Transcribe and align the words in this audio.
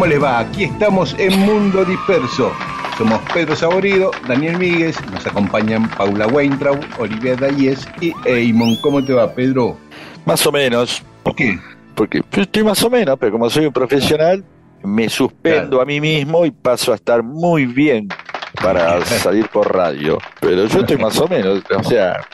¿Cómo 0.00 0.12
les 0.12 0.22
va? 0.22 0.38
Aquí 0.38 0.64
estamos 0.64 1.14
en 1.18 1.38
Mundo 1.40 1.84
Disperso. 1.84 2.50
Somos 2.96 3.20
Pedro 3.34 3.54
Saborido, 3.54 4.10
Daniel 4.26 4.56
Míguez, 4.56 4.96
nos 5.12 5.26
acompañan 5.26 5.90
Paula 5.90 6.26
Weintraub, 6.26 6.80
Olivia 6.98 7.36
Dayes 7.36 7.86
y 8.00 8.14
Eamon. 8.24 8.76
¿Cómo 8.76 9.04
te 9.04 9.12
va, 9.12 9.30
Pedro? 9.34 9.76
Más 10.24 10.46
o 10.46 10.52
menos. 10.52 11.02
¿Por 11.22 11.36
qué? 11.36 11.58
Porque 11.94 12.22
estoy 12.34 12.64
más 12.64 12.82
o 12.82 12.88
menos, 12.88 13.18
pero 13.20 13.32
como 13.32 13.50
soy 13.50 13.66
un 13.66 13.74
profesional, 13.74 14.42
me 14.82 15.10
suspendo 15.10 15.68
Claro. 15.68 15.82
a 15.82 15.84
mí 15.84 16.00
mismo 16.00 16.46
y 16.46 16.50
paso 16.50 16.92
a 16.92 16.94
estar 16.94 17.22
muy 17.22 17.66
bien 17.66 18.08
para 18.54 19.04
salir 19.04 19.50
por 19.50 19.70
radio. 19.70 20.16
Pero 20.40 20.64
yo 20.64 20.80
estoy 20.80 20.96
más 20.96 21.18
o 21.18 21.28
menos, 21.28 21.62
o 21.76 21.84
sea, 21.84 22.26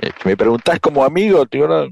eh, 0.00 0.10
me 0.24 0.36
preguntás 0.36 0.80
como 0.80 1.04
amigo, 1.04 1.46
digo, 1.48 1.68
no, 1.68 1.86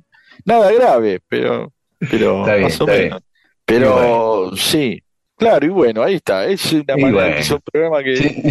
nada 0.45 0.73
grave, 0.73 1.20
pero, 1.28 1.73
pero 2.11 2.41
Está 2.41 2.55
bien, 2.55 2.64
más 2.64 2.81
o 2.81 2.86
menos. 2.89 3.23
Pero 3.64 4.51
sí, 4.56 5.01
claro, 5.41 5.66
y 5.66 5.69
bueno, 5.70 6.02
ahí 6.02 6.14
está, 6.14 6.46
es 6.46 6.72
una 6.72 6.84
manera, 6.96 7.12
bueno. 7.12 7.36
es 7.36 7.50
un 7.50 7.60
programa 7.72 8.02
que 8.05 8.16
Sí, 8.16 8.42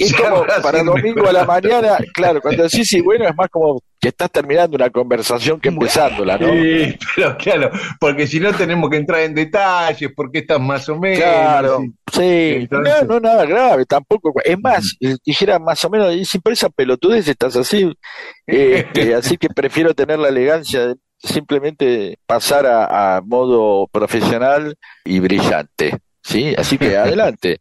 es, 0.04 0.14
como 0.14 0.46
para 0.62 0.82
domingo 0.82 1.28
a 1.28 1.32
la 1.32 1.44
mañana, 1.44 1.98
claro, 2.14 2.40
cuando 2.40 2.62
decís 2.62 2.88
sí, 2.88 3.00
bueno, 3.00 3.26
es 3.28 3.34
más 3.36 3.48
como 3.50 3.80
que 4.00 4.08
estás 4.08 4.30
terminando 4.30 4.76
una 4.76 4.90
conversación 4.90 5.60
que 5.60 5.68
empezándola, 5.70 6.38
¿no? 6.38 6.52
Sí, 6.52 6.96
pero 7.16 7.36
claro, 7.36 7.70
porque 7.98 8.26
si 8.28 8.38
no 8.38 8.52
tenemos 8.54 8.88
que 8.90 8.96
entrar 8.96 9.20
en 9.22 9.34
detalles, 9.34 10.10
porque 10.14 10.38
estás 10.38 10.60
más 10.60 10.88
o 10.88 10.96
menos. 10.98 11.18
Claro, 11.18 11.80
sí. 11.80 11.92
sí, 12.12 12.22
Entonces- 12.62 12.94
no, 13.02 13.14
no 13.14 13.20
nada 13.20 13.44
grave, 13.44 13.84
tampoco. 13.86 14.32
Es 14.44 14.58
más, 14.60 14.96
eh, 15.00 15.16
dijera 15.24 15.58
más 15.58 15.84
o 15.84 15.90
menos, 15.90 16.14
y 16.14 16.24
si 16.24 16.38
por 16.38 16.52
esa 16.52 16.68
pelotudez 16.70 17.26
estás 17.26 17.56
así, 17.56 17.92
este, 18.46 19.14
así 19.14 19.36
que 19.36 19.48
prefiero 19.48 19.92
tener 19.94 20.18
la 20.20 20.28
elegancia 20.28 20.86
de 20.86 20.94
simplemente 21.18 22.18
pasar 22.26 22.66
a, 22.66 23.16
a 23.16 23.20
modo 23.20 23.86
profesional 23.88 24.76
y 25.04 25.20
brillante, 25.20 25.98
¿sí? 26.22 26.54
Así 26.56 26.78
que 26.78 26.96
adelante. 26.96 27.58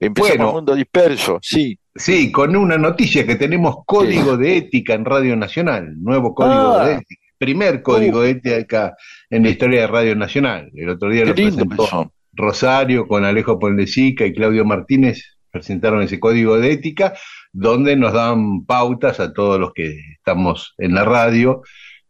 Empezamos 0.00 0.36
Bueno. 0.36 0.48
el 0.50 0.54
mundo 0.54 0.74
disperso, 0.74 1.38
sí. 1.42 1.78
Sí, 1.94 2.32
con 2.32 2.56
una 2.56 2.78
noticia 2.78 3.26
que 3.26 3.36
tenemos 3.36 3.76
código 3.84 4.36
de 4.36 4.56
ética 4.56 4.94
en 4.94 5.04
Radio 5.04 5.36
Nacional, 5.36 5.94
nuevo 6.02 6.34
código 6.34 6.74
Ah. 6.78 6.86
de 6.86 6.94
ética, 6.94 7.22
primer 7.38 7.82
código 7.82 8.22
de 8.22 8.30
ética 8.30 8.94
en 9.28 9.42
la 9.42 9.50
historia 9.50 9.82
de 9.82 9.86
Radio 9.88 10.16
Nacional. 10.16 10.70
El 10.74 10.88
otro 10.88 11.10
día 11.10 11.24
lo 11.26 11.34
presentó 11.34 11.84
eso. 11.84 12.12
Rosario 12.32 13.06
con 13.06 13.24
Alejo 13.26 13.58
Ponlecica 13.58 14.24
y 14.24 14.32
Claudio 14.32 14.64
Martínez, 14.64 15.36
presentaron 15.50 16.00
ese 16.02 16.18
código 16.18 16.58
de 16.58 16.72
ética 16.72 17.12
donde 17.52 17.94
nos 17.94 18.14
dan 18.14 18.64
pautas 18.64 19.20
a 19.20 19.34
todos 19.34 19.60
los 19.60 19.72
que 19.74 19.98
estamos 20.16 20.74
en 20.78 20.94
la 20.94 21.04
radio 21.04 21.60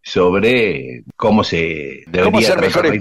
sobre 0.03 1.05
cómo 1.17 1.45
se 1.45 2.03
debería 2.07 2.25
Cómo 2.25 2.41
ser 2.43 2.61
mejores. 2.61 2.93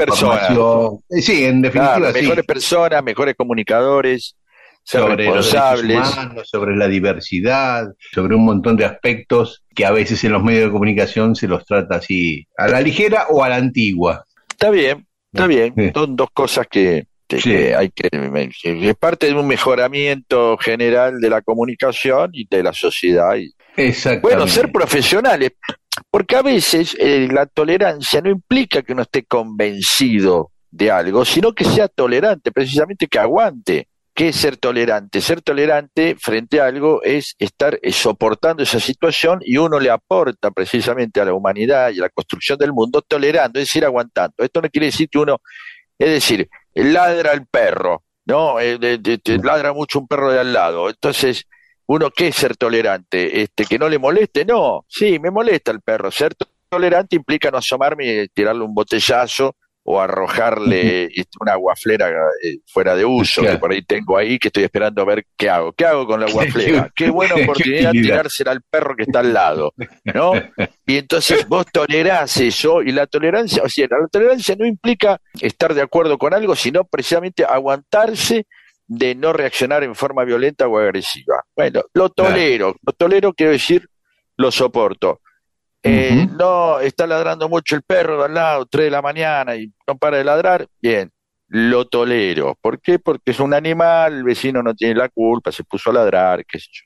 Eh, 1.10 1.22
Sí, 1.22 1.46
en 1.46 1.62
definitiva, 1.62 1.98
Claro, 1.98 2.14
sí. 2.14 2.22
mejores 2.22 2.46
personas, 2.46 3.04
mejores 3.04 3.36
comunicadores, 3.36 4.36
ser 4.84 5.02
sobre 5.02 5.26
los 5.26 5.36
responsables. 5.36 5.88
derechos 5.88 6.14
humanos, 6.14 6.50
sobre 6.50 6.76
la 6.76 6.88
diversidad, 6.88 7.88
sobre 8.14 8.36
un 8.36 8.46
montón 8.46 8.78
de 8.78 8.86
aspectos 8.86 9.64
que 9.76 9.86
a 9.86 9.92
veces 9.92 10.24
en 10.24 10.32
los 10.34 10.44
medios 10.44 10.66
de 10.66 10.72
comunicación 10.72 11.36
se 11.36 11.48
los 11.48 11.66
trata 11.66 11.96
así 11.96 12.48
a 12.58 12.68
la 12.68 12.82
ligera 12.82 13.26
o 13.30 13.44
a 13.44 13.50
la 13.50 13.56
antigua. 13.58 14.26
Está 14.50 14.70
bien, 14.70 15.06
está 15.34 15.48
bien. 15.48 15.74
Sí. 15.76 15.92
Son 15.94 16.16
dos 16.16 16.30
cosas 16.34 16.68
que, 16.70 17.06
que- 17.28 17.42
Sí. 17.42 17.50
que 17.50 17.76
hay 17.76 17.90
que, 17.90 18.10
que 18.10 18.90
es 18.90 18.96
parte 18.96 19.28
de 19.28 19.34
un 19.34 19.48
mejoramiento 19.48 20.58
general 20.58 21.20
de 21.20 21.30
la 21.30 21.42
comunicación 21.42 22.30
y 22.34 22.46
de 22.50 22.62
la 22.64 22.74
sociedad. 22.74 23.36
Y, 23.38 23.52
bueno, 24.22 24.48
ser 24.48 24.72
profesionales, 24.72 25.52
porque 26.12 26.36
a 26.36 26.42
veces 26.42 26.96
eh, 27.00 27.30
la 27.32 27.46
tolerancia 27.46 28.22
no 28.22 28.30
implica 28.30 28.82
que 28.82 28.92
uno 28.92 29.04
esté 29.04 29.24
convencido 29.24 30.52
de 30.70 30.92
algo, 30.92 31.24
sino 31.24 31.54
que 31.54 31.64
sea 31.64 31.88
tolerante, 31.88 32.52
precisamente 32.52 33.08
que 33.08 33.18
aguante. 33.18 33.88
¿Qué 34.14 34.28
es 34.28 34.36
ser 34.36 34.58
tolerante? 34.58 35.22
Ser 35.22 35.42
tolerante 35.42 36.18
frente 36.20 36.60
a 36.60 36.66
algo 36.66 37.02
es 37.02 37.34
estar 37.40 37.80
eh, 37.82 37.94
soportando 37.94 38.62
esa 38.62 38.82
situación 38.82 39.40
y 39.42 39.56
uno 39.56 39.80
le 39.80 39.90
aporta 39.90 40.52
precisamente 40.52 41.22
a 41.22 41.26
la 41.26 41.34
humanidad 41.34 41.92
y 41.92 42.00
a 42.00 42.04
la 42.04 42.10
construcción 42.10 42.58
del 42.60 42.74
mundo 42.74 43.02
tolerando, 43.02 43.58
es 43.58 43.68
decir, 43.70 43.86
aguantando. 43.86 44.36
Esto 44.40 44.62
no 44.62 44.70
quiere 44.70 44.88
decir 44.88 45.08
que 45.08 45.18
uno, 45.18 45.38
es 45.98 46.10
decir, 46.10 46.50
ladra 46.74 47.32
el 47.32 47.48
perro, 47.48 48.04
¿no? 48.26 48.60
Eh, 48.60 48.78
ladra 49.42 49.72
mucho 49.72 50.00
un 50.00 50.08
perro 50.10 50.30
de 50.30 50.40
al 50.40 50.52
lado. 50.52 50.90
Entonces, 50.90 51.48
uno, 51.94 52.09
¿qué 52.12 52.28
es 52.29 52.35
ser 52.35 52.56
tolerante? 52.57 53.41
Este, 53.41 53.66
¿Que 53.66 53.78
no 53.79 53.90
le 53.90 54.00
moleste? 54.00 54.46
No, 54.46 54.85
sí, 54.88 55.19
me 55.19 55.31
molesta 55.31 55.72
el 55.72 55.81
perro. 55.81 56.09
Ser 56.12 56.35
to- 56.35 56.47
tolerante 56.69 57.16
implica 57.16 57.52
no 57.52 57.57
asomarme 57.57 58.24
y 58.24 58.28
tirarle 58.29 58.63
un 58.63 58.74
botellazo 58.74 59.56
o 59.84 60.00
arrojarle 60.00 61.06
este, 61.06 61.38
una 61.40 61.56
guaflera 61.56 62.07
eh, 62.44 62.59
fuera 62.68 62.96
de 62.96 63.03
uso, 63.03 63.41
Claro. 63.41 63.56
que 63.56 63.59
por 63.59 63.72
ahí 63.72 63.81
tengo 63.81 64.16
ahí, 64.16 64.38
que 64.38 64.50
estoy 64.50 64.63
esperando 64.63 65.02
a 65.02 65.06
ver 65.06 65.25
qué 65.35 65.50
hago. 65.50 65.74
¿Qué 65.74 65.85
hago 65.85 66.06
con 66.06 66.19
la 66.22 66.28
guaflera? 66.31 66.90
Qué 66.96 67.09
buena 67.09 67.34
oportunidad 67.44 67.91
tirársela 67.91 68.52
al 68.52 68.62
perro 68.62 68.96
que 68.96 69.03
está 69.03 69.19
al 69.22 69.34
lado, 69.34 69.73
¿no? 70.06 70.34
Y 70.85 70.97
entonces 70.97 71.47
vos 71.47 71.66
tolerás 71.73 72.38
eso, 72.38 72.84
y 72.84 72.91
la 72.91 73.08
tolerancia, 73.08 73.63
o 73.63 73.69
sea, 73.69 73.88
la 73.90 74.08
tolerancia 74.08 74.56
no 74.58 74.66
implica 74.68 75.19
estar 75.41 75.73
de 75.73 75.81
acuerdo 75.81 76.18
con 76.19 76.34
algo, 76.34 76.56
sino 76.56 76.84
precisamente 76.85 77.44
aguantarse 77.44 78.46
de 78.94 79.16
no 79.16 79.31
reaccionar 79.31 79.85
en 79.85 79.96
forma 79.96 80.25
violenta 80.25 80.68
o 80.68 80.78
agresiva. 80.78 81.41
Bueno, 81.56 81.81
lo 81.94 82.09
tolero, 82.09 82.75
lo 82.85 82.91
tolero 82.91 83.31
quiero 83.31 83.53
decir, 83.53 83.88
lo 84.35 84.52
soporto. 84.52 85.22
Eh. 85.81 86.28
No 86.38 86.78
está 86.81 87.07
ladrando 87.07 87.47
mucho 87.47 87.78
el 87.78 87.84
perro 87.84 88.20
de 88.20 88.26
al 88.26 88.34
lado, 88.34 88.66
3 88.66 88.85
de 88.85 88.91
la 88.91 89.02
mañana 89.02 89.55
y 89.55 89.72
no 89.88 89.97
para 89.97 90.17
de 90.17 90.26
ladrar, 90.26 90.67
bien, 90.82 91.09
lo 91.47 91.88
tolero. 91.88 92.58
¿Por 92.59 92.82
qué? 92.82 92.99
Porque 92.99 93.32
es 93.32 93.40
un 93.40 93.53
animal, 93.53 94.14
el 94.14 94.23
vecino 94.26 94.61
no 94.61 94.76
tiene 94.76 94.96
la 94.96 95.08
culpa, 95.08 95.53
se 95.53 95.64
puso 95.64 95.90
a 95.90 95.94
ladrar, 95.94 96.46
qué 96.46 96.59
sé 96.59 96.67
yo. 96.73 96.84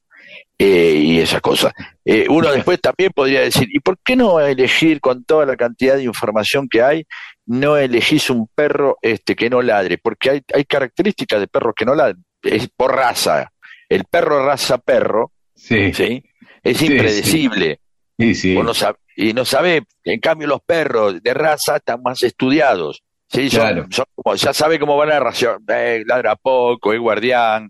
Eh, 0.60 1.00
y 1.04 1.20
esas 1.20 1.42
cosas. 1.42 1.74
Eh, 2.06 2.28
uno 2.30 2.52
después 2.52 2.80
también 2.80 3.12
podría 3.16 3.42
decir, 3.42 3.68
¿y 3.72 3.80
por 3.80 3.98
qué 3.98 4.16
no 4.16 4.40
elegir 4.40 5.02
con 5.02 5.24
toda 5.24 5.48
la 5.48 5.56
cantidad 5.56 5.96
de 5.96 6.04
información 6.04 6.70
que 6.70 6.84
hay, 6.84 7.08
no 7.48 7.78
elegís 7.78 8.30
un 8.30 8.48
perro 8.54 8.98
este 9.02 9.36
que 9.36 9.50
no 9.50 9.62
ladre? 9.62 9.98
Porque 9.98 10.30
hay, 10.32 10.42
hay 10.54 10.66
características 10.66 11.40
de 11.40 11.48
perros 11.48 11.74
que 11.76 11.86
no 11.86 11.96
ladren, 11.96 12.24
es 12.42 12.68
por 12.76 12.96
raza. 12.96 13.52
El 13.90 14.06
perro 14.06 14.46
raza 14.46 14.78
perro, 14.78 15.32
Sí, 15.56 15.94
¿sí? 15.94 16.24
Es 16.64 16.78
Sí, 16.78 16.88
impredecible. 16.88 17.80
sí, 18.18 18.56
no 18.56 18.72
y 19.18 19.32
no 19.34 19.46
sabe, 19.46 19.84
en 20.04 20.20
cambio 20.20 20.48
los 20.48 20.62
perros 20.62 21.22
de 21.24 21.34
raza 21.34 21.78
están 21.78 22.02
más 22.02 22.22
estudiados. 22.24 23.02
¿sí? 23.30 23.50
Son- 23.50 23.62
Claro. 23.62 23.86
son 23.90 24.06
como- 24.16 24.36
ya 24.36 24.54
sabe 24.54 24.78
cómo 24.80 24.98
van 24.98 25.12
a 25.12 25.20
ración, 25.20 25.64
eh, 25.70 26.04
ladra 26.06 26.36
poco, 26.36 26.94
es 26.94 27.00
guardián, 27.00 27.70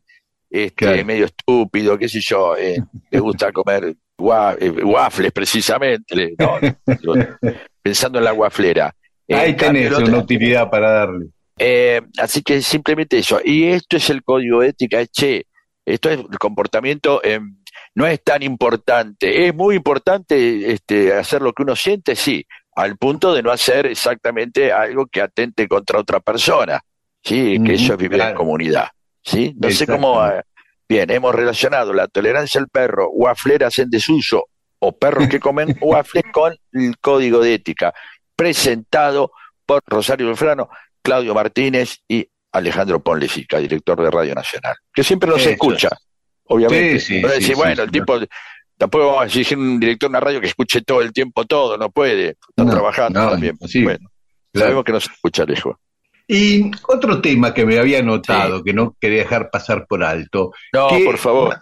este, 0.50 0.74
Claro. 0.76 1.06
medio 1.06 1.26
estúpido, 1.26 1.98
qué 1.98 2.10
sé 2.10 2.20
yo, 2.22 2.56
eh, 2.58 2.78
le 3.12 3.20
gusta 3.20 3.52
comer 3.52 3.86
eh, 3.86 4.72
waffles 4.84 5.32
precisamente, 5.32 6.34
no, 6.40 6.58
pensando 7.82 8.18
en 8.20 8.26
la 8.26 8.32
guaflera. 8.32 8.94
Ahí 9.30 9.56
tenés 9.56 9.92
una 9.92 10.20
utilidad 10.20 10.70
para 10.70 10.92
darle. 10.92 11.28
Eh, 11.58 12.02
así 12.18 12.42
que 12.42 12.62
simplemente 12.62 13.18
eso. 13.18 13.40
Y 13.44 13.66
esto 13.66 13.98
es 13.98 14.10
el 14.10 14.24
código 14.24 14.62
de 14.62 14.70
ética, 14.70 15.06
che, 15.06 15.46
esto 15.86 16.10
es 16.10 16.20
el 16.20 16.38
comportamiento, 16.38 17.22
eh, 17.24 17.40
no 17.96 18.06
es 18.06 18.24
tan 18.24 18.44
importante. 18.44 19.48
Es 19.48 19.56
muy 19.56 19.76
importante 19.76 20.72
este, 20.72 21.14
hacer 21.14 21.42
lo 21.42 21.54
que 21.54 21.64
uno 21.64 21.76
siente, 21.76 22.16
sí, 22.16 22.46
al 22.76 22.98
punto 22.98 23.34
de 23.34 23.42
no 23.42 23.52
hacer 23.52 23.86
exactamente 23.86 24.72
algo 24.72 25.08
que 25.08 25.22
atente 25.22 25.68
contra 25.68 26.00
otra 26.00 26.20
persona, 26.20 26.82
sí, 27.24 27.58
que 27.66 27.76
eso 27.76 27.94
es 27.94 28.00
vivir 28.00 28.20
en 28.20 28.36
comunidad, 28.36 28.90
sí. 29.24 29.56
No 29.58 29.70
sé 29.72 29.88
cómo. 29.88 30.26
Eh, 30.28 30.42
bien, 30.88 31.10
hemos 31.10 31.34
relacionado 31.34 31.94
la 31.94 32.08
tolerancia 32.08 32.60
al 32.60 32.68
perro, 32.68 33.10
wafleras 33.12 33.80
en 33.80 33.90
desuso 33.90 34.48
o 34.80 34.92
perros 34.92 35.30
que 35.30 35.40
comen 35.40 35.78
waffles 35.82 36.26
con 36.34 36.56
el 36.74 36.98
código 37.00 37.40
de 37.40 37.54
ética, 37.54 37.94
presentado 38.36 39.32
por 39.66 39.82
Rosario 39.86 40.28
Belfrano, 40.28 40.70
Claudio 41.02 41.34
Martínez 41.34 42.00
y 42.08 42.28
Alejandro 42.52 43.04
Ponlecica, 43.04 43.60
director 43.60 44.02
de 44.02 44.10
Radio 44.10 44.36
Nacional, 44.36 44.76
que 44.94 45.04
siempre 45.04 45.30
nos 45.30 45.46
escucha, 45.46 45.90
obviamente. 46.46 47.00
Sí, 47.00 47.22
sí, 47.42 47.54
bueno, 47.54 47.84
el 47.84 47.92
tipo, 47.92 48.20
tampoco 48.78 49.08
vamos 49.08 49.24
a 49.24 49.26
exigir 49.26 49.58
un 49.58 49.80
director 49.80 50.10
de 50.10 50.12
una 50.12 50.20
radio 50.20 50.42
que 50.42 50.48
escuche 50.48 50.82
todo 50.82 51.02
el 51.02 51.12
tiempo 51.12 51.46
todo, 51.46 51.78
no 51.78 51.90
puede, 51.90 52.38
está 52.50 52.66
trabajando 52.66 53.30
también. 53.30 53.58
Bueno, 53.84 54.10
sabemos 54.54 54.84
que 54.84 54.92
nos 54.92 55.10
escucha 55.10 55.44
Alejo. 55.44 55.80
Y 56.28 56.72
otro 56.88 57.22
tema 57.22 57.54
que 57.54 57.66
me 57.66 57.78
había 57.78 58.02
notado, 58.02 58.64
que 58.64 58.74
no 58.74 58.96
quería 59.00 59.20
dejar 59.20 59.52
pasar 59.52 59.86
por 59.86 60.04
alto. 60.04 60.52
No, 60.74 60.88
por 61.06 61.18
favor. 61.18 61.60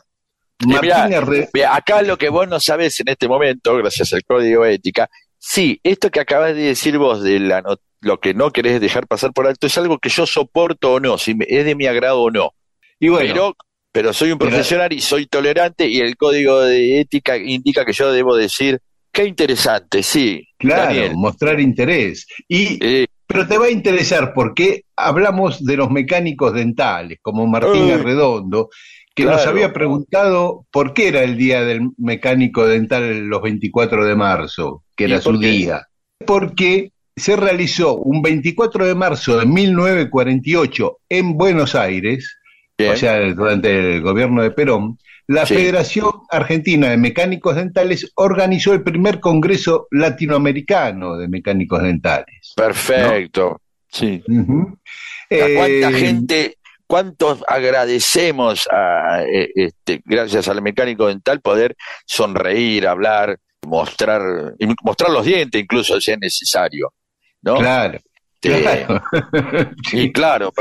acá 1.69 2.01
lo 2.01 2.17
que 2.17 2.29
vos 2.29 2.47
no 2.47 2.59
sabés 2.59 2.99
en 3.01 3.09
este 3.09 3.27
momento, 3.27 3.75
gracias 3.75 4.13
al 4.13 4.23
código 4.23 4.63
ética, 4.63 5.09
sí, 5.43 5.79
esto 5.83 6.09
que 6.09 6.21
acabas 6.21 6.55
de 6.55 6.61
decir 6.61 6.97
vos 6.97 7.21
de 7.21 7.39
la, 7.39 7.61
lo 7.99 8.19
que 8.19 8.33
no 8.33 8.51
querés 8.51 8.79
dejar 8.79 9.07
pasar 9.07 9.33
por 9.33 9.45
alto 9.45 9.67
es 9.67 9.77
algo 9.77 9.99
que 9.99 10.09
yo 10.09 10.25
soporto 10.25 10.93
o 10.93 10.99
no, 10.99 11.17
si 11.17 11.35
es 11.47 11.65
de 11.65 11.75
mi 11.75 11.85
agrado 11.85 12.21
o 12.21 12.31
no. 12.31 12.53
Y 12.99 13.09
bueno, 13.09 13.53
pero, 13.91 14.13
soy 14.13 14.31
un 14.31 14.39
profesional 14.39 14.91
y 14.93 15.01
soy 15.01 15.27
tolerante 15.27 15.87
y 15.87 15.99
el 15.99 16.15
código 16.15 16.61
de 16.61 17.01
ética 17.01 17.37
indica 17.37 17.85
que 17.85 17.93
yo 17.93 18.11
debo 18.11 18.35
decir, 18.35 18.79
qué 19.11 19.25
interesante, 19.25 20.01
sí. 20.01 20.47
Claro, 20.57 21.13
mostrar 21.15 21.59
interés. 21.59 22.25
Y, 22.47 22.79
Pero 23.27 23.47
te 23.47 23.57
va 23.57 23.65
a 23.65 23.71
interesar 23.71 24.33
porque 24.33 24.85
hablamos 24.95 25.63
de 25.63 25.77
los 25.77 25.91
mecánicos 25.91 26.53
dentales, 26.53 27.19
como 27.21 27.45
Martín 27.45 27.91
Arredondo, 27.91 28.69
que 29.13 29.25
nos 29.25 29.45
había 29.45 29.73
preguntado 29.73 30.65
por 30.71 30.93
qué 30.93 31.09
era 31.09 31.23
el 31.23 31.37
Día 31.37 31.63
del 31.63 31.89
Mecánico 31.97 32.65
Dental 32.65 33.27
los 33.27 33.41
24 33.41 34.05
de 34.05 34.15
marzo, 34.15 34.82
que 34.95 35.05
era 35.05 35.21
su 35.21 35.37
día. 35.37 35.87
Porque 36.25 36.91
se 37.15 37.35
realizó 37.35 37.95
un 37.95 38.21
24 38.21 38.85
de 38.85 38.95
marzo 38.95 39.37
de 39.37 39.45
1948 39.45 40.97
en 41.09 41.37
Buenos 41.37 41.75
Aires, 41.75 42.37
o 42.79 42.95
sea, 42.95 43.19
durante 43.33 43.95
el 43.95 44.01
gobierno 44.01 44.41
de 44.41 44.51
Perón, 44.51 44.97
la 45.27 45.45
Federación 45.45 46.11
Argentina 46.29 46.89
de 46.89 46.97
Mecánicos 46.97 47.55
Dentales 47.55 48.11
organizó 48.15 48.73
el 48.73 48.83
primer 48.83 49.19
Congreso 49.21 49.87
Latinoamericano 49.91 51.15
de 51.15 51.29
Mecánicos 51.29 51.81
Dentales. 51.81 52.53
Perfecto, 52.55 53.61
sí. 53.87 54.21
¿Cuánta 54.25 55.89
eh, 55.89 55.93
gente, 55.93 56.57
cuántos 56.85 57.43
agradecemos, 57.47 58.67
a, 58.69 59.23
eh, 59.23 59.49
este, 59.55 60.01
gracias 60.03 60.49
al 60.49 60.61
mecánico 60.61 61.07
dental, 61.07 61.39
poder 61.39 61.77
sonreír, 62.05 62.85
hablar, 62.85 63.39
mostrar, 63.67 64.21
mostrar 64.83 65.09
los 65.11 65.25
dientes 65.25 65.61
incluso 65.61 65.99
si 65.99 66.11
es 66.11 66.19
necesario? 66.19 66.93
Claro. 67.41 67.99
Sí, 69.89 70.11
claro, 70.11 70.51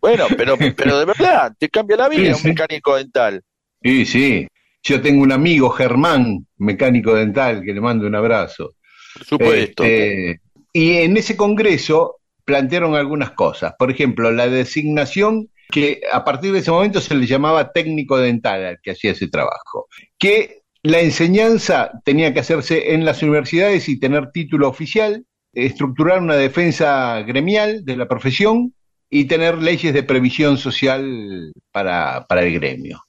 Bueno, 0.00 0.26
pero, 0.36 0.56
pero 0.76 0.98
de 1.00 1.04
verdad, 1.04 1.52
te 1.58 1.68
cambia 1.68 1.96
la 1.96 2.08
vida 2.08 2.36
un 2.36 2.42
mecánico 2.44 2.96
dental. 2.96 3.42
Sí, 3.82 4.06
sí. 4.06 4.46
Yo 4.82 5.02
tengo 5.02 5.22
un 5.22 5.32
amigo, 5.32 5.70
Germán, 5.70 6.46
mecánico 6.56 7.14
dental, 7.14 7.62
que 7.64 7.72
le 7.72 7.80
mando 7.80 8.06
un 8.06 8.14
abrazo. 8.14 8.76
Por 9.14 9.24
supuesto. 9.24 9.82
Este, 9.82 10.40
y 10.72 10.98
en 10.98 11.16
ese 11.16 11.36
congreso 11.36 12.20
plantearon 12.44 12.94
algunas 12.94 13.32
cosas. 13.32 13.74
Por 13.78 13.90
ejemplo, 13.90 14.30
la 14.30 14.48
designación 14.48 15.50
que 15.70 16.00
a 16.10 16.24
partir 16.24 16.52
de 16.52 16.60
ese 16.60 16.70
momento 16.70 17.00
se 17.00 17.14
le 17.14 17.26
llamaba 17.26 17.72
técnico 17.72 18.18
dental 18.18 18.64
al 18.64 18.78
que 18.82 18.92
hacía 18.92 19.12
ese 19.12 19.28
trabajo. 19.28 19.88
Que 20.18 20.59
la 20.82 21.00
enseñanza 21.00 21.90
tenía 22.04 22.32
que 22.32 22.40
hacerse 22.40 22.94
en 22.94 23.04
las 23.04 23.22
universidades 23.22 23.88
y 23.88 23.98
tener 23.98 24.30
título 24.30 24.68
oficial, 24.68 25.24
estructurar 25.52 26.20
una 26.20 26.36
defensa 26.36 27.20
gremial 27.22 27.84
de 27.84 27.96
la 27.96 28.08
profesión 28.08 28.74
y 29.10 29.24
tener 29.24 29.58
leyes 29.58 29.92
de 29.92 30.02
previsión 30.02 30.56
social 30.56 31.52
para, 31.72 32.26
el 32.30 32.52
gremio. 32.54 33.02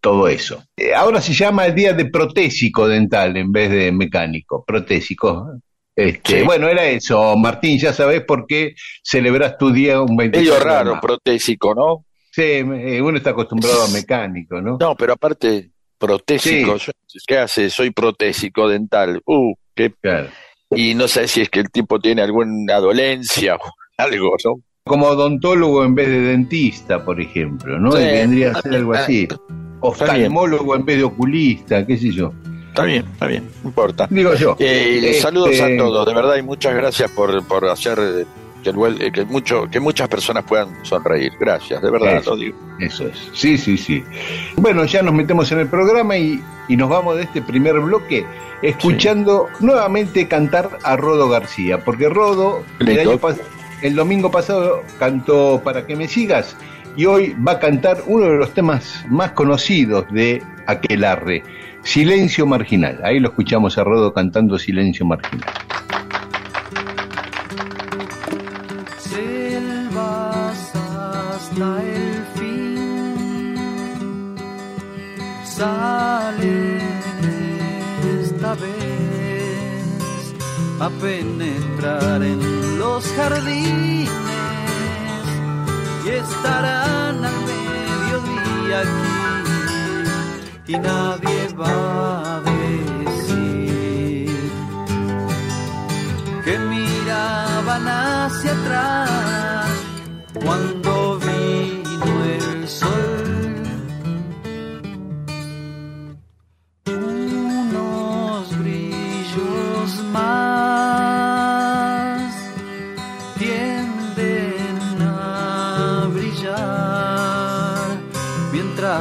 Todo 0.00 0.28
eso. 0.28 0.64
Eh, 0.76 0.92
ahora 0.94 1.20
se 1.20 1.32
llama 1.32 1.64
el 1.66 1.74
día 1.74 1.92
de 1.92 2.06
protésico 2.06 2.88
dental 2.88 3.36
en 3.36 3.50
vez 3.50 3.70
de 3.70 3.92
mecánico, 3.92 4.64
protésico. 4.64 5.60
Este, 5.94 6.42
Bueno, 6.42 6.68
era 6.68 6.86
eso. 6.86 7.36
Martín, 7.36 7.78
ya 7.78 7.92
sabes 7.92 8.22
por 8.22 8.46
qué 8.46 8.74
celebras 9.02 9.56
tu 9.58 9.72
día 9.72 10.00
un 10.00 10.16
24 10.16 10.40
Medio 10.40 10.64
raro, 10.64 11.00
protésico, 11.00 11.74
¿no? 11.74 12.04
Sí, 12.30 12.42
eh, 12.42 13.02
uno 13.02 13.18
está 13.18 13.30
acostumbrado 13.30 13.84
a 13.84 13.88
mecánico, 13.88 14.60
¿no? 14.60 14.78
No, 14.80 14.96
pero 14.96 15.12
aparte, 15.12 15.71
protésico. 16.02 16.76
¿Qué 17.26 17.38
hace? 17.38 17.70
Soy 17.70 17.90
protésico 17.90 18.68
dental. 18.68 19.22
Uh, 19.24 19.54
qué... 19.74 19.94
Y 20.74 20.94
no 20.94 21.06
sé 21.06 21.28
si 21.28 21.42
es 21.42 21.48
que 21.48 21.60
el 21.60 21.70
tipo 21.70 22.00
tiene 22.00 22.22
alguna 22.22 22.78
dolencia 22.78 23.56
o 23.56 23.72
algo, 23.98 24.36
¿no? 24.44 24.60
Como 24.84 25.06
odontólogo 25.06 25.84
en 25.84 25.94
vez 25.94 26.08
de 26.08 26.20
dentista, 26.20 27.04
por 27.04 27.20
ejemplo, 27.20 27.78
¿no? 27.78 27.92
Vendría 27.92 28.50
a 28.50 28.62
ser 28.62 28.74
algo 28.74 28.94
así. 28.94 29.28
Oftalmólogo 29.80 30.74
en 30.74 30.84
vez 30.84 30.96
de 30.98 31.04
oculista, 31.04 31.86
qué 31.86 31.96
sé 31.96 32.10
yo. 32.10 32.32
Está 32.68 32.84
bien, 32.84 33.04
está 33.12 33.26
bien, 33.26 33.48
no 33.62 33.68
importa. 33.68 34.08
Digo 34.10 34.34
yo. 34.34 34.56
Eh, 34.58 35.18
Saludos 35.20 35.50
a 35.50 35.68
este, 35.68 35.76
todos, 35.76 36.06
de 36.06 36.14
verdad, 36.14 36.36
y 36.36 36.42
muchas 36.42 36.74
gracias 36.74 37.10
por, 37.12 37.46
por 37.46 37.68
hacer 37.68 38.26
que, 38.62 38.70
eh, 38.70 39.12
que, 39.12 39.24
mucho, 39.24 39.68
que 39.70 39.80
muchas 39.80 40.08
personas 40.08 40.44
puedan 40.44 40.84
sonreír. 40.84 41.32
Gracias, 41.38 41.82
de 41.82 41.90
verdad 41.90 42.16
eso, 42.16 42.30
lo 42.30 42.36
digo. 42.36 42.58
Eso 42.78 43.06
es, 43.06 43.30
sí, 43.32 43.58
sí, 43.58 43.76
sí. 43.76 44.04
Bueno, 44.56 44.84
ya 44.84 45.02
nos 45.02 45.14
metemos 45.14 45.50
en 45.52 45.60
el 45.60 45.68
programa 45.68 46.16
y, 46.16 46.42
nos 46.68 46.88
vamos 46.88 47.16
de 47.16 47.24
este 47.24 47.42
primer 47.42 47.78
bloque 47.80 48.24
escuchando 48.62 49.48
nuevamente 49.60 50.26
cantar 50.26 50.78
a 50.84 50.96
Rodo 50.96 51.28
García, 51.28 51.84
porque 51.84 52.08
Rodo 52.08 52.62
el, 52.80 53.20
el 53.82 53.94
domingo 53.94 54.30
pasado 54.30 54.82
cantó 54.98 55.60
Para 55.62 55.86
que 55.86 55.96
me 55.96 56.08
sigas 56.08 56.56
y 56.96 57.06
hoy 57.06 57.34
va 57.46 57.52
a 57.52 57.58
cantar 57.58 58.02
uno 58.06 58.26
de 58.26 58.36
los 58.36 58.52
temas 58.52 59.04
más 59.08 59.32
conocidos 59.32 60.06
de 60.10 60.42
Aquelarre, 60.66 61.42
Silencio 61.82 62.46
Marginal. 62.46 63.00
Ahí 63.02 63.18
lo 63.18 63.28
escuchamos 63.28 63.78
a 63.78 63.84
Rodo 63.84 64.12
cantando 64.12 64.58
Silencio 64.58 65.06
Marginal. 65.06 65.48
Esta 78.20 78.54
vez 78.54 80.34
a 80.80 80.90
penetrar 81.00 82.22
en 82.22 82.78
los 82.78 83.04
jardines 83.12 84.08
y 86.04 86.08
estarán 86.08 87.24
al 87.24 87.36
mediodía 87.52 88.80
aquí 88.80 90.72
y 90.72 90.78
nadie 90.78 91.48
va 91.60 92.38
a 92.38 92.40
decir 92.40 93.30
que 96.44 96.58
miraban 96.58 97.86
hacia 97.86 98.52
atrás 98.52 99.02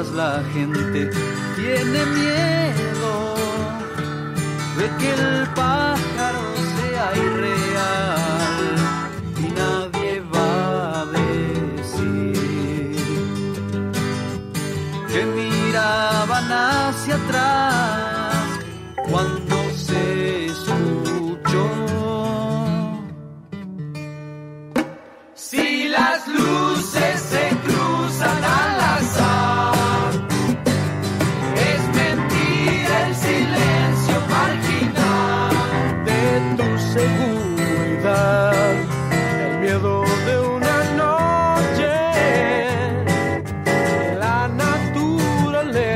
la 0.10 0.44
gente 0.52 1.12
tiene 1.56 2.06
miedo 2.06 3.36
de 4.78 4.90
que 4.98 5.14
el 5.14 5.48
pájaro 5.54 6.11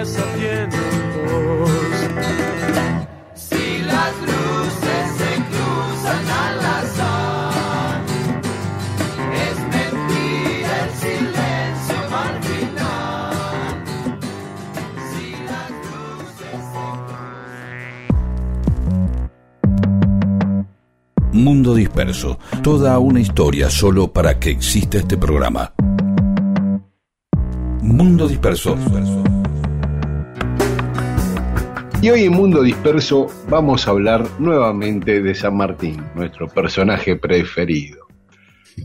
desatientos. 0.05 0.79
Si 3.33 3.81
las 3.83 4.13
luces 4.21 5.05
se 5.17 5.31
cruzan 5.49 6.25
al 6.29 6.59
azar, 6.59 8.01
es 9.33 9.57
mentira 9.75 10.73
el 10.85 10.91
silencio 11.03 11.97
marginal. 12.11 13.33
Si 15.09 15.25
las 15.49 15.69
luces 15.85 16.61
se 16.71 16.83
cruzan 19.71 21.33
Mundo 21.33 21.73
Disperso, 21.73 22.37
toda 22.61 22.99
una 22.99 23.19
historia 23.19 23.69
solo 23.69 24.11
para 24.13 24.39
que 24.39 24.51
exista 24.51 24.99
este 24.99 25.17
programa. 25.17 25.73
Mundo 27.81 28.27
Disperso. 28.27 28.77
Y 32.01 32.09
hoy 32.09 32.23
en 32.25 32.33
Mundo 32.33 32.61
Disperso 32.61 33.27
vamos 33.49 33.87
a 33.87 33.91
hablar 33.91 34.27
nuevamente 34.39 35.21
de 35.21 35.33
San 35.33 35.57
Martín, 35.57 36.03
nuestro 36.13 36.47
personaje 36.47 37.15
preferido. 37.15 38.05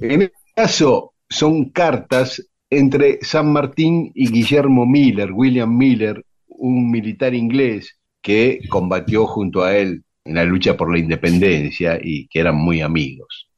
En 0.00 0.22
este 0.22 0.38
caso 0.54 1.12
son 1.28 1.70
cartas 1.70 2.42
entre 2.70 3.18
San 3.22 3.52
Martín 3.52 4.12
y 4.14 4.30
Guillermo 4.30 4.86
Miller, 4.86 5.32
William 5.32 5.76
Miller, 5.76 6.24
un 6.46 6.90
militar 6.90 7.34
inglés 7.34 7.98
que 8.22 8.60
combatió 8.68 9.26
junto 9.26 9.64
a 9.64 9.76
él 9.76 10.02
en 10.24 10.34
la 10.34 10.44
lucha 10.44 10.76
por 10.76 10.92
la 10.92 10.98
independencia 10.98 11.98
y 12.00 12.28
que 12.28 12.40
eran 12.40 12.56
muy 12.56 12.80
amigos. 12.80 13.48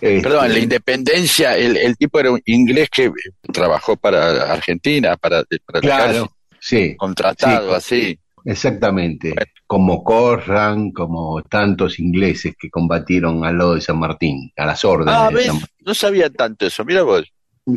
Perdón, 0.00 0.42
la 0.42 0.46
este, 0.48 0.60
independencia, 0.60 1.56
el, 1.56 1.96
tipo 1.96 2.18
era 2.18 2.32
un 2.32 2.40
inglés 2.46 2.88
que 2.90 3.10
trabajó 3.52 3.96
para 3.96 4.52
Argentina, 4.52 5.16
para, 5.16 5.44
para 5.66 5.80
claro, 5.80 6.30
sí, 6.58 6.96
contratado 6.96 7.74
así. 7.74 8.18
Exactamente, 8.44 9.34
como 9.66 10.02
Corran, 10.02 10.92
como 10.92 11.42
tantos 11.42 11.98
ingleses 11.98 12.54
que 12.58 12.70
combatieron 12.70 13.44
al 13.44 13.58
lado 13.58 13.74
de 13.74 13.80
San 13.80 13.98
Martín, 13.98 14.52
a 14.56 14.66
las 14.66 14.84
órdenes. 14.84 15.14
Ah, 15.16 15.30
¿ves? 15.32 15.50
No 15.80 15.94
sabía 15.94 16.30
tanto 16.30 16.66
eso, 16.66 16.84
mira 16.84 17.02
vos. 17.02 17.24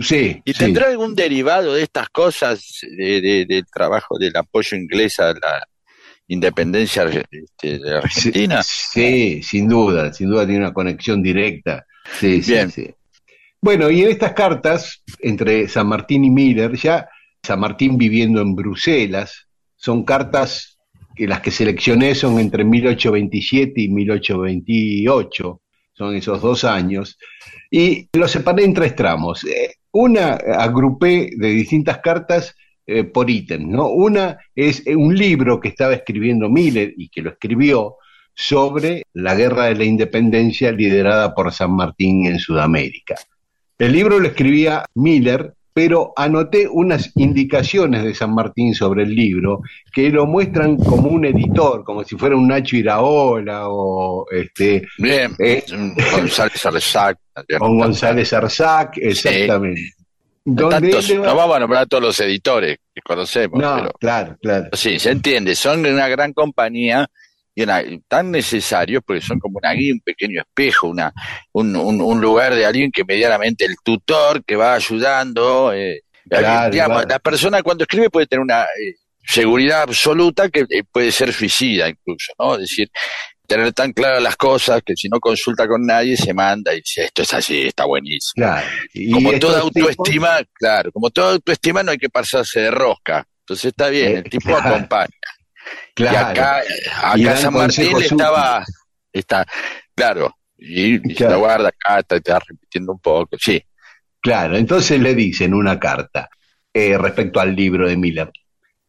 Sí. 0.01 0.41
¿Y 0.45 0.53
tendrá 0.53 0.87
algún 0.87 1.13
derivado 1.15 1.73
de 1.73 1.83
estas 1.83 2.09
cosas 2.09 2.79
de, 2.97 3.45
del 3.47 3.65
trabajo 3.65 4.17
del 4.17 4.35
apoyo 4.35 4.77
inglés 4.77 5.19
a 5.19 5.33
la 5.33 5.67
independencia 6.27 7.03
este, 7.03 7.79
de 7.79 7.97
Argentina? 7.97 8.63
Sí, 8.63 9.43
sin 9.43 9.67
duda, 9.67 10.13
sin 10.13 10.29
duda 10.29 10.45
tiene 10.45 10.61
una 10.61 10.73
conexión 10.73 11.21
directa. 11.21 11.85
Sí, 12.19 12.41
Bien. 12.45 12.71
sí, 12.71 12.89
Bueno, 13.61 13.89
y 13.89 14.01
en 14.01 14.09
estas 14.09 14.33
cartas 14.33 15.03
entre 15.19 15.67
San 15.67 15.87
Martín 15.87 16.25
y 16.25 16.29
Miller, 16.29 16.73
ya 16.75 17.07
San 17.41 17.59
Martín 17.59 17.97
viviendo 17.97 18.41
en 18.41 18.55
Bruselas, 18.55 19.47
son 19.83 20.05
cartas 20.05 20.79
que 21.13 21.27
las 21.27 21.41
que 21.41 21.51
seleccioné 21.51 22.15
son 22.15 22.39
entre 22.39 22.63
1827 22.63 23.81
y 23.81 23.89
1828, 23.89 25.61
son 25.91 26.15
esos 26.15 26.41
dos 26.41 26.63
años, 26.63 27.17
y 27.69 28.07
los 28.13 28.31
separé 28.31 28.63
en 28.63 28.73
tres 28.73 28.95
tramos. 28.95 29.43
Eh, 29.43 29.73
una 29.91 30.35
agrupé 30.35 31.31
de 31.35 31.49
distintas 31.49 31.97
cartas 31.97 32.55
eh, 32.87 33.03
por 33.03 33.29
ítem, 33.29 33.69
¿no? 33.69 33.89
Una 33.89 34.37
es 34.55 34.87
eh, 34.87 34.95
un 34.95 35.13
libro 35.15 35.59
que 35.59 35.67
estaba 35.67 35.93
escribiendo 35.93 36.49
Miller 36.49 36.93
y 36.95 37.09
que 37.09 37.21
lo 37.21 37.31
escribió 37.31 37.97
sobre 38.33 39.03
la 39.11 39.35
guerra 39.35 39.65
de 39.65 39.75
la 39.75 39.83
independencia 39.83 40.71
liderada 40.71 41.35
por 41.35 41.51
San 41.51 41.75
Martín 41.75 42.25
en 42.25 42.39
Sudamérica. 42.39 43.15
El 43.77 43.91
libro 43.91 44.17
lo 44.17 44.29
escribía 44.29 44.85
Miller 44.95 45.53
pero 45.73 46.13
anoté 46.15 46.67
unas 46.67 47.11
indicaciones 47.15 48.03
de 48.03 48.13
San 48.13 48.33
Martín 48.33 48.75
sobre 48.75 49.03
el 49.03 49.15
libro 49.15 49.61
que 49.91 50.09
lo 50.09 50.25
muestran 50.25 50.77
como 50.77 51.09
un 51.09 51.25
editor, 51.25 51.83
como 51.83 52.03
si 52.03 52.15
fuera 52.15 52.35
un 52.35 52.47
Nacho 52.47 52.77
Iraola 52.77 53.69
o 53.69 54.25
este 54.31 54.83
Bien, 54.97 55.35
eh, 55.39 55.63
González 56.11 56.65
Arzac. 56.65 57.17
Con 57.57 57.79
González 57.79 58.31
Arzac, 58.33 58.97
exactamente. 58.97 59.81
no 60.45 60.69
vamos 60.69 61.55
a 61.55 61.59
nombrar 61.59 61.83
a 61.83 61.85
todos 61.87 62.03
los 62.03 62.19
editores 62.19 62.77
que 62.93 63.01
conocemos. 63.01 63.59
No, 63.59 63.89
claro, 63.99 64.37
claro. 64.41 64.69
Sí, 64.73 64.99
se 64.99 65.09
entiende, 65.09 65.55
son 65.55 65.85
una 65.85 66.07
gran 66.07 66.33
compañía 66.33 67.09
y 67.55 67.99
tan 68.07 68.31
necesarios 68.31 69.03
porque 69.05 69.21
son 69.21 69.39
como 69.39 69.59
una 69.59 69.73
guía, 69.73 69.93
un 69.93 69.99
pequeño 69.99 70.41
espejo, 70.41 70.87
una, 70.87 71.13
un, 71.51 71.75
un, 71.75 72.21
lugar 72.21 72.55
de 72.55 72.65
alguien 72.65 72.91
que 72.91 73.03
medianamente 73.03 73.65
el 73.65 73.75
tutor 73.83 74.43
que 74.43 74.55
va 74.55 74.73
ayudando. 74.73 75.71
Eh, 75.73 76.01
La 77.07 77.19
persona 77.19 77.61
cuando 77.61 77.83
escribe 77.83 78.09
puede 78.09 78.25
tener 78.25 78.41
una 78.41 78.63
eh, 78.63 78.95
seguridad 79.23 79.83
absoluta 79.83 80.49
que 80.49 80.61
eh, 80.61 80.83
puede 80.91 81.11
ser 81.11 81.31
suicida 81.31 81.89
incluso, 81.89 82.33
¿no? 82.39 82.55
Es 82.55 82.61
decir, 82.61 82.89
tener 83.45 83.71
tan 83.73 83.93
claras 83.93 84.23
las 84.23 84.35
cosas 84.35 84.81
que 84.83 84.95
si 84.95 85.07
no 85.09 85.19
consulta 85.19 85.67
con 85.67 85.85
nadie 85.85 86.17
se 86.17 86.33
manda 86.33 86.73
y 86.73 86.77
dice 86.77 87.05
esto 87.05 87.21
es 87.21 87.33
así, 87.33 87.67
está 87.67 87.85
buenísimo. 87.85 88.47
como 89.13 89.31
toda 89.39 89.59
autoestima, 89.59 90.39
claro, 90.53 90.91
como 90.91 91.11
toda 91.11 91.33
autoestima 91.33 91.83
no 91.83 91.91
hay 91.91 91.97
que 91.97 92.09
pasarse 92.09 92.61
de 92.61 92.71
rosca. 92.71 93.27
Entonces 93.41 93.65
está 93.65 93.89
bien, 93.89 94.17
el 94.17 94.23
tipo 94.23 94.55
acompaña. 94.57 95.09
Claro. 95.93 96.15
Y 96.15 96.31
acá, 96.31 96.61
acá 97.03 97.37
San 97.37 97.53
Martín 97.53 97.97
estaba, 98.01 98.65
está, 99.11 99.45
claro, 99.95 100.35
y, 100.57 100.97
la 101.23 101.35
guarda 101.35 101.69
acá, 101.69 101.99
está, 101.99 102.39
repitiendo 102.39 102.93
un 102.93 102.99
poco, 102.99 103.35
sí. 103.39 103.61
Claro, 104.21 104.55
entonces 104.55 104.99
le 104.99 105.13
dicen 105.13 105.53
una 105.53 105.79
carta 105.79 106.29
eh, 106.73 106.97
respecto 106.97 107.39
al 107.39 107.55
libro 107.55 107.87
de 107.87 107.97
Miller. 107.97 108.31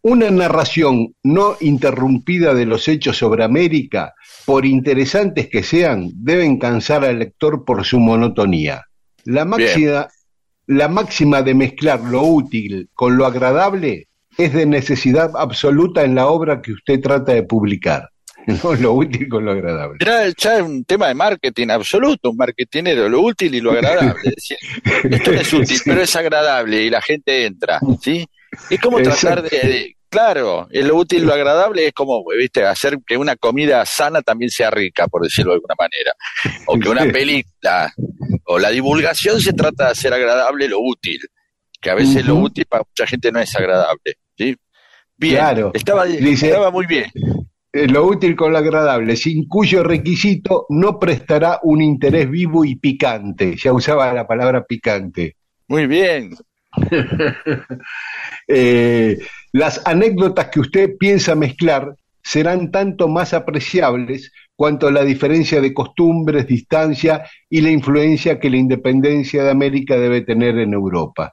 Una 0.03 0.31
narración 0.31 1.15
no 1.23 1.57
interrumpida 1.61 2.55
de 2.55 2.67
los 2.67 2.87
hechos 2.89 3.17
sobre 3.17 3.43
América, 3.43 4.15
por 4.45 4.65
interesantes 4.65 5.49
que 5.49 5.63
sean, 5.63 6.11
deben 6.15 6.59
cansar 6.59 7.05
al 7.05 7.19
lector 7.19 7.65
por 7.65 7.85
su 7.85 7.99
monotonía. 7.99 8.85
La 9.25 9.45
máxima, 9.45 10.09
la 10.67 10.89
máxima 10.89 11.43
de 11.43 11.55
mezclar 11.55 12.01
lo 12.01 12.23
útil 12.23 12.91
con 12.95 13.17
lo 13.17 13.27
agradable 13.27 14.09
es 14.38 14.53
de 14.53 14.67
necesidad 14.67 15.31
absoluta 15.37 16.03
en 16.03 16.14
la 16.14 16.26
obra 16.26 16.61
que 16.61 16.73
usted 16.73 17.00
trata 17.00 17.33
de 17.33 17.43
publicar. 17.43 18.11
No 18.62 18.75
lo 18.75 18.93
útil 18.93 19.29
con 19.29 19.45
lo 19.45 19.53
agradable. 19.53 19.99
Ya 20.37 20.62
un 20.62 20.85
tema 20.85 21.09
de 21.09 21.14
marketing 21.14 21.69
absoluto, 21.71 22.31
un 22.31 22.37
marketingero, 22.37 23.09
lo 23.09 23.21
útil 23.21 23.55
y 23.55 23.61
lo 23.61 23.73
agradable. 23.73 24.35
esto 24.37 25.33
no 25.33 25.41
es 25.41 25.53
útil, 25.53 25.81
pero 25.85 26.03
es 26.03 26.17
agradable 26.17 26.83
y 26.83 26.91
la 26.91 27.00
gente 27.00 27.47
entra, 27.47 27.81
¿sí? 28.00 28.26
Es 28.71 28.81
como 28.81 29.00
tratar 29.00 29.43
de, 29.43 29.97
claro, 30.09 30.69
lo 30.71 30.97
útil 30.97 31.23
y 31.23 31.26
lo 31.26 31.35
agradable 31.35 31.88
es 31.88 31.93
como, 31.93 32.23
viste, 32.38 32.64
hacer 32.64 32.99
que 33.05 33.17
una 33.17 33.35
comida 33.37 33.85
sana 33.85 34.23
también 34.23 34.50
sea 34.50 34.71
rica, 34.71 35.09
por 35.09 35.23
decirlo 35.23 35.53
de 35.53 35.57
alguna 35.57 35.75
manera. 35.79 36.12
O 36.67 36.79
que 36.79 36.88
una 36.88 37.05
película, 37.12 37.93
o 38.45 38.59
la 38.59 38.71
divulgación 38.71 39.41
se 39.41 39.53
trata 39.53 39.87
de 39.87 39.91
hacer 39.91 40.12
agradable 40.12 40.69
lo 40.69 40.79
útil, 40.81 41.19
que 41.81 41.91
a 41.91 41.95
veces 41.95 42.25
lo 42.25 42.37
útil 42.37 42.64
para 42.67 42.85
mucha 42.88 43.07
gente 43.07 43.33
no 43.33 43.41
es 43.41 43.55
agradable. 43.57 44.19
Bien, 45.16 45.37
claro. 45.37 45.71
estaba, 45.75 46.06
estaba 46.06 46.71
muy 46.71 46.87
bien. 46.87 47.06
Eh, 47.73 47.88
lo 47.88 48.06
útil 48.06 48.37
con 48.37 48.52
lo 48.52 48.59
agradable, 48.59 49.16
sin 49.16 49.49
cuyo 49.49 49.83
requisito 49.83 50.66
no 50.68 51.00
prestará 51.00 51.59
un 51.64 51.83
interés 51.83 52.30
vivo 52.30 52.64
y 52.64 52.76
picante. 52.76 53.56
Ya 53.56 53.73
usaba 53.73 54.12
la 54.12 54.28
palabra 54.28 54.64
picante. 54.64 55.37
Muy 55.68 55.87
bien. 55.87 56.30
Eh, 58.47 59.16
las 59.52 59.80
anécdotas 59.87 60.49
que 60.49 60.61
usted 60.61 60.99
piensa 60.99 61.35
mezclar 61.35 61.97
serán 62.23 62.71
tanto 62.71 63.09
más 63.09 63.33
apreciables 63.33 64.33
cuanto 64.54 64.90
la 64.90 65.02
diferencia 65.02 65.62
de 65.62 65.73
costumbres, 65.73 66.47
distancia 66.47 67.25
y 67.49 67.62
la 67.62 67.71
influencia 67.71 68.38
que 68.38 68.50
la 68.50 68.59
independencia 68.59 69.42
de 69.42 69.50
América 69.50 69.97
debe 69.97 70.21
tener 70.21 70.59
en 70.59 70.75
Europa. 70.75 71.33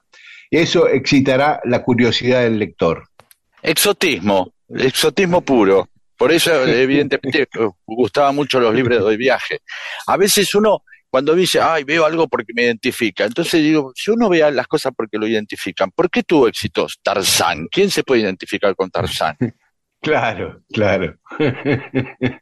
Eso 0.50 0.88
excitará 0.88 1.60
la 1.64 1.82
curiosidad 1.82 2.42
del 2.42 2.58
lector. 2.58 3.04
Exotismo, 3.62 4.54
exotismo 4.68 5.40
puro. 5.42 5.88
Por 6.16 6.32
eso, 6.32 6.66
evidentemente, 6.66 7.48
gustaba 7.86 8.32
mucho 8.32 8.60
los 8.60 8.74
libros 8.74 9.08
de 9.08 9.16
viaje. 9.16 9.60
A 10.06 10.16
veces 10.16 10.54
uno, 10.54 10.82
cuando 11.10 11.34
dice, 11.34 11.60
ay, 11.60 11.84
veo 11.84 12.04
algo 12.04 12.28
porque 12.28 12.52
me 12.54 12.62
identifica, 12.62 13.24
entonces 13.24 13.60
digo, 13.60 13.92
si 13.94 14.10
uno 14.10 14.28
ve 14.28 14.50
las 14.52 14.66
cosas 14.66 14.92
porque 14.96 15.18
lo 15.18 15.26
identifican, 15.26 15.90
¿por 15.90 16.10
qué 16.10 16.22
tuvo 16.22 16.48
éxitos 16.48 17.00
Tarzán? 17.02 17.66
¿Quién 17.70 17.90
se 17.90 18.04
puede 18.04 18.22
identificar 18.22 18.74
con 18.74 18.90
Tarzán? 18.90 19.36
Claro, 20.04 20.64
claro. 20.72 21.16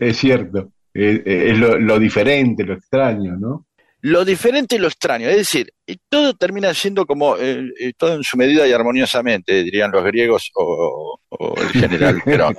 es 0.00 0.16
cierto. 0.18 0.72
Es, 0.92 1.56
lo 1.58 1.98
diferente, 1.98 2.64
lo 2.64 2.74
extraño, 2.74 3.34
¿no? 3.38 3.66
Lo 4.02 4.24
diferente 4.24 4.74
y 4.74 4.78
lo 4.78 4.88
extraño. 4.88 5.28
Es 5.28 5.36
decir, 5.36 5.72
todo 6.08 6.34
termina 6.34 6.74
siendo 6.74 7.06
como, 7.06 7.36
eh, 7.36 7.72
eh, 7.78 7.92
todo 7.96 8.16
en 8.16 8.24
su 8.24 8.36
medida 8.36 8.66
y 8.66 8.72
armoniosamente, 8.72 9.62
dirían 9.62 9.92
los 9.92 10.04
griegos 10.04 10.50
o, 10.54 11.18
el 11.56 11.68
general 11.68 12.20
Pero, 12.24 12.50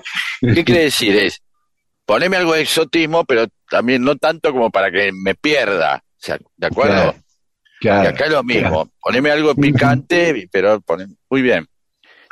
¿Qué 0.41 0.63
quiere 0.63 0.83
decir? 0.85 1.15
Es, 1.15 1.41
poneme 2.05 2.37
algo 2.37 2.53
de 2.53 2.61
exotismo, 2.61 3.25
pero 3.25 3.47
también 3.69 4.03
no 4.03 4.15
tanto 4.15 4.51
como 4.51 4.71
para 4.71 4.89
que 4.89 5.11
me 5.11 5.35
pierda. 5.35 5.97
O 5.97 6.25
sea, 6.25 6.39
¿de 6.55 6.67
acuerdo? 6.67 7.15
y 7.81 7.87
acá 7.89 8.25
es 8.25 8.31
lo 8.31 8.43
mismo. 8.43 8.89
Poneme 9.01 9.29
algo 9.29 9.53
picante, 9.55 10.47
pero 10.49 10.81
muy 11.29 11.41
bien. 11.41 11.67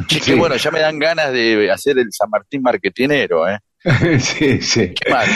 Che, 0.07 0.35
bueno, 0.35 0.55
ya 0.55 0.71
me 0.71 0.79
dan 0.79 0.97
ganas 0.97 1.33
de 1.33 1.69
hacer 1.69 1.99
el 1.99 2.07
San 2.11 2.29
Martín 2.29 2.61
marketinero, 2.61 3.47
¿eh? 3.47 3.59
sí, 4.19 4.61
sí. 4.61 4.93
¿Qué 4.93 5.11
más? 5.11 5.27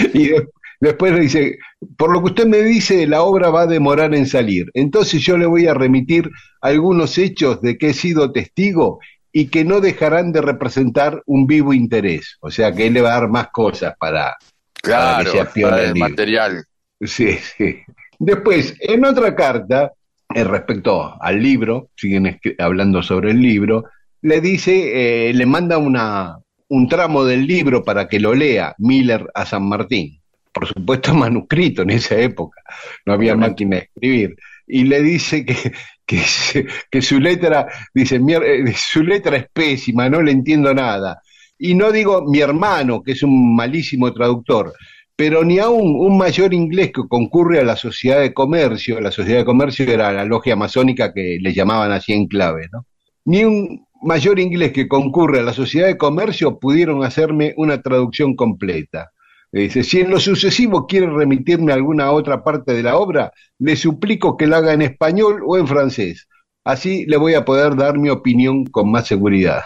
Después 0.86 1.20
dice, 1.20 1.58
por 1.98 2.14
lo 2.14 2.20
que 2.20 2.28
usted 2.28 2.46
me 2.46 2.60
dice, 2.60 3.08
la 3.08 3.24
obra 3.24 3.50
va 3.50 3.62
a 3.62 3.66
demorar 3.66 4.14
en 4.14 4.28
salir. 4.28 4.70
Entonces 4.76 5.20
yo 5.24 5.36
le 5.36 5.48
voy 5.48 5.66
a 5.66 5.74
remitir 5.74 6.30
algunos 6.62 7.18
hechos 7.18 7.60
de 7.62 7.76
que 7.80 7.90
he 7.90 7.94
sido 7.96 8.32
testigo 8.32 9.00
y 9.32 9.48
que 9.48 9.66
no 9.66 9.82
dejarán 9.82 10.32
de 10.32 10.44
representar 10.44 11.24
un 11.26 11.48
vivo 11.48 11.74
interés. 11.74 12.38
O 12.40 12.52
sea 12.52 12.72
que 12.72 12.86
él 12.86 12.94
le 12.94 13.02
va 13.02 13.16
a 13.16 13.20
dar 13.22 13.30
más 13.30 13.48
cosas 13.48 13.96
para, 14.00 14.36
claro, 14.76 15.32
que 15.32 15.60
sea 15.60 15.84
el 15.86 15.96
material. 15.96 16.64
Sí, 17.02 17.32
sí. 17.58 17.78
Después, 18.20 18.76
en 18.80 19.06
otra 19.06 19.36
carta, 19.36 19.92
eh, 20.36 20.44
respecto 20.44 21.20
al 21.20 21.42
libro, 21.42 21.90
siguen 21.96 22.40
hablando 22.60 23.02
sobre 23.02 23.32
el 23.32 23.42
libro, 23.42 23.86
le 24.22 24.40
dice, 24.40 25.30
eh, 25.30 25.34
le 25.34 25.48
manda 25.48 25.80
una, 25.80 26.38
un 26.68 26.88
tramo 26.88 27.26
del 27.26 27.48
libro 27.48 27.84
para 27.84 28.08
que 28.08 28.20
lo 28.20 28.36
lea 28.36 28.76
Miller 28.78 29.32
a 29.34 29.48
San 29.48 29.68
Martín. 29.68 30.22
Por 30.56 30.68
supuesto, 30.68 31.14
manuscrito 31.14 31.82
en 31.82 31.90
esa 31.90 32.18
época, 32.18 32.62
no 33.06 33.14
había 33.14 33.36
máquina 33.36 33.76
de 33.76 33.82
escribir. 33.84 34.36
Y 34.66 34.86
le 34.86 35.02
dice 35.02 35.46
que, 35.46 35.74
que, 36.90 37.02
su 37.02 37.20
letra, 37.20 37.68
dice, 37.94 38.16
eh, 38.16 38.74
su 38.76 39.04
letra 39.04 39.36
es 39.36 39.48
pésima, 39.52 40.10
no 40.10 40.22
le 40.22 40.32
entiendo 40.32 40.74
nada. 40.74 41.22
Y 41.58 41.76
no 41.76 41.92
digo 41.92 42.24
mi 42.26 42.40
hermano, 42.40 43.04
que 43.04 43.12
es 43.12 43.24
un 43.24 43.56
malísimo 43.56 44.14
traductor, 44.14 44.74
pero 45.16 45.44
ni 45.44 45.60
aún 45.60 45.96
un 45.98 46.18
mayor 46.18 46.54
inglés 46.54 46.92
que 46.94 47.08
concurre 47.08 47.60
a 47.60 47.64
la 47.64 47.76
sociedad 47.76 48.22
de 48.22 48.34
comercio, 48.34 49.00
la 49.00 49.12
sociedad 49.12 49.40
de 49.40 49.46
comercio 49.46 49.86
era 49.90 50.12
la 50.12 50.26
logia 50.26 50.56
masónica 50.56 51.14
que 51.14 51.38
le 51.40 51.54
llamaban 51.54 51.92
así 51.92 52.14
en 52.14 52.28
clave, 52.28 52.68
¿no? 52.72 52.86
Ni 53.26 53.44
un 53.44 53.86
mayor 54.02 54.40
inglés 54.40 54.72
que 54.72 54.88
concurre 54.88 55.40
a 55.40 55.44
la 55.44 55.54
sociedad 55.54 55.88
de 55.88 55.98
comercio 55.98 56.60
pudieron 56.60 57.04
hacerme 57.04 57.54
una 57.58 57.82
traducción 57.82 58.36
completa. 58.36 59.12
Dice, 59.56 59.86
si 59.86 60.02
en 60.02 60.10
lo 60.10 60.20
sucesivo 60.20 60.86
quiere 60.86 61.10
remitirme 61.10 61.72
a 61.72 61.76
alguna 61.76 62.12
otra 62.12 62.44
parte 62.44 62.74
de 62.74 62.84
la 62.84 62.98
obra, 62.98 63.32
le 63.58 63.78
suplico 63.78 64.36
que 64.36 64.48
la 64.48 64.58
haga 64.58 64.74
en 64.74 64.82
español 64.82 65.44
o 65.46 65.58
en 65.58 65.66
francés. 65.66 66.28
Así 66.66 67.06
le 67.06 67.16
voy 67.16 67.36
a 67.36 67.46
poder 67.46 67.78
dar 67.78 67.98
mi 67.98 68.10
opinión 68.10 68.66
con 68.66 68.92
más 68.92 69.08
seguridad. 69.08 69.62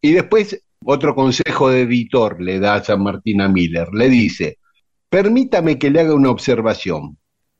Y 0.00 0.14
después, 0.14 0.60
otro 0.84 1.14
consejo 1.14 1.70
de 1.70 1.82
editor 1.82 2.42
le 2.42 2.58
da 2.58 2.74
a 2.74 2.82
San 2.82 3.04
Martín 3.04 3.40
a 3.40 3.48
Miller. 3.48 3.86
Le 3.92 4.08
dice, 4.08 4.58
Permítame 5.08 5.78
que 5.78 5.90
le 5.90 6.00
haga 6.00 6.14
una 6.14 6.30
observación. 6.30 7.16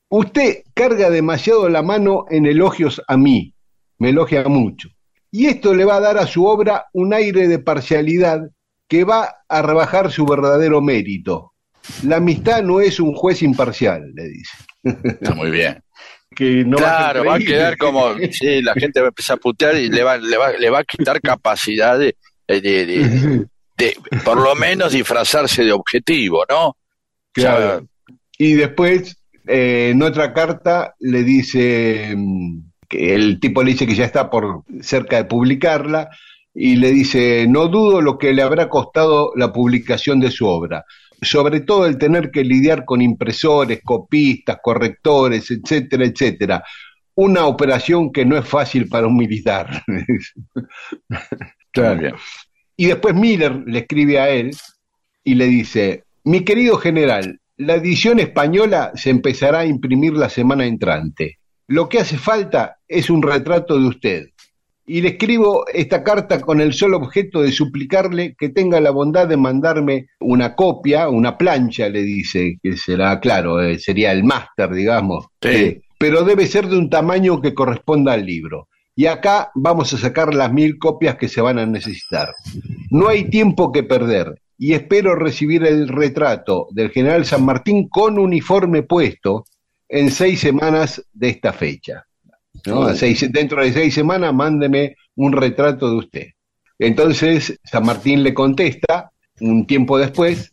Usted 0.08 0.64
carga 0.74 1.08
demasiado 1.08 1.68
la 1.68 1.82
mano 1.82 2.24
en 2.30 2.46
elogios 2.46 3.00
a 3.06 3.16
mí, 3.16 3.54
me 3.98 4.08
elogia 4.08 4.42
mucho. 4.48 4.88
Y 5.30 5.46
esto 5.46 5.72
le 5.72 5.84
va 5.84 5.98
a 5.98 6.00
dar 6.00 6.18
a 6.18 6.26
su 6.26 6.46
obra 6.46 6.86
un 6.92 7.14
aire 7.14 7.46
de 7.46 7.60
parcialidad 7.60 8.40
que 8.88 9.04
va 9.04 9.36
a 9.48 9.62
rebajar 9.62 10.10
su 10.10 10.26
verdadero 10.26 10.80
mérito. 10.80 11.52
La 12.02 12.16
amistad 12.16 12.62
no 12.62 12.80
es 12.80 13.00
un 13.00 13.14
juez 13.14 13.42
imparcial, 13.42 14.12
le 14.14 14.28
dice. 14.28 14.56
Está 14.82 15.34
muy 15.34 15.50
bien. 15.50 15.82
que 16.34 16.64
no 16.64 16.76
claro, 16.76 17.24
va 17.24 17.36
a, 17.36 17.38
quedar 17.38 17.78
como, 17.78 18.14
sí, 18.30 18.60
la 18.60 18.74
gente 18.74 19.00
va 19.00 19.06
a 19.06 19.08
empezar 19.08 19.36
a 19.36 19.40
putear 19.40 19.76
y 19.76 19.88
le 19.88 20.02
va, 20.02 20.16
le 20.16 20.36
va, 20.36 20.52
le 20.52 20.70
va 20.70 20.80
a 20.80 20.84
quitar 20.84 21.20
capacidad 21.20 21.98
de, 21.98 22.16
de, 22.48 23.46
de, 23.76 23.96
por 24.24 24.40
lo 24.40 24.54
menos 24.54 24.92
disfrazarse 24.92 25.64
de 25.64 25.72
objetivo, 25.72 26.44
¿no? 26.48 26.76
Y 28.36 28.54
después, 28.54 29.16
eh, 29.46 29.90
en 29.92 30.02
otra 30.02 30.32
carta, 30.32 30.94
le 30.98 31.22
dice 31.22 32.12
mm, 32.16 32.58
que 32.88 33.14
el 33.14 33.38
tipo 33.40 33.62
le 33.62 33.72
dice 33.72 33.86
que 33.86 33.94
ya 33.94 34.04
está 34.04 34.30
por 34.30 34.64
cerca 34.80 35.16
de 35.16 35.24
publicarla 35.24 36.10
y 36.54 36.76
le 36.76 36.92
dice, 36.92 37.46
no 37.48 37.66
dudo 37.66 38.00
lo 38.00 38.16
que 38.16 38.32
le 38.32 38.42
habrá 38.42 38.68
costado 38.68 39.32
la 39.34 39.52
publicación 39.52 40.20
de 40.20 40.30
su 40.30 40.46
obra, 40.46 40.84
sobre 41.20 41.60
todo 41.60 41.86
el 41.86 41.98
tener 41.98 42.30
que 42.30 42.44
lidiar 42.44 42.84
con 42.84 43.02
impresores, 43.02 43.80
copistas, 43.84 44.58
correctores, 44.62 45.50
etcétera, 45.50 46.04
etcétera. 46.06 46.64
Una 47.16 47.46
operación 47.46 48.12
que 48.12 48.24
no 48.24 48.36
es 48.36 48.46
fácil 48.46 48.88
para 48.88 49.06
un 49.06 49.16
militar. 49.16 49.82
claro. 51.72 52.16
Y 52.76 52.86
después 52.86 53.14
Miller 53.14 53.62
le 53.66 53.80
escribe 53.80 54.18
a 54.18 54.30
él 54.30 54.50
y 55.24 55.34
le 55.34 55.46
dice, 55.46 56.04
mi 56.24 56.44
querido 56.44 56.78
general, 56.78 57.40
la 57.56 57.74
edición 57.74 58.18
española 58.18 58.92
se 58.94 59.10
empezará 59.10 59.60
a 59.60 59.66
imprimir 59.66 60.12
la 60.14 60.28
semana 60.28 60.66
entrante. 60.66 61.38
Lo 61.66 61.88
que 61.88 61.98
hace 61.98 62.18
falta 62.18 62.78
es 62.86 63.10
un 63.10 63.22
retrato 63.22 63.78
de 63.78 63.86
usted. 63.86 64.26
Y 64.86 65.00
le 65.00 65.10
escribo 65.10 65.64
esta 65.72 66.04
carta 66.04 66.40
con 66.40 66.60
el 66.60 66.74
solo 66.74 66.98
objeto 66.98 67.40
de 67.40 67.52
suplicarle 67.52 68.34
que 68.38 68.50
tenga 68.50 68.80
la 68.80 68.90
bondad 68.90 69.26
de 69.26 69.38
mandarme 69.38 70.08
una 70.20 70.54
copia, 70.54 71.08
una 71.08 71.38
plancha, 71.38 71.88
le 71.88 72.02
dice, 72.02 72.58
que 72.62 72.76
será, 72.76 73.18
claro, 73.18 73.62
eh, 73.62 73.78
sería 73.78 74.12
el 74.12 74.24
máster, 74.24 74.70
digamos. 74.72 75.26
Sí. 75.40 75.80
pero 75.98 76.22
debe 76.24 76.46
ser 76.46 76.68
de 76.68 76.76
un 76.76 76.90
tamaño 76.90 77.40
que 77.40 77.54
corresponda 77.54 78.12
al 78.12 78.26
libro. 78.26 78.68
Y 78.96 79.06
acá 79.06 79.50
vamos 79.54 79.92
a 79.92 79.98
sacar 79.98 80.34
las 80.34 80.52
mil 80.52 80.78
copias 80.78 81.16
que 81.16 81.28
se 81.28 81.40
van 81.40 81.58
a 81.58 81.66
necesitar. 81.66 82.28
No 82.90 83.08
hay 83.08 83.30
tiempo 83.30 83.72
que 83.72 83.82
perder 83.82 84.40
y 84.58 84.74
espero 84.74 85.14
recibir 85.14 85.64
el 85.64 85.88
retrato 85.88 86.68
del 86.70 86.90
general 86.90 87.24
San 87.24 87.44
Martín 87.44 87.88
con 87.88 88.18
uniforme 88.18 88.82
puesto 88.82 89.44
en 89.88 90.10
seis 90.10 90.40
semanas 90.40 91.04
de 91.12 91.28
esta 91.28 91.52
fecha. 91.52 92.06
Dentro 92.62 93.62
de 93.62 93.72
seis 93.72 93.94
semanas 93.94 94.32
mándeme 94.32 94.96
un 95.16 95.32
retrato 95.32 95.90
de 95.90 95.96
usted. 95.96 96.26
Entonces 96.78 97.58
San 97.64 97.84
Martín 97.84 98.22
le 98.22 98.34
contesta, 98.34 99.10
un 99.40 99.66
tiempo 99.66 99.98
después, 99.98 100.50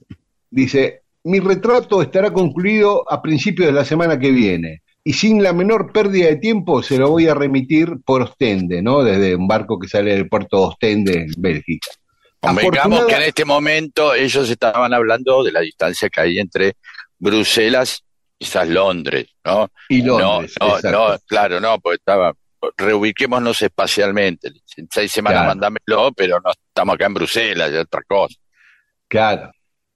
dice, 0.50 1.02
mi 1.24 1.40
retrato 1.40 2.02
estará 2.02 2.32
concluido 2.32 3.12
a 3.12 3.22
principios 3.22 3.68
de 3.68 3.74
la 3.74 3.86
semana 3.86 4.20
que 4.20 4.32
viene 4.32 4.82
y 5.04 5.14
sin 5.14 5.42
la 5.42 5.54
menor 5.54 5.92
pérdida 5.92 6.28
de 6.28 6.36
tiempo 6.38 6.84
se 6.84 6.98
lo 6.98 7.10
voy 7.10 7.28
a 7.28 7.34
remitir 7.34 7.98
por 8.06 8.22
Ostende, 8.22 8.82
¿no? 8.82 9.04
Desde 9.04 9.36
un 9.36 9.48
barco 9.48 9.80
que 9.80 9.88
sale 9.88 10.12
del 10.12 10.30
puerto 10.30 10.58
de 10.58 10.64
Ostende, 10.66 11.14
en 11.14 11.34
Bélgica. 11.38 11.90
Convengamos 12.40 13.06
que 13.06 13.16
en 13.16 13.22
este 13.24 13.46
momento 13.46 14.14
ellos 14.14 14.50
estaban 14.50 14.94
hablando 14.94 15.44
de 15.44 15.52
la 15.52 15.62
distancia 15.62 16.10
que 16.10 16.22
hay 16.22 16.40
entre 16.40 16.74
Bruselas 17.20 18.04
quizás 18.42 18.68
Londres, 18.68 19.28
¿no? 19.46 19.70
Y 19.88 20.02
Londres. 20.02 20.56
No, 20.60 20.80
no, 20.92 21.20
claro, 21.28 21.60
no, 21.60 21.80
porque 21.80 21.98
estaba. 21.98 22.34
Reubiquémonos 22.78 23.60
espacialmente. 23.62 24.50
En 24.78 24.88
seis 24.92 25.12
semanas 25.12 25.48
mandámelo, 25.48 26.12
pero 26.16 26.40
no 26.44 26.52
estamos 26.52 26.96
acá 26.96 27.08
en 27.08 27.14
Bruselas, 27.16 27.72
y 27.72 27.76
otra 27.76 28.02
cosa. 28.08 28.36
Claro. 29.08 29.52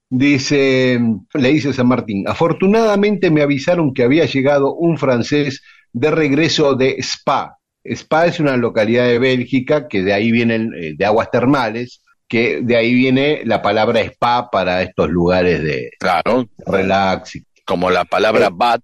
Dice, 0.08 1.00
le 1.34 1.48
dice 1.48 1.72
San 1.72 1.88
Martín, 1.88 2.24
afortunadamente 2.28 3.30
me 3.30 3.42
avisaron 3.42 3.92
que 3.92 4.04
había 4.04 4.26
llegado 4.26 4.74
un 4.74 4.98
francés 4.98 5.62
de 5.92 6.10
regreso 6.10 6.74
de 6.74 6.96
Spa. 6.98 7.56
Spa 7.84 8.26
es 8.26 8.40
una 8.40 8.56
localidad 8.56 9.06
de 9.06 9.18
Bélgica 9.18 9.86
que 9.88 10.02
de 10.02 10.12
ahí 10.12 10.32
vienen 10.32 10.72
eh, 10.74 10.94
de 10.96 11.04
aguas 11.04 11.30
termales 11.30 12.02
que 12.28 12.60
de 12.62 12.76
ahí 12.76 12.92
viene 12.92 13.42
la 13.44 13.62
palabra 13.62 14.00
spa 14.00 14.50
para 14.50 14.82
estos 14.82 15.08
lugares 15.08 15.62
de 15.62 15.90
claro. 15.98 16.48
relax. 16.66 17.38
Como 17.66 17.90
la 17.90 18.04
palabra 18.04 18.46
eh. 18.46 18.52
bat, 18.52 18.82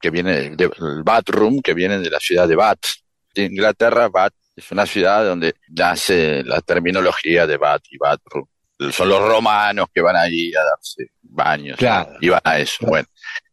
que 0.00 0.10
viene 0.10 0.50
del 0.50 0.70
bathroom, 1.04 1.60
que 1.60 1.74
viene 1.74 1.98
de 1.98 2.10
la 2.10 2.20
ciudad 2.20 2.46
de 2.46 2.56
Bath. 2.56 2.86
De 3.34 3.44
Inglaterra, 3.44 4.08
Bath 4.08 4.34
es 4.54 4.70
una 4.70 4.86
ciudad 4.86 5.24
donde 5.24 5.54
nace 5.70 6.44
la 6.44 6.60
terminología 6.60 7.46
de 7.46 7.56
Bath 7.56 7.84
y 7.90 7.96
bathroom. 7.98 8.46
Son 8.90 9.08
los 9.08 9.26
romanos 9.26 9.86
que 9.94 10.00
van 10.00 10.16
allí 10.16 10.52
a 10.54 10.62
darse 10.62 11.06
baños 11.22 11.78
claro. 11.78 12.14
y 12.20 12.28
van 12.28 12.40
a 12.44 12.58
eso. 12.58 12.86
Bueno, 12.86 13.08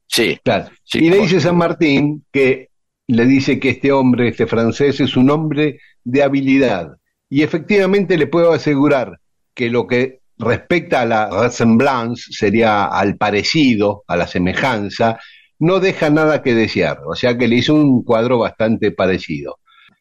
sí. 0.07 0.39
Claro. 0.43 0.69
y 0.93 1.09
le 1.09 1.17
dice 1.17 1.39
San 1.39 1.55
Martín 1.55 2.25
que 2.31 2.69
le 3.07 3.25
dice 3.25 3.59
que 3.59 3.69
este 3.69 3.91
hombre, 3.91 4.27
este 4.27 4.45
francés, 4.45 4.99
es 4.99 5.15
un 5.15 5.29
hombre 5.31 5.79
de 6.03 6.23
habilidad, 6.23 6.89
y 7.29 7.43
efectivamente 7.43 8.17
le 8.17 8.27
puedo 8.27 8.51
asegurar 8.51 9.19
que 9.53 9.69
lo 9.69 9.87
que 9.87 10.18
respecta 10.39 11.01
a 11.01 11.05
la 11.05 11.29
resemblance, 11.29 12.31
sería 12.31 12.85
al 12.85 13.17
parecido, 13.17 14.03
a 14.07 14.15
la 14.15 14.25
semejanza, 14.25 15.19
no 15.59 15.79
deja 15.79 16.09
nada 16.09 16.41
que 16.41 16.55
desear. 16.55 16.99
O 17.05 17.15
sea 17.15 17.37
que 17.37 17.47
le 17.47 17.57
hizo 17.57 17.75
un 17.75 18.03
cuadro 18.03 18.39
bastante 18.39 18.91
parecido. 18.91 19.59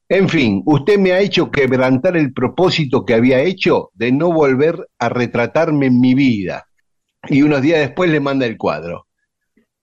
En 0.09 0.29
fin, 0.29 0.63
usted 0.65 0.99
me 0.99 1.13
ha 1.13 1.21
hecho 1.21 1.51
quebrantar 1.51 2.17
el 2.17 2.33
propósito 2.33 3.05
que 3.05 3.15
había 3.15 3.43
hecho 3.43 3.91
de 3.93 4.11
no 4.11 4.33
volver 4.33 4.89
a 4.99 5.11
retratarme 5.11 5.87
en 5.87 6.01
mi 6.01 6.15
vida. 6.15 6.67
Y 7.29 7.43
unos 7.43 7.61
días 7.61 7.81
después 7.81 8.11
le 8.11 8.21
manda 8.21 8.47
el 8.47 8.57
cuadro. 8.57 9.07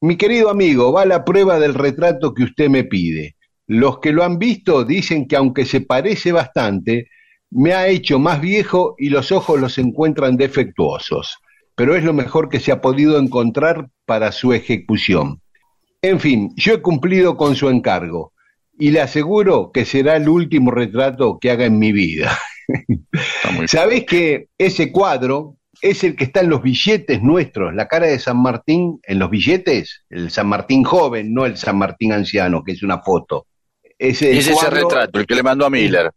Mi 0.01 0.15
querido 0.15 0.49
amigo, 0.49 0.93
va 0.93 1.05
la 1.05 1.23
prueba 1.23 1.59
del 1.59 1.73
retrato 1.73 2.33
que 2.33 2.43
usted 2.43 2.69
me 2.69 2.85
pide. 2.85 3.35
Los 3.67 3.99
que 3.99 4.11
lo 4.11 4.23
han 4.23 4.39
visto 4.39 4.83
dicen 4.83 5.27
que 5.27 5.35
aunque 5.35 5.65
se 5.65 5.81
parece 5.81 6.31
bastante, 6.31 7.09
me 7.51 7.73
ha 7.73 7.87
hecho 7.87 8.19
más 8.19 8.41
viejo 8.41 8.95
y 8.97 9.09
los 9.09 9.31
ojos 9.31 9.59
los 9.59 9.77
encuentran 9.77 10.37
defectuosos, 10.37 11.37
pero 11.75 11.95
es 11.95 12.03
lo 12.03 12.13
mejor 12.13 12.49
que 12.49 12.59
se 12.59 12.71
ha 12.71 12.81
podido 12.81 13.17
encontrar 13.17 13.89
para 14.05 14.31
su 14.31 14.53
ejecución. 14.53 15.41
En 16.01 16.19
fin, 16.19 16.51
yo 16.55 16.73
he 16.73 16.81
cumplido 16.81 17.37
con 17.37 17.55
su 17.55 17.69
encargo 17.69 18.33
y 18.77 18.91
le 18.91 19.01
aseguro 19.01 19.71
que 19.73 19.85
será 19.85 20.15
el 20.17 20.29
último 20.29 20.71
retrato 20.71 21.39
que 21.39 21.51
haga 21.51 21.65
en 21.65 21.79
mi 21.79 21.91
vida. 21.91 22.37
¿Sabés 23.67 24.05
que 24.05 24.49
ese 24.57 24.91
cuadro 24.91 25.57
es 25.81 26.03
el 26.03 26.15
que 26.15 26.25
está 26.25 26.41
en 26.41 26.49
los 26.49 26.61
billetes 26.61 27.21
nuestros, 27.21 27.73
la 27.73 27.87
cara 27.87 28.07
de 28.07 28.19
San 28.19 28.41
Martín 28.41 28.99
en 29.03 29.19
los 29.19 29.29
billetes? 29.29 30.03
El 30.09 30.29
San 30.31 30.47
Martín 30.47 30.83
joven, 30.83 31.33
no 31.33 31.45
el 31.45 31.57
San 31.57 31.77
Martín 31.77 32.11
anciano, 32.11 32.63
que 32.63 32.73
es 32.73 32.83
una 32.83 33.01
foto. 33.01 33.47
Ese 33.97 34.37
es 34.37 34.47
ese 34.47 34.69
retrato, 34.69 35.19
el 35.19 35.25
que 35.25 35.35
le 35.35 35.43
mandó 35.43 35.65
a 35.65 35.69
Miller. 35.69 36.11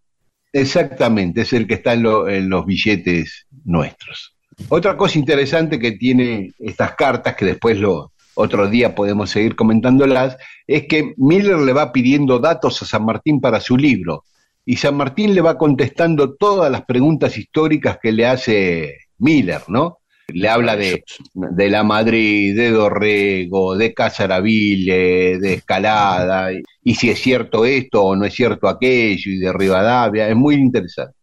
Exactamente, 0.61 1.43
es 1.43 1.53
el 1.53 1.67
que 1.67 1.75
está 1.75 1.93
en, 1.93 2.03
los 2.51 2.67
billetes 2.67 3.47
nuestros. 3.65 4.35
Otra 4.69 4.97
cosa 4.97 5.19
interesante 5.19 5.79
que 5.79 5.93
tiene 5.93 6.53
estas 6.59 6.95
cartas, 6.95 7.37
que 7.37 7.45
después 7.45 7.79
lo 7.79 8.13
otro 8.35 8.69
día 8.69 8.95
podemos 8.95 9.31
seguir 9.31 9.55
comentándolas, 9.55 10.37
es 10.67 10.87
que 10.89 11.15
Miller 11.17 11.59
le 11.59 11.73
va 11.73 11.93
pidiendo 11.93 12.39
datos 12.39 12.83
a 12.83 12.87
San 12.87 13.05
Martín 13.05 13.41
para 13.41 13.61
su 13.61 13.77
libro 13.77 14.25
y 14.65 14.77
San 14.77 14.97
Martín 14.97 15.35
le 15.35 15.41
va 15.41 15.57
contestando 15.57 16.35
todas 16.35 16.71
las 16.71 16.85
preguntas 16.85 17.39
históricas 17.39 17.99
que 18.03 18.13
le 18.13 18.27
hace 18.27 18.99
Miller, 19.19 19.63
¿no? 19.69 19.98
Le 20.33 20.49
habla 20.49 20.77
de, 20.77 21.05
de 21.35 21.71
la 21.71 21.83
Madrid, 21.83 22.55
de 22.55 22.71
Dorrego, 22.71 23.77
de 23.77 23.95
Casaraville, 23.95 25.39
de 25.39 25.55
Escalada, 25.55 26.53
y, 26.53 26.63
y 26.83 26.95
si 26.95 27.09
es 27.11 27.19
cierto 27.19 27.65
esto 27.65 28.05
o 28.05 28.17
no 28.17 28.27
es 28.27 28.35
cierto 28.35 28.69
aquello, 28.69 29.31
y 29.31 29.39
de 29.39 29.53
Rivadavia, 29.53 30.29
es 30.29 30.37
muy 30.37 30.57
interesante. 30.57 31.15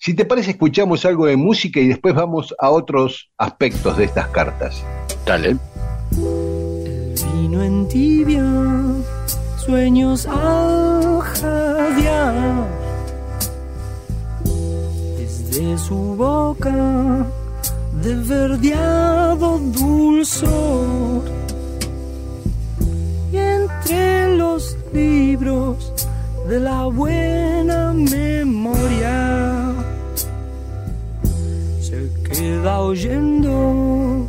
Si 0.00 0.14
te 0.14 0.24
parece, 0.24 0.52
escuchamos 0.52 1.04
algo 1.04 1.26
de 1.26 1.36
música 1.36 1.80
y 1.80 1.88
después 1.88 2.14
vamos 2.14 2.54
a 2.58 2.70
otros 2.70 3.30
aspectos 3.36 3.96
de 3.96 4.04
estas 4.04 4.28
cartas. 4.28 4.84
Dale. 5.26 5.56
Vino 6.12 7.62
en 7.64 7.88
tibia, 7.88 8.44
sueños 9.56 10.26
al 10.26 11.20
jadear. 11.20 12.68
Desde 15.16 15.78
su 15.78 15.96
boca, 16.16 17.26
de 18.02 18.14
verdeado 18.14 19.58
dulzor. 19.58 21.22
Y 23.32 23.36
entre 23.36 24.36
los 24.36 24.76
libros 24.92 25.92
de 26.48 26.60
la 26.60 26.84
buena 26.84 27.92
memoria, 27.92 29.74
se 31.80 32.10
queda 32.22 32.80
oyendo 32.80 34.26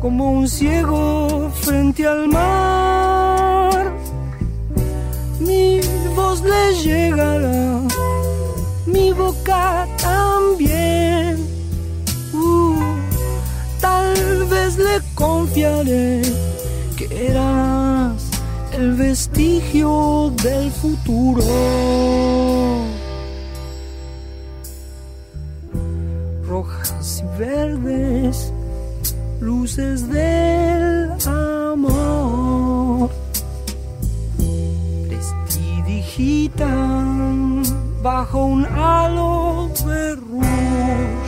como 0.00 0.32
un 0.32 0.48
ciego 0.48 1.50
frente 1.54 2.06
al 2.06 2.28
mar. 2.28 3.92
Mi 5.40 5.80
voz 6.14 6.42
le 6.42 6.74
llegará, 6.82 7.80
mi 8.86 9.12
boca 9.12 9.86
también. 9.98 11.38
Uh, 12.32 12.97
tal 14.14 14.44
vez 14.44 14.78
le 14.78 15.00
confiaré 15.14 16.22
que 16.96 17.28
eras 17.30 18.30
el 18.72 18.94
vestigio 18.94 20.32
del 20.42 20.70
futuro. 20.70 21.42
Rojas 26.46 27.22
y 27.22 27.24
verdes 27.38 28.52
luces 29.40 30.08
del 30.08 31.12
amor 31.26 33.10
prestidigitan 35.08 37.62
bajo 38.02 38.44
un 38.44 38.66
halo 38.66 39.70
de. 39.86 41.27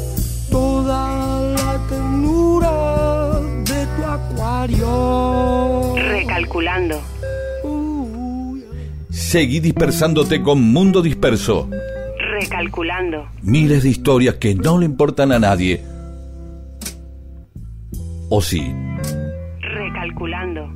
toda 0.51 1.41
la 1.55 1.87
ternura 1.89 3.39
de 3.63 3.87
tu 3.95 4.03
acuario. 4.05 5.95
Recalculando. 5.95 7.01
Seguí 9.09 9.59
dispersándote 9.59 10.43
con 10.43 10.61
Mundo 10.61 11.01
Disperso. 11.01 11.69
Recalculando. 12.39 13.27
Miles 13.41 13.83
de 13.83 13.89
historias 13.89 14.35
que 14.35 14.53
no 14.53 14.77
le 14.77 14.85
importan 14.85 15.31
a 15.31 15.39
nadie. 15.39 15.83
¿O 18.29 18.41
sí? 18.41 18.73
Recalculando. 19.61 20.69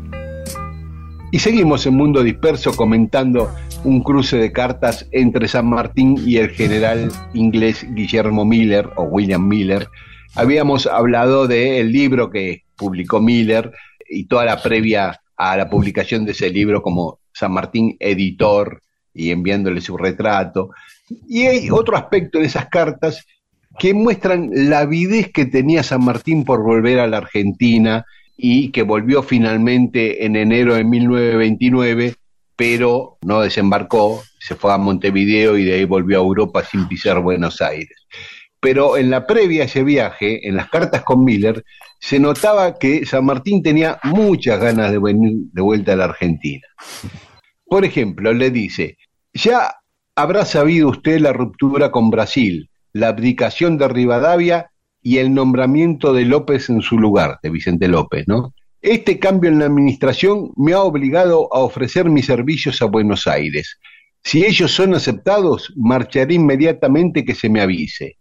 Y 1.31 1.39
seguimos 1.39 1.85
en 1.85 1.95
Mundo 1.95 2.23
Disperso 2.23 2.73
comentando 2.75 3.53
un 3.85 4.01
cruce 4.01 4.37
de 4.37 4.51
cartas 4.51 5.07
entre 5.11 5.47
San 5.47 5.69
Martín 5.69 6.17
y 6.25 6.37
el 6.37 6.49
general 6.49 7.11
inglés 7.33 7.85
Guillermo 7.93 8.43
Miller 8.43 8.89
o 8.95 9.03
William 9.03 9.47
Miller. 9.47 9.87
Habíamos 10.33 10.87
hablado 10.87 11.47
del 11.47 11.91
libro 11.91 12.29
que 12.29 12.63
publicó 12.75 13.21
Miller 13.21 13.71
y 14.09 14.25
toda 14.25 14.43
la 14.45 14.61
previa 14.61 15.21
a 15.37 15.55
la 15.55 15.69
publicación 15.69 16.25
de 16.25 16.31
ese 16.31 16.49
libro 16.49 16.81
como 16.81 17.19
San 17.31 17.51
Martín 17.51 17.95
editor 17.99 18.81
y 19.13 19.29
enviándole 19.29 19.81
su 19.81 19.95
retrato. 19.97 20.71
Y 21.27 21.43
hay 21.43 21.69
otro 21.69 21.95
aspecto 21.95 22.39
en 22.39 22.45
esas 22.45 22.67
cartas 22.67 23.25
que 23.77 23.93
muestran 23.93 24.49
la 24.51 24.79
avidez 24.79 25.31
que 25.31 25.45
tenía 25.45 25.83
San 25.83 26.03
Martín 26.03 26.43
por 26.43 26.63
volver 26.63 26.99
a 26.99 27.07
la 27.07 27.17
Argentina 27.17 28.05
y 28.35 28.71
que 28.71 28.81
volvió 28.81 29.21
finalmente 29.21 30.25
en 30.25 30.35
enero 30.35 30.73
de 30.75 30.83
1929, 30.83 32.15
pero 32.55 33.17
no 33.21 33.41
desembarcó, 33.41 34.23
se 34.39 34.55
fue 34.55 34.73
a 34.73 34.77
Montevideo 34.77 35.57
y 35.57 35.65
de 35.65 35.75
ahí 35.75 35.85
volvió 35.85 36.19
a 36.19 36.23
Europa 36.23 36.63
sin 36.63 36.87
pisar 36.87 37.19
Buenos 37.19 37.61
Aires. 37.61 38.07
Pero 38.59 38.97
en 38.97 39.09
la 39.09 39.27
previa 39.27 39.63
a 39.63 39.65
ese 39.65 39.83
viaje, 39.83 40.47
en 40.47 40.55
las 40.55 40.69
cartas 40.69 41.03
con 41.03 41.23
Miller, 41.23 41.63
se 41.99 42.19
notaba 42.19 42.77
que 42.79 43.05
San 43.05 43.25
Martín 43.25 43.61
tenía 43.61 43.99
muchas 44.03 44.59
ganas 44.59 44.91
de 44.91 44.99
venir 44.99 45.33
de 45.51 45.61
vuelta 45.61 45.93
a 45.93 45.95
la 45.95 46.05
Argentina. 46.05 46.65
Por 47.65 47.85
ejemplo, 47.85 48.33
le 48.33 48.51
dice, 48.51 48.97
ya 49.33 49.75
habrá 50.15 50.45
sabido 50.45 50.89
usted 50.89 51.19
la 51.19 51.33
ruptura 51.33 51.91
con 51.91 52.09
Brasil, 52.09 52.69
la 52.93 53.09
abdicación 53.09 53.77
de 53.77 53.87
Rivadavia 53.87 54.71
y 55.01 55.17
el 55.17 55.33
nombramiento 55.33 56.13
de 56.13 56.25
López 56.25 56.69
en 56.69 56.81
su 56.81 56.97
lugar, 56.97 57.39
de 57.43 57.49
Vicente 57.49 57.87
López, 57.87 58.25
¿no? 58.27 58.53
Este 58.85 59.17
cambio 59.17 59.49
en 59.49 59.57
la 59.57 59.65
administración 59.65 60.51
me 60.55 60.73
ha 60.73 60.81
obligado 60.81 61.51
a 61.51 61.61
ofrecer 61.61 62.07
mis 62.07 62.27
servicios 62.27 62.83
a 62.83 62.85
Buenos 62.85 63.25
Aires. 63.25 63.79
Si 64.23 64.45
ellos 64.45 64.73
son 64.73 64.93
aceptados, 64.93 65.73
marcharé 65.75 66.35
inmediatamente 66.35 67.25
que 67.25 67.33
se 67.33 67.49
me 67.49 67.61
avise. 67.61 68.19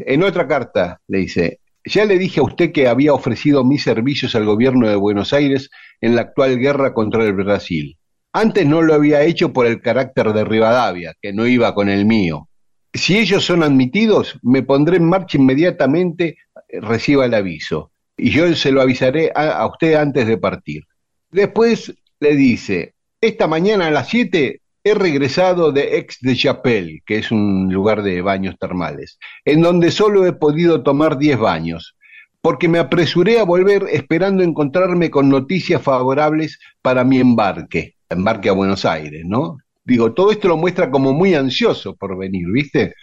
En 0.00 0.24
otra 0.24 0.48
carta 0.48 1.00
le 1.06 1.18
dice, 1.18 1.60
ya 1.84 2.04
le 2.06 2.18
dije 2.18 2.40
a 2.40 2.42
usted 2.42 2.72
que 2.72 2.88
había 2.88 3.14
ofrecido 3.14 3.62
mis 3.62 3.84
servicios 3.84 4.34
al 4.34 4.46
gobierno 4.46 4.88
de 4.88 4.96
Buenos 4.96 5.32
Aires 5.32 5.70
en 6.00 6.16
la 6.16 6.22
actual 6.22 6.58
guerra 6.58 6.92
contra 6.92 7.22
el 7.22 7.34
Brasil. 7.34 7.96
Antes 8.32 8.66
no 8.66 8.82
lo 8.82 8.94
había 8.94 9.22
hecho 9.22 9.52
por 9.52 9.66
el 9.66 9.80
carácter 9.80 10.32
de 10.32 10.44
Rivadavia, 10.44 11.14
que 11.22 11.32
no 11.32 11.46
iba 11.46 11.72
con 11.72 11.88
el 11.88 12.04
mío. 12.04 12.48
Si 12.92 13.16
ellos 13.16 13.44
son 13.44 13.62
admitidos, 13.62 14.40
me 14.42 14.64
pondré 14.64 14.96
en 14.96 15.04
marcha 15.04 15.38
inmediatamente, 15.38 16.38
eh, 16.68 16.80
reciba 16.80 17.26
el 17.26 17.34
aviso. 17.34 17.89
Y 18.22 18.30
yo 18.30 18.54
se 18.54 18.70
lo 18.70 18.82
avisaré 18.82 19.32
a, 19.34 19.52
a 19.52 19.66
usted 19.66 19.94
antes 19.94 20.26
de 20.26 20.36
partir. 20.36 20.84
Después 21.30 21.94
le 22.20 22.36
dice, 22.36 22.94
esta 23.20 23.46
mañana 23.46 23.86
a 23.86 23.90
las 23.90 24.08
7 24.08 24.60
he 24.84 24.94
regresado 24.94 25.72
de 25.72 25.98
Ex 25.98 26.18
de 26.20 26.36
Chapelle, 26.36 27.02
que 27.06 27.16
es 27.16 27.30
un 27.30 27.72
lugar 27.72 28.02
de 28.02 28.20
baños 28.22 28.56
termales, 28.58 29.18
en 29.44 29.62
donde 29.62 29.90
solo 29.90 30.26
he 30.26 30.32
podido 30.32 30.82
tomar 30.82 31.18
10 31.18 31.38
baños, 31.38 31.96
porque 32.42 32.68
me 32.68 32.78
apresuré 32.78 33.38
a 33.38 33.44
volver 33.44 33.86
esperando 33.90 34.42
encontrarme 34.42 35.10
con 35.10 35.28
noticias 35.28 35.82
favorables 35.82 36.58
para 36.82 37.04
mi 37.04 37.20
embarque, 37.20 37.96
embarque 38.08 38.48
a 38.48 38.52
Buenos 38.52 38.84
Aires, 38.84 39.22
¿no? 39.24 39.58
Digo, 39.84 40.12
todo 40.12 40.30
esto 40.30 40.48
lo 40.48 40.56
muestra 40.56 40.90
como 40.90 41.12
muy 41.12 41.34
ansioso 41.34 41.96
por 41.96 42.18
venir, 42.18 42.46
¿viste? 42.50 42.94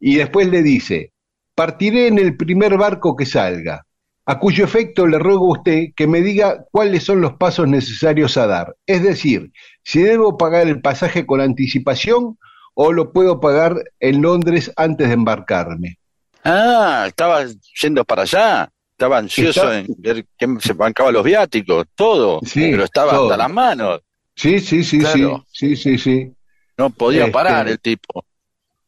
Y 0.00 0.16
después 0.16 0.48
le 0.48 0.62
dice, 0.62 1.12
partiré 1.54 2.08
en 2.08 2.18
el 2.18 2.36
primer 2.36 2.76
barco 2.76 3.16
que 3.16 3.26
salga, 3.26 3.85
a 4.28 4.38
cuyo 4.40 4.64
efecto 4.64 5.06
le 5.06 5.18
ruego 5.18 5.46
a 5.54 5.58
usted 5.58 5.86
que 5.94 6.06
me 6.06 6.20
diga 6.20 6.64
cuáles 6.72 7.04
son 7.04 7.20
los 7.20 7.34
pasos 7.34 7.68
necesarios 7.68 8.36
a 8.36 8.46
dar. 8.46 8.74
Es 8.86 9.02
decir, 9.02 9.52
si 9.84 10.02
debo 10.02 10.36
pagar 10.36 10.66
el 10.66 10.80
pasaje 10.80 11.24
con 11.24 11.40
anticipación 11.40 12.36
o 12.74 12.92
lo 12.92 13.12
puedo 13.12 13.40
pagar 13.40 13.76
en 14.00 14.20
Londres 14.22 14.72
antes 14.76 15.06
de 15.08 15.14
embarcarme. 15.14 15.98
Ah, 16.44 17.04
estaba 17.06 17.44
yendo 17.80 18.04
para 18.04 18.22
allá. 18.22 18.68
Estaba 18.92 19.18
ansioso 19.18 19.60
Está- 19.72 19.78
en 19.78 19.86
ver 19.98 20.26
quién 20.38 20.60
se 20.60 20.72
bancaba 20.72 21.12
los 21.12 21.22
viáticos, 21.22 21.86
todo. 21.94 22.40
Sí, 22.44 22.68
pero 22.70 22.84
estaba 22.84 23.12
todo. 23.12 23.24
hasta 23.24 23.36
las 23.36 23.50
manos. 23.52 24.00
Sí, 24.34 24.58
sí, 24.60 24.82
sí, 24.82 24.98
Claro. 25.00 25.44
sí, 25.50 25.76
sí, 25.76 25.96
sí, 25.96 25.98
sí. 25.98 26.32
No 26.78 26.90
podía 26.90 27.20
Este- 27.22 27.32
parar 27.32 27.68
el 27.68 27.78
tipo. 27.78 28.24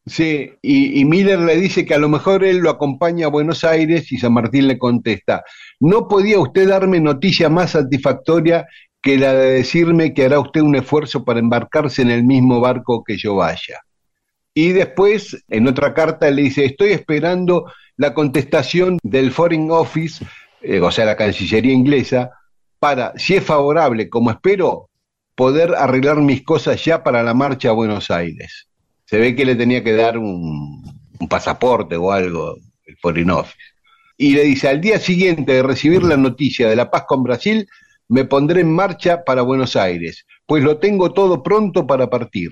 Sí, 0.09 0.53
y, 0.63 1.05
Miller 1.05 1.41
le 1.41 1.57
dice 1.57 1.85
que 1.85 1.95
a 1.95 1.99
lo 1.99 2.09
mejor 2.09 2.45
él 2.45 2.59
lo 2.59 2.71
acompaña 2.71 3.27
a 3.27 3.31
Buenos 3.31 3.65
Aires 3.65 4.11
y 4.13 4.19
San 4.19 4.33
Martín 4.33 4.69
le 4.69 4.79
contesta, 4.79 5.43
¿no 5.81 6.09
podía 6.09 6.39
usted 6.39 6.69
darme 6.69 7.01
noticia 7.01 7.49
más 7.49 7.73
satisfactoria 7.73 8.67
que 9.03 9.19
la 9.19 9.35
de 9.35 9.53
decirme 9.53 10.15
que 10.15 10.25
hará 10.25 10.41
usted 10.41 10.61
un 10.61 10.77
esfuerzo 10.77 11.25
para 11.25 11.41
embarcarse 11.41 12.03
en 12.03 12.11
el 12.11 12.25
mismo 12.25 12.61
barco 12.61 13.03
que 13.05 13.17
yo 13.19 13.35
vaya? 13.35 13.81
Y 14.55 14.73
después, 14.73 15.45
en 15.49 15.69
otra 15.69 15.95
carta, 15.95 16.31
le 16.31 16.43
dice, 16.43 16.65
estoy 16.65 16.91
esperando 16.91 17.71
la 17.97 18.15
contestación 18.15 18.99
del 19.03 19.31
Foreign 19.31 19.71
Office, 19.71 20.25
eh, 20.63 20.81
o 20.81 20.91
sea, 20.91 21.05
la 21.05 21.17
Cancillería 21.17 21.73
inglesa, 21.73 22.31
para, 22.79 23.13
si 23.17 23.37
es 23.37 23.45
favorable, 23.45 24.09
como 24.09 24.31
espero, 24.31 24.89
poder 25.35 25.75
arreglar 25.75 26.17
mis 26.17 26.43
cosas 26.43 26.85
ya 26.85 27.03
para 27.03 27.23
la 27.23 27.35
marcha 27.35 27.71
a 27.71 27.73
Buenos 27.73 28.11
Aires. 28.11 28.68
Se 29.09 29.17
ve 29.19 29.35
que 29.35 29.45
le 29.47 29.55
tenía 29.55 29.83
que 29.83 29.93
dar 29.95 30.19
un, 30.19 30.83
un 31.19 31.29
pasaporte 31.29 31.97
o 31.97 32.13
algo, 32.13 32.57
el 32.85 32.97
Foreign 32.99 33.31
Office. 33.31 33.57
Y 34.19 34.35
le 34.35 34.43
dice, 34.45 34.69
al 34.69 34.81
día 34.81 34.99
siguiente 34.99 35.53
de 35.55 35.63
recibir 35.63 36.03
la 36.03 36.17
noticia 36.17 36.69
de 36.69 36.77
la 36.77 36.91
paz 36.91 37.05
con 37.09 37.23
Brasil, 37.23 37.67
me 38.09 38.25
pondré 38.27 38.61
en 38.61 38.73
marcha 38.75 39.25
para 39.25 39.43
Buenos 39.43 39.77
Aires, 39.77 40.27
pues 40.45 40.63
lo 40.63 40.79
tengo 40.79 41.13
todo 41.13 41.43
pronto 41.43 41.87
para 41.87 42.11
partir. 42.11 42.51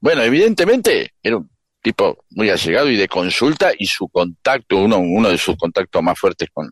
Bueno, 0.00 0.22
evidentemente 0.22 1.12
era 1.22 1.36
un 1.38 1.48
tipo 1.82 2.24
muy 2.30 2.50
allegado 2.50 2.90
y 2.90 2.96
de 2.96 3.08
consulta 3.08 3.70
y 3.78 3.86
su 3.86 4.08
contacto, 4.08 4.76
uno, 4.76 4.98
uno 4.98 5.28
de 5.30 5.38
sus 5.38 5.56
contactos 5.56 6.02
más 6.02 6.18
fuertes 6.18 6.48
con, 6.52 6.68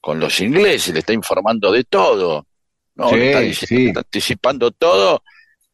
con 0.00 0.20
los 0.20 0.38
ingleses, 0.40 0.92
le 0.94 1.00
está 1.00 1.12
informando 1.12 1.72
de 1.72 1.84
todo, 1.84 2.46
¿no? 2.94 3.08
Sí, 3.10 3.16
Le 3.16 3.26
está, 3.30 3.40
diciendo- 3.40 3.66
sí. 3.82 3.86
está 3.88 4.00
anticipando 4.00 4.70
todo 4.70 5.22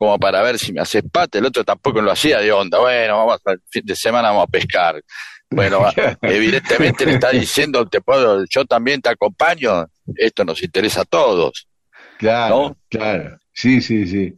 como 0.01 0.19
para 0.19 0.41
ver 0.41 0.59
si 0.59 0.73
me 0.73 0.81
hace 0.81 1.03
pate, 1.03 1.41
el 1.41 1.45
otro 1.45 1.63
tampoco 1.63 2.01
lo 2.01 2.11
hacía 2.11 2.39
de 2.39 2.51
onda, 2.51 2.79
bueno, 2.79 3.19
vamos 3.19 3.39
al 3.45 3.61
fin 3.69 3.83
de 3.85 3.95
semana 3.95 4.31
vamos 4.31 4.45
a 4.45 4.51
pescar. 4.51 5.03
Bueno, 5.51 5.83
evidentemente 6.23 7.05
le 7.05 7.13
está 7.13 7.29
diciendo, 7.29 7.87
te 7.87 8.01
puedo, 8.01 8.47
yo 8.49 8.65
también 8.65 9.03
te 9.03 9.11
acompaño, 9.11 9.85
esto 10.17 10.43
nos 10.47 10.63
interesa 10.63 11.03
a 11.03 11.05
todos. 11.05 11.69
Claro, 12.17 12.57
¿No? 12.57 12.77
claro. 12.89 13.37
Sí, 13.53 13.83
sí, 13.83 14.07
sí. 14.07 14.35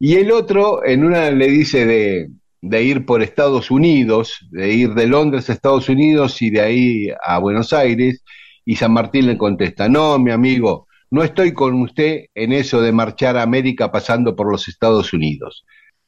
Y 0.00 0.16
el 0.16 0.32
otro, 0.32 0.84
en 0.84 1.04
una 1.04 1.30
le 1.30 1.46
dice 1.46 1.86
de, 1.86 2.30
de 2.60 2.82
ir 2.82 3.06
por 3.06 3.22
Estados 3.22 3.70
Unidos, 3.70 4.44
de 4.50 4.72
ir 4.72 4.94
de 4.94 5.06
Londres 5.06 5.48
a 5.48 5.52
Estados 5.52 5.88
Unidos 5.88 6.42
y 6.42 6.50
de 6.50 6.60
ahí 6.60 7.08
a 7.24 7.38
Buenos 7.38 7.72
Aires, 7.72 8.24
y 8.64 8.74
San 8.74 8.92
Martín 8.92 9.28
le 9.28 9.38
contesta, 9.38 9.88
no, 9.88 10.18
mi 10.18 10.32
amigo, 10.32 10.88
no 11.14 11.22
estoy 11.22 11.54
con 11.54 11.80
usted 11.80 12.24
en 12.34 12.52
eso 12.52 12.82
de 12.82 12.90
marchar 12.90 13.36
a 13.36 13.42
América 13.42 13.92
pasando 13.92 14.34
por 14.34 14.50
los 14.50 14.66
Estados 14.66 15.12
Unidos. 15.12 15.64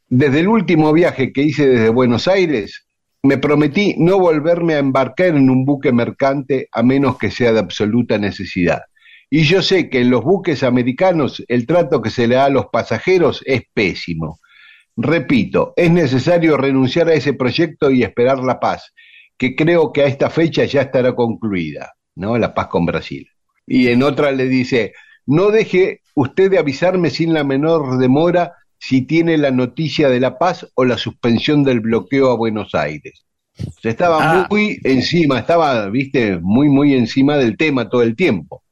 Desde 0.09 0.41
el 0.41 0.49
último 0.49 0.93
viaje 0.93 1.33
que 1.33 1.43
hice 1.43 1.69
desde 1.69 1.91
Buenos 1.91 2.27
Aires, 2.27 2.89
me 3.23 3.39
prometí 3.39 3.95
no 3.99 4.19
volverme 4.19 4.75
a 4.75 4.81
embarcar 4.81 5.29
en 5.29 5.49
un 5.49 5.65
buque 5.65 5.93
mercante 5.93 6.69
a 6.73 6.83
menos 6.83 7.19
que 7.19 7.31
sea 7.31 7.53
de 7.53 7.61
absoluta 7.61 8.19
necesidad. 8.19 8.81
Y 9.31 9.45
yo 9.45 9.63
sé 9.63 9.91
que 9.91 10.01
en 10.01 10.11
los 10.11 10.25
buques 10.25 10.65
americanos 10.65 11.41
el 11.47 11.69
trato 11.69 12.03
que 12.03 12.11
se 12.11 12.27
le 12.27 12.35
da 12.35 12.47
a 12.47 12.51
los 12.51 12.67
pasajeros 12.73 13.45
es 13.47 13.63
pésimo. 13.73 14.41
Repito, 14.97 15.73
es 15.77 15.93
necesario 15.93 16.57
renunciar 16.57 17.07
a 17.11 17.15
ese 17.15 17.33
proyecto 17.33 17.93
y 17.93 18.03
esperar 18.03 18.41
la 18.41 18.59
paz, 18.59 18.93
que 19.39 19.55
creo 19.55 19.93
que 19.93 20.03
a 20.03 20.07
esta 20.07 20.31
fecha 20.31 20.65
ya 20.65 20.81
estará 20.81 21.15
concluida, 21.15 21.93
¿no? 22.17 22.37
La 22.39 22.53
paz 22.53 22.67
con 22.67 22.85
Brasil. 22.85 23.29
Y 23.67 23.89
en 23.89 24.03
otra 24.03 24.31
le 24.33 24.47
dice, 24.49 24.93
no 25.27 25.51
deje 25.51 26.03
usted 26.15 26.51
de 26.51 26.59
avisarme 26.59 27.11
sin 27.11 27.35
la 27.35 27.45
menor 27.45 27.99
demora 27.99 28.53
si 28.79 29.03
tiene 29.03 29.37
la 29.39 29.51
noticia 29.51 30.09
de 30.09 30.21
la 30.21 30.39
paz 30.39 30.67
o 30.75 30.85
la 30.85 30.99
suspensión 30.99 31.65
del 31.65 31.81
bloqueo 31.81 32.31
a 32.31 32.37
Buenos 32.37 32.75
Aires. 32.75 33.25
Se 33.83 33.89
estaba 33.89 34.19
Ah. 34.43 34.47
muy 34.51 34.79
encima, 34.85 35.39
estaba, 35.39 35.89
viste, 35.89 36.39
muy, 36.41 36.69
muy 36.69 36.95
encima 36.95 37.37
del 37.39 37.57
tema 37.57 37.89
todo 37.89 38.03
el 38.03 38.15
tiempo. 38.15 38.63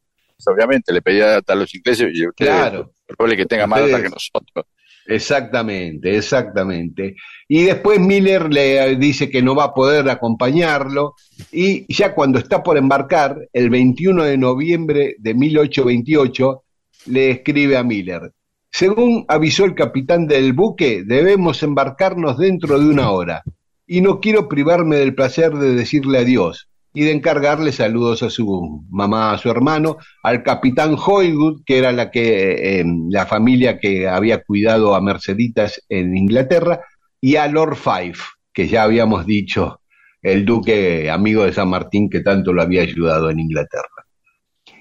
Obviamente 0.47 0.93
le 0.93 1.01
pedía 1.01 1.27
data 1.27 1.55
a 1.55 1.57
los 1.57 1.75
ingleses 1.75 2.11
y 2.13 2.27
ustedes, 2.27 2.51
Claro. 2.53 2.93
probable 3.07 3.37
que 3.39 3.47
tenga 3.47 3.67
más 3.67 3.81
data 3.81 4.03
que 4.03 4.11
nosotros. 4.11 4.67
Exactamente, 5.07 6.17
exactamente. 6.17 7.17
Y 7.47 7.65
después 7.65 8.01
Miller 8.01 8.53
le 8.53 8.97
dice 8.97 9.29
que 9.29 9.43
no 9.43 9.55
va 9.55 9.65
a 9.65 9.75
poder 9.75 10.09
acompañarlo. 10.09 11.15
Y 11.53 11.93
ya 11.93 12.15
cuando 12.15 12.39
está 12.39 12.63
por 12.63 12.79
embarcar, 12.79 13.37
el 13.53 13.71
21 13.71 14.25
de 14.25 14.39
noviembre 14.39 15.17
de 15.19 15.35
1828, 15.35 16.63
le 17.07 17.31
escribe 17.31 17.77
a 17.77 17.83
Miller, 17.83 18.33
según 18.71 19.25
avisó 19.29 19.67
el 19.67 19.75
capitán 19.75 20.27
del 20.27 20.53
buque, 20.53 21.05
debemos 21.07 21.63
embarcarnos 21.63 22.39
dentro 22.39 22.79
de 22.79 22.87
una 22.87 23.11
hora. 23.11 23.43
Y 23.87 24.01
no 24.01 24.21
quiero 24.21 24.49
privarme 24.49 24.97
del 24.97 25.15
placer 25.15 25.53
de 25.53 25.75
decirle 25.75 26.19
adiós 26.19 26.69
y 26.95 27.03
de 27.03 27.11
encargarle 27.11 27.73
saludos 27.73 28.23
a 28.23 28.31
su 28.31 28.87
mamá, 28.89 29.33
a 29.33 29.39
su 29.39 29.51
hermano, 29.51 29.97
al 30.23 30.45
capitán 30.45 30.95
Hoywood, 30.97 31.63
que 31.67 31.79
era 31.79 31.91
la 31.91 32.13
que 32.13 32.81
eh, 32.81 32.85
la 33.11 33.27
familia 33.27 33.81
que 33.81 34.09
había 34.09 34.45
cuidado 34.45 34.95
a 34.95 35.01
Merceditas 35.01 35.83
en 35.89 36.17
Inglaterra, 36.17 36.81
y 37.21 37.37
a 37.37 37.49
Lord 37.49 37.77
Fife, 37.77 38.23
que 38.53 38.69
ya 38.69 38.85
habíamos 38.85 39.27
dicho, 39.27 39.81
el 40.23 40.45
duque 40.45 41.11
amigo 41.11 41.45
de 41.45 41.53
San 41.53 41.69
Martín 41.69 42.09
que 42.09 42.21
tanto 42.21 42.53
lo 42.53 42.63
había 42.63 42.83
ayudado 42.83 43.29
en 43.29 43.41
Inglaterra. 43.41 44.07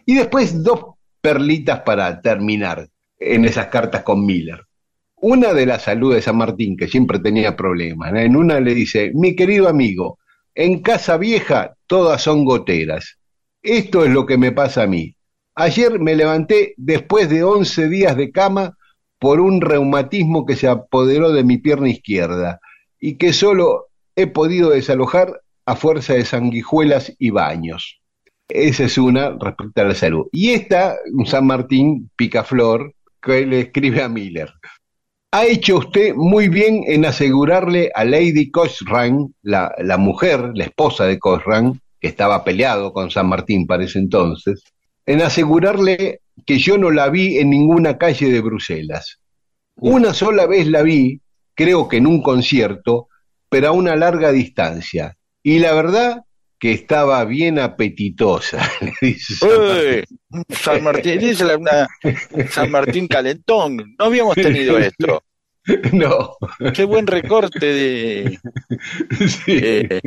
Y 0.06 0.14
después 0.14 0.62
dos 0.62 0.96
perlitas 1.20 1.82
para 1.82 2.22
terminar 2.22 2.88
en 3.18 3.46
esas 3.46 3.68
cartas 3.68 4.04
con 4.04 4.26
Miller. 4.26 4.62
Una 5.16 5.54
de 5.54 5.66
la 5.66 5.80
salud 5.80 6.14
de 6.14 6.22
San 6.22 6.38
Martín, 6.38 6.76
que 6.78 6.90
siempre 6.90 7.20
tenía 7.20 7.56
problemas. 7.56 8.14
En 8.14 8.36
una 8.36 8.60
le 8.60 8.74
dice, 8.74 9.12
mi 9.16 9.36
querido 9.36 9.70
amigo, 9.70 10.20
en 10.56 10.82
casa 10.82 11.18
vieja 11.18 11.76
todas 11.88 12.22
son 12.22 12.46
goteras. 12.46 13.18
Esto 13.62 14.04
es 14.04 14.12
lo 14.12 14.26
que 14.26 14.38
me 14.38 14.52
pasa 14.52 14.84
a 14.84 14.88
mí. 14.88 15.16
Ayer 15.56 16.00
me 16.00 16.16
levanté 16.16 16.74
después 16.78 17.30
de 17.30 17.44
11 17.44 17.90
días 17.90 18.18
de 18.18 18.32
cama 18.32 18.78
por 19.20 19.40
un 19.40 19.62
reumatismo 19.62 20.46
que 20.46 20.56
se 20.56 20.68
apoderó 20.68 21.32
de 21.32 21.44
mi 21.44 21.58
pierna 21.58 21.90
izquierda 21.90 22.60
y 23.00 23.18
que 23.18 23.34
solo 23.34 23.88
he 24.16 24.28
podido 24.28 24.72
desalojar 24.72 25.42
a 25.66 25.76
fuerza 25.76 26.14
de 26.14 26.26
sanguijuelas 26.26 27.14
y 27.18 27.30
baños. 27.30 28.02
Esa 28.50 28.84
es 28.84 28.98
una 28.98 29.30
respecto 29.40 29.82
a 29.82 29.86
la 29.86 29.96
salud. 29.96 30.28
Y 30.32 30.50
esta, 30.50 30.96
un 31.14 31.26
San 31.26 31.48
Martín 31.48 32.12
picaflor, 32.16 32.94
que 33.22 33.46
le 33.46 33.62
escribe 33.62 34.04
a 34.04 34.10
Miller. 34.10 34.52
Ha 35.36 35.48
hecho 35.48 35.80
usted 35.80 36.14
muy 36.14 36.48
bien 36.48 36.84
en 36.86 37.06
asegurarle 37.06 37.90
a 37.96 38.06
Lady 38.06 38.52
Cochrane, 38.52 39.30
la, 39.42 39.74
la 39.80 39.98
mujer, 39.98 40.52
la 40.54 40.66
esposa 40.66 41.06
de 41.06 41.18
Cochrane, 41.18 41.80
que 42.00 42.10
estaba 42.10 42.44
peleado 42.44 42.94
con 42.94 43.10
San 43.10 43.30
Martín 43.30 43.66
para 43.66 43.84
ese 43.84 43.98
entonces, 43.98 44.62
en 45.08 45.24
asegurarle 45.24 46.22
que 46.46 46.60
yo 46.60 46.78
no 46.78 46.92
la 46.92 47.10
vi 47.10 47.40
en 47.40 47.50
ninguna 47.50 47.98
calle 47.98 48.32
de 48.32 48.42
Bruselas. 48.42 49.22
Una 49.78 50.14
sola 50.14 50.46
vez 50.46 50.68
la 50.68 50.84
vi, 50.84 51.20
creo 51.56 51.88
que 51.88 51.98
en 51.98 52.06
un 52.06 52.22
concierto, 52.22 53.08
pero 53.50 53.70
a 53.70 53.72
una 53.72 53.96
larga 53.96 54.32
distancia. 54.32 55.18
Y 55.42 55.58
la 55.58 55.74
verdad 55.74 56.22
que 56.64 56.72
estaba 56.72 57.26
bien 57.26 57.60
apetitosa, 57.60 58.58
dice 59.02 59.34
San 59.36 59.50
Martín. 59.60 60.06
San 60.50 60.84
Martín, 60.86 61.20
dice 61.20 61.44
la- 61.44 61.58
una, 61.58 61.88
San 62.50 62.72
Martín 62.72 63.06
calentón, 63.10 63.96
no 64.00 64.06
habíamos 64.06 64.34
tenido 64.36 64.78
esto. 64.80 65.22
No, 65.92 66.38
Qué 66.74 66.86
buen 66.86 67.06
recorte 67.06 67.66
de... 67.66 68.40
sí. 69.28 69.60
eh, 69.62 70.00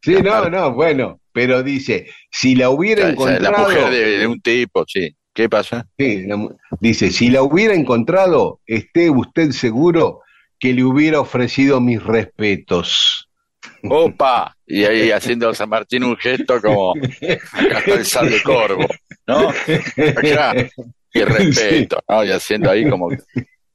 Sí, 0.00 0.14
no, 0.24 0.50
no, 0.50 0.72
bueno, 0.72 1.20
pero 1.32 1.62
dice, 1.62 2.08
si 2.32 2.56
la 2.56 2.70
hubiera 2.70 3.04
la, 3.04 3.10
encontrado, 3.10 3.62
mujer 3.62 3.90
de, 3.92 4.18
de 4.18 4.26
un 4.26 4.40
tipo, 4.40 4.84
sí. 4.88 5.14
¿Qué 5.32 5.48
pasa? 5.48 5.86
Sí, 5.96 6.26
la 6.26 6.48
dice, 6.80 7.12
si 7.12 7.30
la 7.30 7.42
hubiera 7.44 7.74
encontrado, 7.74 8.58
esté 8.66 9.08
usted 9.08 9.52
seguro 9.52 10.20
que 10.58 10.72
le 10.72 10.82
hubiera 10.82 11.20
ofrecido 11.20 11.80
mis 11.80 12.02
respetos. 12.02 13.28
¡Opa! 13.88 14.56
Y 14.66 14.84
ahí 14.84 15.10
haciendo 15.10 15.48
a 15.48 15.54
San 15.54 15.68
Martín 15.68 16.04
un 16.04 16.16
gesto 16.16 16.60
como 16.60 16.94
acá 16.94 17.78
está 17.78 17.94
el 17.94 18.04
sable 18.06 18.42
corvo, 18.42 18.86
¿no? 19.26 19.48
Acá, 19.48 20.54
y 21.12 21.22
respeto, 21.22 22.02
¿no? 22.08 22.24
Y 22.24 22.30
haciendo 22.30 22.70
ahí 22.70 22.88
como 22.88 23.08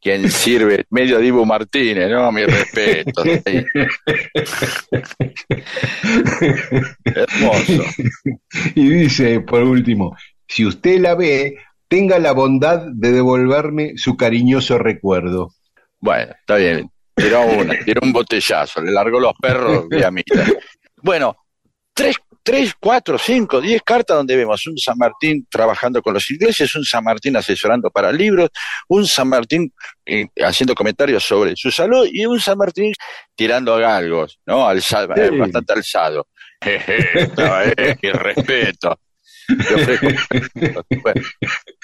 quien 0.02 0.30
sirve, 0.32 0.86
medio 0.90 1.20
Dibu 1.20 1.46
Martínez, 1.46 2.10
¿no? 2.10 2.32
Mi 2.32 2.46
respeto. 2.46 3.24
Hermoso. 7.04 7.84
Y 8.76 8.90
dice, 8.90 9.42
por 9.42 9.64
último, 9.64 10.16
si 10.48 10.66
usted 10.66 11.00
la 11.00 11.16
ve, 11.16 11.58
tenga 11.88 12.20
la 12.20 12.32
bondad 12.32 12.86
de 12.94 13.12
devolverme 13.12 13.94
su 13.98 14.16
cariñoso 14.16 14.78
recuerdo. 14.78 15.54
Bueno, 16.00 16.34
está 16.40 16.56
bien. 16.58 16.90
Tiró 17.18 17.42
una, 17.48 17.78
tiró 17.84 18.02
un 18.04 18.14
botellazo, 18.14 18.80
le 18.82 18.92
largó 18.92 19.20
los 19.20 19.34
perros 19.42 19.86
y 19.90 20.04
a 20.04 20.12
mí. 20.12 20.22
Bueno, 21.02 21.36
tres, 21.94 22.16
tres, 22.44 22.76
cuatro, 22.80 23.18
cinco, 23.18 23.60
diez 23.60 23.82
cartas 23.82 24.18
donde 24.18 24.36
vemos 24.36 24.66
un 24.68 24.78
San 24.78 24.98
Martín 25.00 25.48
trabajando 25.50 26.02
con 26.02 26.14
los 26.14 26.30
ingleses, 26.30 26.74
un 26.76 26.86
San 26.86 27.04
Martín 27.04 27.36
asesorando 27.36 27.90
para 27.90 28.12
libros, 28.12 28.50
un 28.88 29.08
San 29.08 29.30
Martín 29.30 29.74
eh, 30.06 30.28
haciendo 30.46 30.76
comentarios 30.76 31.24
sobre 31.24 31.56
su 31.56 31.72
salud 31.72 32.08
y 32.10 32.26
un 32.26 32.40
San 32.40 32.58
Martín 32.58 32.94
tirando 33.36 33.76
galgos, 33.78 34.40
¿no? 34.46 34.68
Alzado, 34.68 35.16
eh, 35.16 35.32
bastante 35.32 35.74
alzado. 35.74 36.28
Jeje, 36.62 37.24
estaba, 37.24 37.64
eh, 37.66 37.98
respeto. 38.14 39.00
Bueno, 41.02 41.22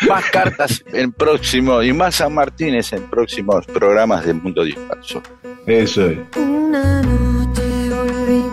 más 0.07 0.29
cartas 0.31 0.83
en 0.91 1.11
próximo 1.13 1.81
y 1.81 1.93
más 1.93 2.15
San 2.15 2.33
Martínez 2.33 2.91
en 2.93 3.03
próximos 3.03 3.65
programas 3.65 4.25
del 4.25 4.35
Mundo 4.35 4.63
Disperso. 4.63 5.21
Eso 5.65 6.07
es. 6.07 6.19
Una 6.35 7.01
noche 7.01 7.89
volví 7.89 8.43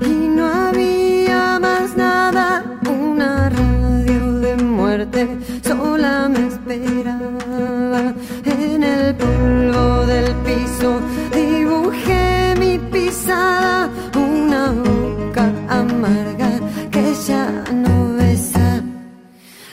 y 0.00 0.28
no 0.28 0.46
había 0.46 1.58
más 1.60 1.96
nada. 1.96 2.64
Una 2.88 3.48
radio 3.50 4.32
de 4.40 4.56
muerte 4.56 5.28
sola 5.62 6.28
me 6.28 6.48
esperaba. 6.48 7.39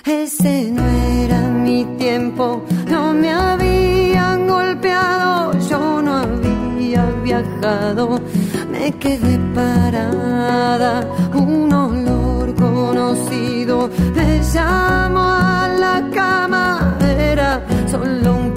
Ese 0.07 0.71
no 0.71 0.87
era 0.87 1.49
mi 1.49 1.83
tiempo, 1.97 2.63
no 2.87 3.11
me 3.11 3.29
habían 3.29 4.47
golpeado, 4.47 5.51
yo 5.69 6.01
no 6.01 6.19
había 6.19 7.03
viajado, 7.25 8.21
me 8.71 8.89
quedé 8.93 9.37
parada, 9.53 11.05
un 11.33 11.73
olor 11.73 12.55
conocido, 12.55 13.89
me 14.15 14.41
llamó 14.53 15.23
a 15.23 15.67
la 15.77 16.09
cama, 16.15 16.95
era 17.01 17.61
solo 17.91 18.37
un 18.37 18.53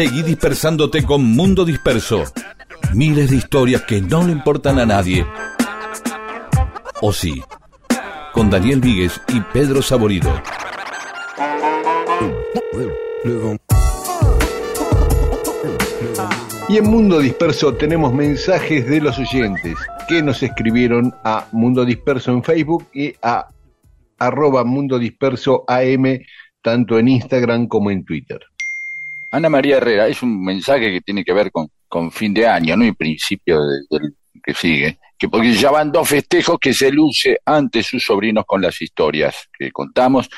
Seguí 0.00 0.22
dispersándote 0.22 1.04
con 1.04 1.22
Mundo 1.22 1.66
Disperso. 1.66 2.24
Miles 2.94 3.28
de 3.28 3.36
historias 3.36 3.82
que 3.82 4.00
no 4.00 4.26
le 4.26 4.32
importan 4.32 4.78
a 4.78 4.86
nadie. 4.86 5.26
O 7.02 7.12
sí. 7.12 7.42
Con 8.32 8.48
Daniel 8.48 8.80
Víguez 8.80 9.20
y 9.28 9.42
Pedro 9.52 9.82
Saborido. 9.82 10.32
Y 16.70 16.78
en 16.78 16.84
Mundo 16.84 17.18
Disperso 17.18 17.74
tenemos 17.74 18.14
mensajes 18.14 18.88
de 18.88 19.02
los 19.02 19.18
oyentes 19.18 19.76
que 20.08 20.22
nos 20.22 20.42
escribieron 20.42 21.14
a 21.24 21.46
Mundo 21.52 21.84
Disperso 21.84 22.32
en 22.32 22.42
Facebook 22.42 22.88
y 22.94 23.12
a 23.20 23.48
arroba 24.18 24.64
Mundo 24.64 24.98
Disperso 24.98 25.62
AM, 25.68 26.20
tanto 26.62 26.98
en 26.98 27.08
Instagram 27.08 27.68
como 27.68 27.90
en 27.90 28.02
Twitter. 28.02 28.40
Ana 29.30 29.48
María 29.48 29.76
Herrera, 29.76 30.08
es 30.08 30.22
un 30.22 30.42
mensaje 30.42 30.90
que 30.90 31.00
tiene 31.00 31.24
que 31.24 31.32
ver 31.32 31.50
con, 31.50 31.68
con 31.88 32.10
fin 32.10 32.34
de 32.34 32.46
año, 32.46 32.76
¿no? 32.76 32.84
Y 32.84 32.92
principio 32.92 33.60
de- 33.60 33.82
del 33.90 34.14
que 34.42 34.54
sigue. 34.54 34.98
Que 35.18 35.28
porque 35.28 35.52
ya 35.52 35.70
van 35.70 35.92
dos 35.92 36.08
festejos 36.08 36.58
que 36.58 36.72
se 36.72 36.90
luce 36.90 37.38
ante 37.44 37.82
sus 37.82 38.02
sobrinos 38.04 38.44
con 38.46 38.62
las 38.62 38.80
historias 38.80 39.48
que 39.56 39.70
contamos. 39.70 40.28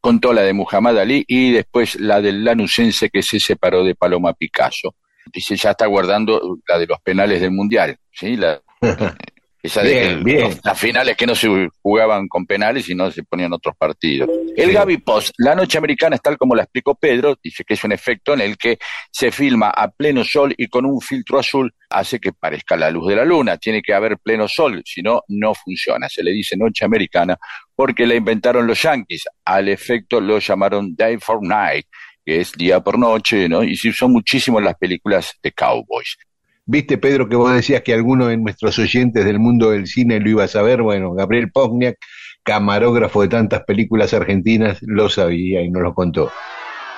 Contó 0.00 0.32
la 0.32 0.42
de 0.42 0.52
Muhammad 0.52 0.98
Ali 0.98 1.24
y 1.28 1.52
después 1.52 1.94
la 2.00 2.20
del 2.20 2.44
lanucense 2.44 3.08
que 3.08 3.22
se 3.22 3.38
separó 3.38 3.84
de 3.84 3.94
Paloma 3.94 4.32
Picasso. 4.34 4.96
Dice, 5.32 5.54
ya 5.56 5.70
está 5.70 5.86
guardando 5.86 6.58
la 6.66 6.78
de 6.78 6.86
los 6.88 6.98
penales 7.00 7.40
del 7.40 7.52
Mundial, 7.52 7.96
¿sí? 8.10 8.36
La, 8.36 8.60
esa 9.62 9.82
de 9.82 9.92
Bien, 9.92 10.24
bien. 10.24 10.60
las 10.64 10.78
finales 10.78 11.16
que 11.16 11.24
no 11.24 11.36
se 11.36 11.68
jugaban 11.80 12.26
con 12.26 12.46
penales 12.46 12.88
y 12.88 12.96
no 12.96 13.10
se 13.12 13.22
ponían 13.22 13.52
otros 13.52 13.76
partidos. 13.76 14.28
El 14.56 14.72
Gaby 14.72 14.98
Post, 14.98 15.34
la 15.38 15.54
noche 15.54 15.78
americana 15.78 16.16
es 16.16 16.22
tal 16.22 16.36
como 16.36 16.56
la 16.56 16.64
explicó 16.64 16.96
Pedro, 16.96 17.38
dice 17.40 17.62
que 17.64 17.74
es 17.74 17.84
un 17.84 17.92
efecto 17.92 18.34
en 18.34 18.40
el 18.40 18.56
que 18.56 18.78
se 19.12 19.30
filma 19.30 19.70
a 19.70 19.88
pleno 19.88 20.24
sol 20.24 20.52
y 20.56 20.66
con 20.66 20.84
un 20.84 21.00
filtro 21.00 21.38
azul 21.38 21.72
hace 21.88 22.18
que 22.18 22.32
parezca 22.32 22.76
la 22.76 22.90
luz 22.90 23.08
de 23.08 23.16
la 23.16 23.24
luna. 23.24 23.56
Tiene 23.56 23.82
que 23.82 23.94
haber 23.94 24.18
pleno 24.18 24.48
sol, 24.48 24.82
si 24.84 25.00
no, 25.00 25.22
no 25.28 25.54
funciona. 25.54 26.08
Se 26.08 26.24
le 26.24 26.32
dice 26.32 26.56
noche 26.56 26.84
americana 26.84 27.38
porque 27.76 28.04
la 28.04 28.16
inventaron 28.16 28.66
los 28.66 28.82
yankees. 28.82 29.24
Al 29.44 29.68
efecto 29.68 30.20
lo 30.20 30.40
llamaron 30.40 30.96
Day 30.96 31.18
for 31.18 31.38
Night, 31.40 31.86
que 32.24 32.40
es 32.40 32.50
día 32.52 32.80
por 32.80 32.98
noche, 32.98 33.48
¿no? 33.48 33.62
Y 33.62 33.76
se 33.76 33.90
usó 33.90 34.08
muchísimo 34.08 34.58
en 34.58 34.64
las 34.64 34.74
películas 34.74 35.38
de 35.40 35.52
cowboys. 35.52 36.16
Viste, 36.64 36.96
Pedro, 36.98 37.28
que 37.28 37.36
vos 37.36 37.52
decías 37.52 37.82
que 37.82 37.92
alguno 37.92 38.26
de 38.28 38.36
nuestros 38.36 38.78
oyentes 38.78 39.24
del 39.24 39.38
mundo 39.40 39.70
del 39.70 39.86
cine 39.86 40.20
lo 40.20 40.30
iba 40.30 40.44
a 40.44 40.48
saber. 40.48 40.80
Bueno, 40.82 41.12
Gabriel 41.12 41.50
Pozniak, 41.50 41.96
camarógrafo 42.44 43.22
de 43.22 43.28
tantas 43.28 43.64
películas 43.64 44.14
argentinas, 44.14 44.78
lo 44.82 45.08
sabía 45.08 45.62
y 45.62 45.70
nos 45.70 45.82
lo 45.82 45.92
contó. 45.94 46.30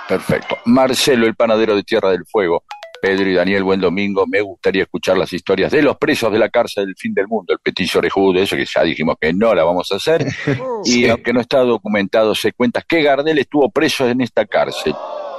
Perfecto. 0.09 0.59
Marcelo, 0.67 1.27
el 1.27 1.35
panadero 1.35 1.75
de 1.75 1.83
Tierra 1.83 2.11
del 2.11 2.27
Fuego. 2.27 2.65
Pedro 3.01 3.29
y 3.29 3.35
Daniel, 3.35 3.65
buen 3.65 3.81
domingo. 3.81 4.27
Me 4.27 4.41
gustaría 4.41 4.83
escuchar 4.85 5.19
las 5.19 5.31
historias 5.33 5.71
de 5.73 5.83
los 5.83 5.97
presos 5.99 6.33
de 6.33 6.39
la 6.39 6.49
cárcel 6.49 6.87
del 6.87 6.95
fin 6.97 7.13
del 7.13 7.29
mundo, 7.29 7.53
el 7.53 7.59
petiso 7.59 7.99
orejudo, 7.99 8.39
eso 8.41 8.57
que 8.57 8.65
ya 8.65 8.83
dijimos 8.83 9.17
que 9.21 9.33
no 9.35 9.55
la 9.55 9.63
vamos 9.65 9.91
a 9.93 9.97
hacer. 9.97 10.25
Y 10.85 10.91
Sí. 10.91 11.09
aunque 11.09 11.33
no 11.33 11.41
está 11.41 11.59
documentado, 11.61 12.35
se 12.35 12.53
cuenta 12.53 12.83
que 12.87 13.03
Gardel 13.03 13.39
estuvo 13.39 13.71
preso 13.71 14.07
en 14.09 14.21
esta 14.21 14.45
cárcel. 14.47 14.95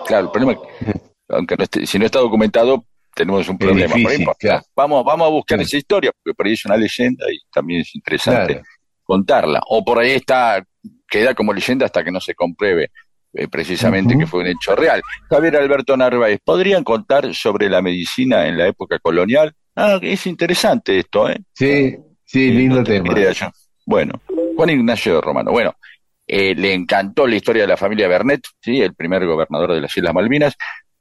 Claro, 0.07 0.25
el 0.25 0.31
problema 0.31 0.53
es 0.53 0.59
que, 0.93 0.99
aunque 1.29 1.55
no 1.57 1.63
esté- 1.63 1.85
si 1.85 1.97
no 1.99 2.05
está 2.05 2.19
documentado, 2.19 2.85
tenemos 3.15 3.47
un 3.49 3.57
problema. 3.57 3.95
Ahí, 3.95 4.01
difícil, 4.03 4.27
claro. 4.37 4.63
vamos, 4.75 5.03
vamos 5.03 5.25
a 5.27 5.29
buscar 5.31 5.57
Claro. 5.57 5.67
esa 5.67 5.77
historia, 5.77 6.11
porque 6.11 6.35
por 6.35 6.45
ahí 6.45 6.53
es 6.53 6.65
una 6.65 6.77
leyenda 6.77 7.25
y 7.31 7.39
también 7.51 7.81
es 7.81 7.95
interesante 7.95 8.53
Claro. 8.53 8.67
contarla. 9.03 9.61
O 9.69 9.83
por 9.83 9.97
ahí 9.99 10.11
está, 10.11 10.63
queda 11.09 11.33
como 11.33 11.53
leyenda 11.53 11.85
hasta 11.85 12.03
que 12.03 12.11
no 12.11 12.19
se 12.19 12.35
compruebe 12.35 12.91
eh, 13.33 13.47
precisamente 13.49 14.17
que 14.17 14.27
fue 14.27 14.41
un 14.41 14.47
hecho 14.47 14.75
real. 14.75 15.01
Javier 15.29 15.57
Alberto 15.57 15.97
Narváez, 15.97 16.39
¿podrían 16.43 16.83
contar 16.83 17.33
sobre 17.33 17.69
la 17.69 17.81
medicina 17.81 18.47
en 18.47 18.57
la 18.57 18.67
época 18.67 18.97
colonial? 18.99 19.53
Ah, 19.75 19.99
es 20.01 20.25
interesante 20.25 20.99
esto, 20.99 21.29
¿eh? 21.29 21.37
Sí, 21.53 21.97
sí, 22.23 22.51
lindo 22.51 22.77
No 22.77 22.83
tenía 22.83 23.33
tema. 23.33 23.51
Bueno, 23.85 24.13
Juan 24.55 24.69
Ignacio 24.69 25.19
Romano. 25.19 25.51
Bueno, 25.51 25.75
eh, 26.25 26.55
le 26.55 26.73
encantó 26.73 27.27
la 27.27 27.35
historia 27.35 27.63
de 27.63 27.67
la 27.67 27.77
familia 27.77 28.07
Bernet, 28.07 28.41
¿sí? 28.61 28.81
el 28.81 28.95
primer 28.95 29.25
gobernador 29.25 29.73
de 29.73 29.81
las 29.81 29.95
Islas 29.97 30.13
Malvinas, 30.13 30.55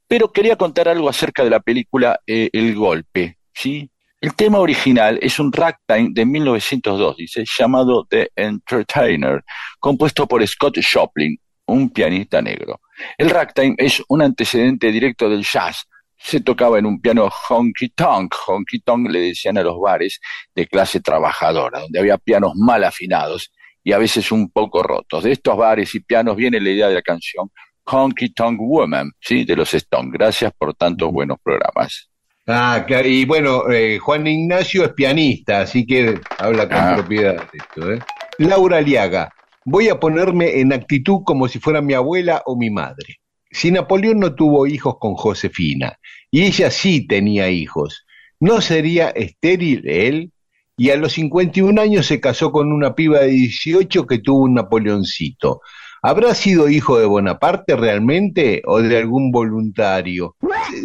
pero 0.07 0.31
quería 0.31 0.55
contar 0.55 0.87
algo 0.87 1.09
acerca 1.09 1.43
de 1.43 1.49
la 1.49 1.59
película 1.59 2.19
eh, 2.27 2.49
El 2.53 2.75
Golpe. 2.75 3.37
¿sí? 3.53 3.89
El 4.21 4.35
tema 4.35 4.59
original 4.59 5.19
es 5.21 5.39
un 5.39 5.51
ragtime 5.51 6.09
de 6.11 6.25
1902, 6.25 7.17
dice, 7.17 7.43
llamado 7.57 8.05
The 8.09 8.31
Entertainer, 8.35 9.43
compuesto 9.79 10.27
por 10.27 10.45
Scott 10.47 10.77
Joplin, 10.81 11.37
un 11.67 11.89
pianista 11.89 12.41
negro. 12.41 12.81
El 13.17 13.29
ragtime 13.29 13.75
es 13.77 14.01
un 14.07 14.21
antecedente 14.21 14.91
directo 14.91 15.29
del 15.29 15.43
jazz. 15.43 15.85
Se 16.17 16.39
tocaba 16.39 16.79
en 16.79 16.85
un 16.85 17.01
piano 17.01 17.29
honky 17.49 17.89
tonk. 17.89 18.33
Honky 18.47 18.79
tonk 18.79 19.09
le 19.09 19.19
decían 19.19 19.57
a 19.57 19.63
los 19.63 19.79
bares 19.79 20.19
de 20.55 20.65
clase 20.65 21.01
trabajadora, 21.01 21.81
donde 21.81 21.99
había 21.99 22.17
pianos 22.17 22.53
mal 22.55 22.83
afinados 22.83 23.51
y 23.83 23.91
a 23.91 23.99
veces 23.99 24.31
un 24.31 24.49
poco 24.49 24.81
rotos. 24.81 25.23
De 25.23 25.31
estos 25.31 25.55
bares 25.55 25.93
y 25.93 25.99
pianos 25.99 26.35
viene 26.35 26.59
la 26.59 26.69
idea 26.69 26.87
de 26.87 26.95
la 26.95 27.01
canción 27.03 27.51
Honky 27.85 28.29
Tonk 28.33 28.59
Woman, 28.59 29.11
¿sí? 29.19 29.45
de 29.45 29.55
los 29.55 29.73
Stones. 29.73 30.11
Gracias 30.11 30.51
por 30.57 30.73
tantos 30.73 31.11
buenos 31.11 31.37
programas. 31.43 32.09
Ah, 32.47 32.83
claro, 32.85 33.07
y 33.07 33.25
bueno, 33.25 33.69
eh, 33.71 33.97
Juan 33.97 34.27
Ignacio 34.27 34.85
es 34.85 34.93
pianista, 34.93 35.61
así 35.61 35.85
que 35.85 36.19
habla 36.37 36.67
con 36.67 36.77
Ah. 36.77 36.93
propiedad 36.97 37.35
de 37.51 37.57
esto. 37.57 37.91
¿eh? 37.93 37.99
Laura 38.37 38.77
Aliaga, 38.77 39.31
voy 39.65 39.89
a 39.89 39.99
ponerme 39.99 40.59
en 40.59 40.71
actitud 40.73 41.21
como 41.25 41.47
si 41.47 41.59
fuera 41.59 41.81
mi 41.81 41.93
abuela 41.93 42.43
o 42.45 42.55
mi 42.55 42.69
madre. 42.69 43.15
Si 43.49 43.71
Napoleón 43.71 44.19
no 44.19 44.35
tuvo 44.35 44.67
hijos 44.67 44.95
con 44.99 45.15
Josefina, 45.15 45.97
y 46.29 46.43
ella 46.43 46.69
sí 46.69 47.07
tenía 47.07 47.49
hijos, 47.49 48.05
¿no 48.39 48.61
sería 48.61 49.09
estéril 49.09 49.87
él? 49.89 50.31
Y 50.77 50.89
a 50.89 50.97
los 50.97 51.13
51 51.13 51.79
años 51.81 52.05
se 52.05 52.19
casó 52.19 52.51
con 52.51 52.71
una 52.73 52.93
piba 52.93 53.19
de 53.21 53.27
18 53.29 54.05
que 54.05 54.19
tuvo 54.19 54.43
un 54.43 54.55
Napoleoncito. 54.55 55.61
¿Habrá 56.07 56.35
sido 56.35 56.69
hijo 56.69 56.99
de 56.99 57.07
Bonaparte 57.07 57.75
realmente 57.75 58.61
o 58.65 58.79
de 58.79 58.95
algún 58.95 59.31
voluntario? 59.31 60.35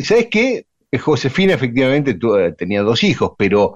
¿Sabes 0.03 0.29
qué? 0.31 0.65
Josefina 0.99 1.53
efectivamente 1.53 2.15
tu- 2.15 2.39
tenía 2.57 2.81
dos 2.81 3.05
hijos, 3.05 3.33
pero 3.37 3.75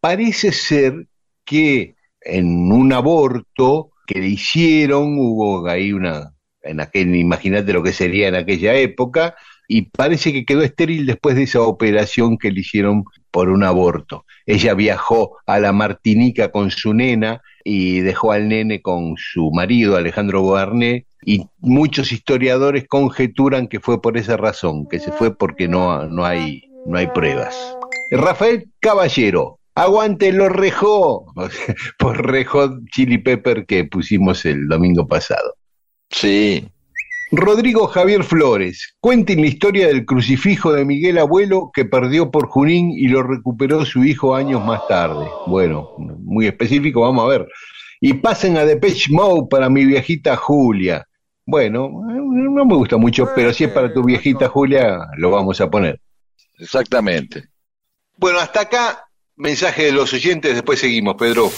parece 0.00 0.50
ser 0.50 1.06
que 1.44 1.94
en 2.20 2.72
un 2.72 2.92
aborto 2.92 3.90
que 4.08 4.18
le 4.18 4.26
hicieron, 4.26 5.16
hubo 5.20 5.68
ahí 5.68 5.92
una, 5.92 6.34
en 6.62 6.80
aquel, 6.80 7.14
imagínate 7.14 7.72
lo 7.72 7.84
que 7.84 7.92
sería 7.92 8.26
en 8.26 8.34
aquella 8.34 8.74
época, 8.74 9.36
y 9.68 9.82
parece 9.82 10.32
que 10.32 10.44
quedó 10.44 10.62
estéril 10.62 11.06
después 11.06 11.36
de 11.36 11.44
esa 11.44 11.62
operación 11.62 12.38
que 12.38 12.50
le 12.50 12.60
hicieron 12.60 13.04
por 13.30 13.50
un 13.50 13.62
aborto. 13.62 14.24
Ella 14.46 14.74
viajó 14.74 15.36
a 15.46 15.60
la 15.60 15.70
Martinica 15.72 16.50
con 16.50 16.72
su 16.72 16.92
nena 16.92 17.40
y 17.64 18.00
dejó 18.00 18.32
al 18.32 18.48
nene 18.48 18.82
con 18.82 19.14
su 19.16 19.50
marido, 19.52 19.96
Alejandro 19.96 20.42
Boarné, 20.42 21.06
y 21.24 21.46
muchos 21.58 22.12
historiadores 22.12 22.86
conjeturan 22.88 23.68
que 23.68 23.80
fue 23.80 24.00
por 24.02 24.16
esa 24.16 24.36
razón, 24.36 24.88
que 24.88 24.98
se 24.98 25.12
fue 25.12 25.36
porque 25.36 25.68
no, 25.68 26.06
no, 26.06 26.24
hay, 26.24 26.64
no 26.86 26.98
hay 26.98 27.06
pruebas. 27.08 27.76
Rafael 28.10 28.68
Caballero, 28.80 29.58
aguante 29.74 30.32
los 30.32 30.50
rejó, 30.50 31.32
por 31.98 32.26
rejó 32.26 32.78
chili 32.90 33.18
pepper 33.18 33.66
que 33.66 33.84
pusimos 33.84 34.44
el 34.44 34.68
domingo 34.68 35.06
pasado. 35.06 35.54
Sí. 36.10 36.68
Rodrigo 37.34 37.86
Javier 37.86 38.24
Flores, 38.24 38.94
cuenten 39.00 39.40
la 39.40 39.46
historia 39.46 39.86
del 39.86 40.04
crucifijo 40.04 40.70
de 40.70 40.84
Miguel 40.84 41.16
Abuelo 41.16 41.70
que 41.72 41.86
perdió 41.86 42.30
por 42.30 42.48
Junín 42.48 42.90
y 42.90 43.08
lo 43.08 43.22
recuperó 43.22 43.86
su 43.86 44.04
hijo 44.04 44.34
años 44.34 44.62
más 44.62 44.86
tarde. 44.86 45.26
Bueno, 45.46 45.94
muy 45.96 46.46
específico, 46.46 47.00
vamos 47.00 47.24
a 47.24 47.28
ver. 47.28 47.48
Y 48.02 48.12
pasen 48.12 48.58
a 48.58 48.66
Depeche 48.66 49.10
Mode 49.10 49.46
para 49.50 49.70
mi 49.70 49.86
viejita 49.86 50.36
Julia. 50.36 51.08
Bueno, 51.46 51.88
no 52.04 52.66
me 52.66 52.74
gusta 52.74 52.98
mucho, 52.98 53.26
pero 53.34 53.50
si 53.54 53.64
es 53.64 53.70
para 53.70 53.90
tu 53.94 54.04
viejita 54.04 54.50
Julia, 54.50 54.98
lo 55.16 55.30
vamos 55.30 55.58
a 55.62 55.70
poner. 55.70 55.98
Exactamente. 56.58 57.44
Bueno, 58.18 58.40
hasta 58.40 58.60
acá, 58.60 59.06
mensaje 59.36 59.84
de 59.84 59.92
los 59.92 60.12
oyentes, 60.12 60.52
después 60.52 60.78
seguimos, 60.78 61.14
Pedro. 61.14 61.50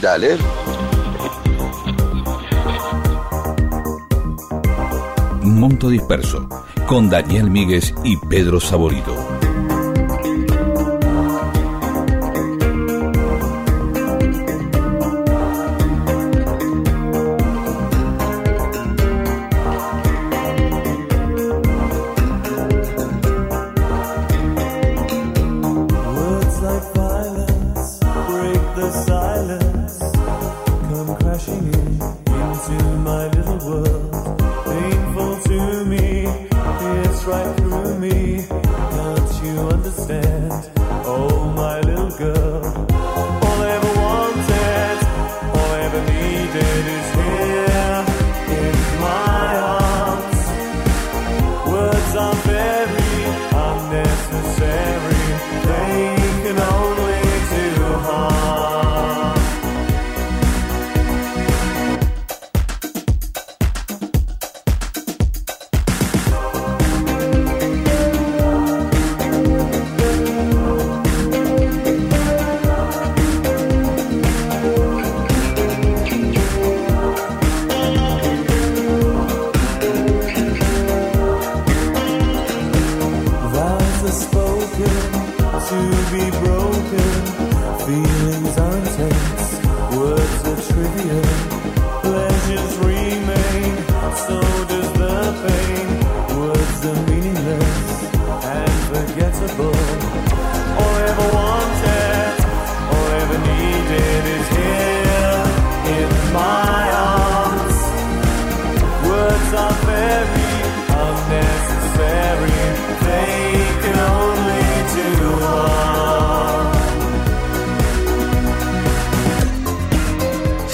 Dale. 0.00 0.36
Mundo 5.56 5.88
Disperso, 5.88 6.48
con 6.86 7.08
Daniel 7.08 7.50
Míguez 7.50 7.94
y 8.04 8.16
Pedro 8.28 8.60
Saborido. 8.60 9.35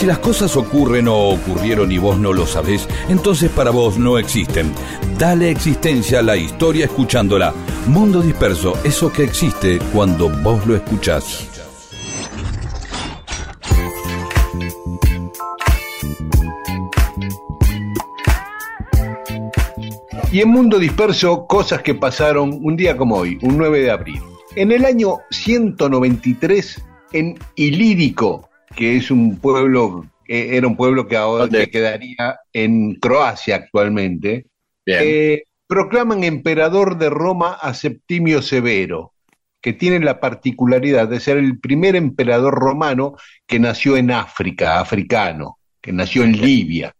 Si 0.03 0.09
las 0.09 0.19
cosas 0.19 0.57
ocurren 0.57 1.07
o 1.07 1.29
ocurrieron 1.29 1.93
y 1.93 1.99
vos 1.99 2.19
no 2.19 2.33
lo 2.33 2.45
sabés, 2.45 2.89
entonces 3.09 3.49
para 3.53 3.71
vos 3.71 3.99
no 3.99 4.19
existen. 4.19 4.73
Dale 5.17 5.49
existencia 5.49 6.19
a 6.19 6.23
la 6.23 6.37
historia 6.37 6.87
escuchándola. 6.87 7.55
Mundo 7.87 8.21
disperso, 8.21 8.77
eso 8.83 9.13
que 9.13 9.23
existe 9.23 9.79
cuando 9.93 10.29
vos 10.29 10.67
lo 10.67 10.75
escuchás. 10.75 11.49
Y 20.33 20.41
en 20.41 20.49
Mundo 20.49 20.81
Disperso, 20.81 21.47
cosas 21.47 21.81
que 21.83 21.95
pasaron 21.95 22.59
un 22.61 22.75
día 22.75 22.97
como 22.97 23.19
hoy, 23.19 23.39
un 23.43 23.57
9 23.57 23.83
de 23.83 23.91
abril. 23.93 24.21
En 24.57 24.73
el 24.73 24.85
año 24.85 25.19
193, 25.31 26.83
en 27.13 27.39
Ilírico, 27.55 28.49
que 28.75 28.97
es 28.97 29.11
un 29.11 29.39
pueblo, 29.39 30.07
eh, 30.27 30.51
era 30.53 30.67
un 30.67 30.77
pueblo 30.77 31.07
que 31.07 31.17
ahora 31.17 31.49
que 31.49 31.71
quedaría 31.71 32.41
en 32.53 32.97
Croacia 32.97 33.57
actualmente, 33.57 34.47
eh, 34.87 35.45
proclaman 35.67 36.25
emperador 36.25 36.99
de 36.99 37.11
Roma 37.11 37.55
a 37.55 37.75
Septimio 37.75 38.43
Severo, 38.43 39.13
que 39.61 39.73
tiene 39.73 40.05
la 40.05 40.21
particularidad 40.21 41.09
de 41.09 41.21
ser 41.21 41.39
el 41.39 41.59
primer 41.59 41.97
emperador 41.97 42.55
romano 42.55 43.17
que 43.47 43.59
nació 43.59 43.97
en 43.97 44.11
África, 44.11 44.81
africano, 44.81 45.59
que 45.81 45.93
nació 45.93 46.25
en 46.25 46.33
Libia. 46.33 46.95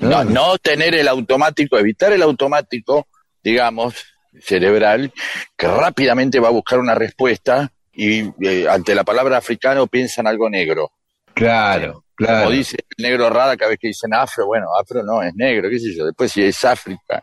No, 0.00 0.24
no 0.24 0.58
tener 0.58 0.94
el 0.94 1.08
automático, 1.08 1.78
evitar 1.78 2.12
el 2.12 2.22
automático, 2.22 3.06
digamos, 3.42 3.94
cerebral, 4.40 5.12
que 5.56 5.66
rápidamente 5.66 6.40
va 6.40 6.48
a 6.48 6.52
buscar 6.52 6.78
una 6.78 6.94
respuesta 6.94 7.72
y 7.92 8.30
eh, 8.46 8.66
ante 8.68 8.94
la 8.94 9.04
palabra 9.04 9.38
africano 9.38 9.86
piensa 9.86 10.20
en 10.20 10.28
algo 10.28 10.48
negro. 10.48 10.92
Claro, 11.38 12.04
claro. 12.14 12.44
Como 12.44 12.50
dice 12.50 12.76
el 12.96 13.02
negro 13.04 13.30
rara 13.30 13.56
cada 13.56 13.70
vez 13.70 13.78
que 13.80 13.88
dicen 13.88 14.12
afro, 14.14 14.46
bueno, 14.46 14.66
afro 14.80 15.02
no, 15.02 15.22
es 15.22 15.34
negro, 15.34 15.68
qué 15.70 15.78
sé 15.78 15.94
yo. 15.94 16.04
Después 16.06 16.30
si 16.32 16.42
es 16.42 16.64
África, 16.64 17.22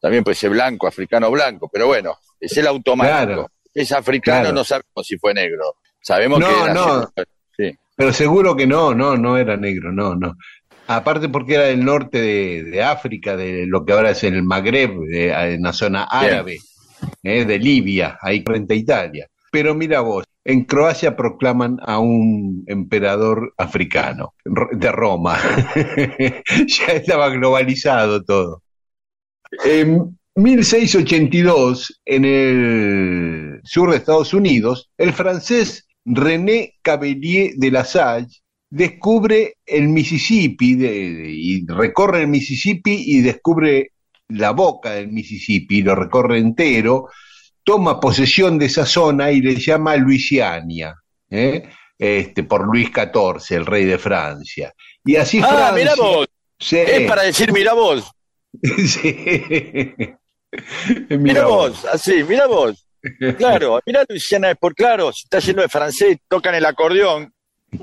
también 0.00 0.22
puede 0.24 0.34
ser 0.34 0.50
blanco, 0.50 0.86
africano 0.86 1.30
blanco, 1.30 1.68
pero 1.72 1.86
bueno, 1.86 2.18
es 2.40 2.56
el 2.56 2.66
automático. 2.66 3.16
Claro. 3.24 3.50
Es 3.72 3.90
africano, 3.92 4.40
Claro. 4.42 4.54
no 4.54 4.64
sabemos 4.64 5.06
si 5.06 5.16
fue 5.18 5.34
negro. 5.34 5.76
Sabemos 6.00 6.38
No, 6.40 6.46
que 6.48 6.68
nació- 6.70 7.12
no. 7.16 7.24
Sí. 7.56 7.78
Pero 7.96 8.12
seguro 8.12 8.54
que 8.56 8.66
no, 8.66 8.94
no, 8.94 9.16
no 9.16 9.36
era 9.38 9.56
negro, 9.56 9.90
no, 9.92 10.14
no. 10.14 10.34
Aparte 10.86 11.28
porque 11.30 11.54
era 11.54 11.64
del 11.64 11.84
norte 11.84 12.20
de, 12.20 12.62
de 12.64 12.82
África, 12.82 13.36
de 13.36 13.64
lo 13.66 13.84
que 13.84 13.92
ahora 13.94 14.10
es 14.10 14.22
el 14.24 14.42
Magreb, 14.42 14.92
de- 15.08 15.30
en 15.54 15.62
la 15.62 15.72
zona 15.72 16.04
árabe, 16.04 16.58
eh, 17.22 17.44
de 17.44 17.58
Libia, 17.58 18.18
ahí 18.20 18.42
frente 18.44 18.74
a 18.74 18.76
Italia. 18.76 19.26
Pero 19.50 19.74
mira 19.74 20.00
vos, 20.00 20.24
en 20.44 20.64
Croacia 20.64 21.16
proclaman 21.16 21.78
a 21.82 21.98
un 21.98 22.64
emperador 22.66 23.54
africano, 23.56 24.34
de 24.44 24.92
Roma. 24.92 25.38
ya 26.66 26.86
estaba 26.92 27.30
globalizado 27.30 28.22
todo. 28.24 28.62
En 29.64 30.18
1682, 30.34 32.00
en 32.04 32.24
el 32.24 33.60
sur 33.64 33.90
de 33.90 33.96
Estados 33.96 34.34
Unidos, 34.34 34.90
el 34.98 35.12
francés 35.12 35.86
René 36.04 36.74
Cavelier 36.82 37.54
de 37.56 37.70
la 37.70 37.84
Salle 37.84 38.42
descubre 38.68 39.58
el 39.64 39.88
Mississippi 39.88 40.76
y 40.80 41.64
recorre 41.66 42.22
el 42.22 42.28
Mississippi 42.28 43.04
y 43.06 43.20
descubre 43.20 43.92
la 44.28 44.50
boca 44.50 44.90
del 44.90 45.12
Mississippi, 45.12 45.82
lo 45.82 45.94
recorre 45.94 46.38
entero, 46.38 47.08
toma 47.64 47.98
posesión 48.00 48.58
de 48.58 48.66
esa 48.66 48.86
zona 48.86 49.30
y 49.30 49.40
le 49.40 49.56
llama 49.56 49.96
Luisiania, 49.96 50.94
¿eh? 51.30 51.68
este, 51.98 52.42
por 52.44 52.66
Luis 52.66 52.90
XIV, 52.94 53.56
el 53.56 53.66
rey 53.66 53.84
de 53.84 53.98
Francia. 53.98 54.72
Y 55.04 55.16
así 55.16 55.40
Ah, 55.42 55.48
Francia- 55.48 55.72
mira 55.74 55.94
vos. 55.96 56.26
Sí. 56.58 56.76
Es 56.78 57.08
para 57.08 57.22
decir, 57.22 57.52
mira 57.52 57.72
vos. 57.74 58.10
Sí. 58.86 59.96
Mira 61.10 61.46
vos, 61.46 61.84
así, 61.86 62.22
mira 62.22 62.46
vos. 62.46 62.86
Claro, 63.38 63.80
mira 63.84 64.04
Luisiana 64.08 64.52
es 64.52 64.56
por 64.56 64.74
claro, 64.74 65.12
si 65.12 65.24
está 65.24 65.40
lleno 65.40 65.62
de 65.62 65.68
francés, 65.68 66.16
tocan 66.28 66.54
el 66.54 66.64
acordeón. 66.64 67.32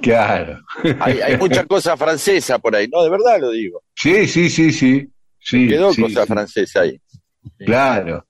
Claro. 0.01 0.61
Hay, 1.01 1.19
hay 1.19 1.37
mucha 1.37 1.65
cosa 1.65 1.97
francesa 1.97 2.57
por 2.59 2.75
ahí, 2.75 2.87
no, 2.87 3.03
de 3.03 3.09
verdad 3.09 3.39
lo 3.41 3.51
digo. 3.51 3.83
Sí, 3.93 4.25
sí, 4.27 4.49
sí, 4.49 4.71
sí. 4.71 5.05
sí 5.37 5.67
Quedó 5.67 5.93
sí, 5.93 6.01
cosa 6.01 6.25
francesa 6.25 6.81
ahí. 6.81 6.97
Claro. 7.59 8.25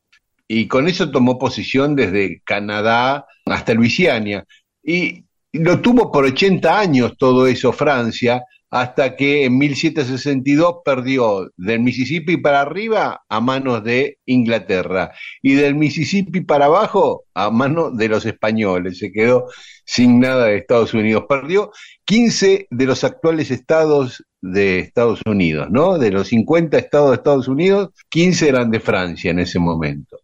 Y 0.53 0.67
con 0.67 0.89
eso 0.89 1.09
tomó 1.11 1.39
posición 1.39 1.95
desde 1.95 2.41
Canadá 2.43 3.25
hasta 3.45 3.73
Luisiana. 3.73 4.43
Y 4.83 5.23
lo 5.53 5.79
tuvo 5.79 6.11
por 6.11 6.25
80 6.25 6.77
años 6.77 7.13
todo 7.17 7.47
eso 7.47 7.71
Francia, 7.71 8.43
hasta 8.69 9.15
que 9.15 9.45
en 9.45 9.57
1762 9.57 10.79
perdió 10.83 11.49
del 11.55 11.79
Mississippi 11.79 12.35
para 12.35 12.59
arriba 12.59 13.21
a 13.29 13.39
manos 13.39 13.81
de 13.85 14.17
Inglaterra 14.25 15.13
y 15.41 15.53
del 15.53 15.75
Mississippi 15.75 16.41
para 16.41 16.65
abajo 16.65 17.23
a 17.33 17.49
manos 17.49 17.95
de 17.95 18.09
los 18.09 18.25
españoles. 18.25 18.97
Se 18.97 19.13
quedó 19.13 19.45
sin 19.85 20.19
nada 20.19 20.47
de 20.47 20.57
Estados 20.57 20.93
Unidos. 20.93 21.23
Perdió 21.29 21.71
15 22.03 22.67
de 22.69 22.85
los 22.85 23.05
actuales 23.05 23.51
estados 23.51 24.21
de 24.41 24.79
Estados 24.79 25.21
Unidos, 25.25 25.69
¿no? 25.71 25.97
De 25.97 26.11
los 26.11 26.27
50 26.27 26.77
estados 26.77 27.11
de 27.11 27.15
Estados 27.15 27.47
Unidos, 27.47 27.91
15 28.09 28.49
eran 28.49 28.69
de 28.69 28.81
Francia 28.81 29.31
en 29.31 29.39
ese 29.39 29.57
momento. 29.57 30.20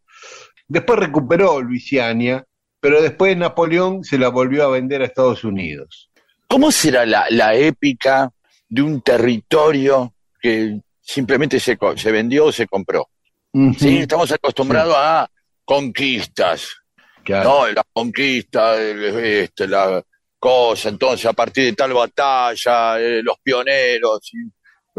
Después 0.67 0.99
recuperó 0.99 1.61
Luisiana, 1.61 2.43
pero 2.79 3.01
después 3.01 3.35
Napoleón 3.37 4.03
se 4.03 4.17
la 4.17 4.29
volvió 4.29 4.63
a 4.65 4.69
vender 4.69 5.01
a 5.01 5.05
Estados 5.05 5.43
Unidos. 5.43 6.09
¿Cómo 6.47 6.71
será 6.71 7.05
la, 7.05 7.25
la 7.29 7.55
épica 7.55 8.31
de 8.69 8.81
un 8.81 9.01
territorio 9.01 10.13
que 10.41 10.79
simplemente 11.01 11.59
se, 11.59 11.77
se 11.95 12.11
vendió 12.11 12.45
o 12.45 12.51
se 12.51 12.67
compró? 12.67 13.09
Sí, 13.77 13.99
estamos 13.99 14.31
acostumbrados 14.31 14.95
a 14.97 15.29
conquistas, 15.65 16.69
Claro. 17.23 17.49
¿no? 17.49 17.67
La 17.67 17.83
conquista, 17.91 18.81
este, 18.81 19.67
la 19.67 20.01
cosa, 20.39 20.89
entonces 20.89 21.25
a 21.25 21.33
partir 21.33 21.65
de 21.65 21.73
tal 21.73 21.91
batalla, 21.93 22.99
eh, 22.99 23.21
los 23.21 23.37
pioneros, 23.43 24.19
y, 24.33 24.47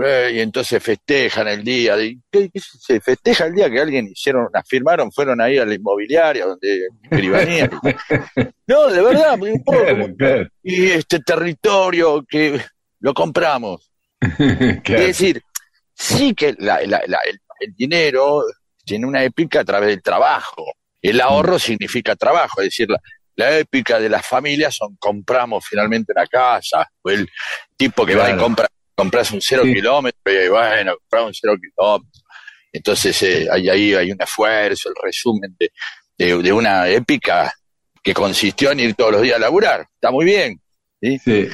eh, 0.04 0.30
y 0.34 0.40
entonces 0.40 0.82
festejan 0.82 1.48
el 1.48 1.64
día. 1.64 1.96
De, 1.96 2.18
¿qué- 2.30 2.50
qué 2.52 2.60
se 2.60 3.00
festeja 3.00 3.46
el 3.46 3.54
día 3.54 3.70
que 3.70 3.80
alguien 3.80 4.06
hicieron, 4.08 4.46
firmaron, 4.66 5.10
fueron 5.12 5.40
ahí 5.40 5.58
a 5.58 5.64
la 5.66 5.74
inmobiliaria 5.74 6.46
donde 6.46 6.86
escribanían? 7.10 7.70
no, 8.66 8.86
de 8.88 9.02
verdad, 9.02 9.40
un 9.40 9.64
poco 9.64 9.78
como- 9.86 10.08
y 10.62 10.86
este 10.90 11.20
territorio 11.20 12.24
que 12.28 12.60
lo 13.00 13.14
compramos. 13.14 13.90
Es 15.00 15.06
decir, 15.06 15.42
sí 15.94 16.34
que 16.34 16.54
la- 16.58 16.80
la- 16.86 17.02
la- 17.06 17.20
el, 17.28 17.40
el 17.60 17.74
dinero 17.74 18.42
tiene 18.84 19.06
una 19.06 19.22
épica 19.24 19.60
a 19.60 19.64
través 19.64 19.88
del 19.90 20.02
trabajo. 20.02 20.64
El 21.02 21.20
ahorro 21.20 21.58
significa 21.58 22.16
trabajo, 22.16 22.60
es 22.60 22.66
decir, 22.68 22.88
la, 22.88 22.98
la 23.36 23.58
épica 23.58 24.00
de 24.00 24.08
las 24.08 24.26
familias 24.26 24.74
son 24.74 24.96
compramos 24.96 25.64
finalmente 25.64 26.12
una 26.14 26.26
casa, 26.26 26.88
o 27.02 27.10
el 27.10 27.28
tipo 27.76 28.04
que 28.04 28.16
va 28.16 28.28
y 28.30 28.36
compra, 28.36 28.66
compras 28.98 29.30
un 29.30 29.40
cero 29.40 29.62
Sí. 29.64 29.74
kilómetro 29.74 30.20
y 30.44 30.48
bueno, 30.48 30.96
compras 30.98 31.22
un 31.26 31.34
cero 31.34 31.54
kilómetro. 31.60 32.10
Entonces 32.72 33.22
eh, 33.22 33.46
ahí 33.50 33.68
hay 33.94 34.10
un 34.10 34.20
esfuerzo, 34.20 34.88
el 34.88 34.94
resumen 35.02 35.54
de, 35.58 35.70
de- 36.18 36.42
de 36.42 36.52
una 36.52 36.88
épica 36.88 37.52
que 38.02 38.12
consistió 38.12 38.72
en 38.72 38.80
ir 38.80 38.94
todos 38.94 39.12
los 39.12 39.22
días 39.22 39.36
a 39.36 39.40
laburar. 39.40 39.86
Está 39.94 40.10
muy 40.10 40.24
bien, 40.24 40.60
Sí. 41.00 41.48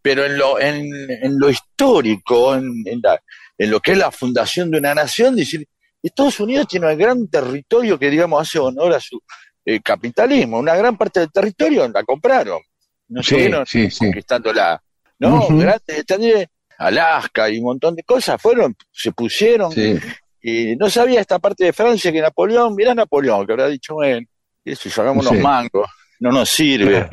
pero 0.00 0.24
en 0.24 0.38
lo, 0.38 0.58
en, 0.58 0.86
en 1.22 1.38
lo 1.38 1.50
histórico, 1.50 2.54
en, 2.54 2.70
en 2.86 3.00
la- 3.02 3.20
en 3.58 3.70
lo 3.70 3.80
que 3.80 3.92
es 3.92 3.98
la 3.98 4.10
fundación 4.10 4.70
de 4.70 4.78
una 4.78 4.94
nación, 4.94 5.36
decir, 5.36 5.66
Estados 6.02 6.38
Unidos 6.40 6.66
tiene 6.68 6.90
un 6.92 6.98
gran 6.98 7.28
territorio 7.28 7.98
que, 7.98 8.10
digamos, 8.10 8.40
hace 8.40 8.58
honor 8.58 8.92
a 8.94 9.00
su 9.00 9.20
eh, 9.64 9.80
capitalismo. 9.82 10.58
Una 10.58 10.76
gran 10.76 10.96
parte 10.96 11.20
del 11.20 11.32
territorio 11.32 11.88
la 11.88 12.04
compraron. 12.04 12.60
No 13.08 13.22
Sí, 13.22 13.48
sí, 13.66 13.90
sí. 13.90 13.98
conquistándola. 14.04 14.80
No, 15.18 15.36
Ujú. 15.38 15.58
grandes 15.58 16.04
también, 16.06 16.46
Alaska 16.78 17.48
y 17.50 17.58
un 17.58 17.64
montón 17.64 17.94
de 17.94 18.02
cosas 18.02 18.40
fueron, 18.40 18.74
se 18.92 19.12
pusieron. 19.12 19.72
Sí. 19.72 19.98
Y 20.42 20.76
no 20.76 20.88
sabía 20.90 21.20
esta 21.20 21.38
parte 21.38 21.64
de 21.64 21.72
Francia 21.72 22.12
que 22.12 22.20
Napoleón, 22.20 22.74
mirá 22.74 22.94
Napoleón, 22.94 23.46
que 23.46 23.52
habrá 23.52 23.68
dicho, 23.68 23.94
bueno, 23.94 24.26
eso, 24.64 24.88
sacamos 24.90 25.24
Sí. 25.26 25.30
unos 25.32 25.42
mangos, 25.42 25.88
no 26.20 26.30
nos 26.32 26.48
sirve 26.50 27.08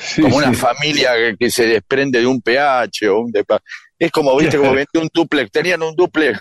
Sí, 0.00 0.20
como 0.22 0.36
una 0.36 0.48
sí. 0.50 0.54
familia 0.56 1.14
que, 1.14 1.36
que 1.38 1.50
se 1.50 1.66
desprende 1.66 2.20
de 2.20 2.26
un 2.26 2.40
PH 2.42 3.08
o 3.08 3.20
un 3.20 3.32
depa- 3.32 3.60
es 3.98 4.10
como 4.10 4.36
viste 4.36 4.58
como 4.58 4.72
vendió 4.72 5.00
un 5.00 5.08
duplex 5.12 5.50
tenían 5.50 5.82
un 5.82 5.94
duplex 5.96 6.38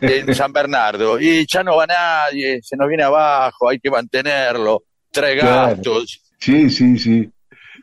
en 0.00 0.34
San 0.34 0.52
Bernardo 0.52 1.18
y 1.20 1.44
ya 1.46 1.62
no 1.64 1.76
va 1.76 1.86
nadie 1.86 2.60
se 2.62 2.76
nos 2.76 2.88
viene 2.88 3.02
abajo 3.04 3.68
hay 3.68 3.78
que 3.80 3.90
mantenerlo 3.90 4.82
Claro. 5.12 5.74
gastos 5.76 6.20
Sí, 6.38 6.70
sí, 6.70 6.96
sí. 6.98 7.28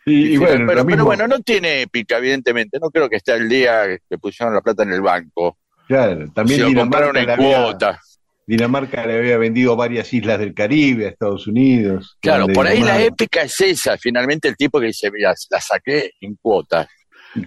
Y, 0.10 0.34
y 0.34 0.38
bueno, 0.38 0.66
pero, 0.86 1.04
bueno 1.06 1.28
no 1.28 1.40
tiene 1.42 1.82
épica 1.82 2.18
evidentemente. 2.18 2.80
No 2.82 2.90
creo 2.90 3.10
que 3.10 3.18
esté 3.18 3.34
el 3.34 3.50
día 3.50 3.84
que 4.10 4.18
pusieron 4.18 4.54
la 4.56 4.62
plata 4.62 4.84
en 4.84 4.94
el 4.94 5.02
banco. 5.02 5.58
Claro, 5.88 6.32
también 6.34 6.66
Dinamarca 6.68 6.82
compraron 6.82 7.18
en 7.18 7.30
había, 7.30 7.58
cuota 7.64 8.00
Dinamarca 8.46 9.06
le 9.06 9.18
había 9.18 9.38
vendido 9.38 9.76
varias 9.76 10.14
islas 10.14 10.40
del 10.40 10.54
Caribe 10.54 11.06
a 11.06 11.10
Estados 11.10 11.48
Unidos. 11.48 12.18
claro 12.22 12.48
por 12.48 12.66
ahí 12.68 12.82
la 12.82 13.02
épica 13.02 13.42
es 13.44 13.60
esa. 13.62 13.98
Finalmente 13.98 14.48
el 14.48 14.56
tipo 14.56 14.80
que 14.80 14.88
dice 14.88 15.12
mira 15.12 15.34
la 15.50 15.60
saqué 15.62 16.12
en 16.22 16.36
cuotas 16.42 16.88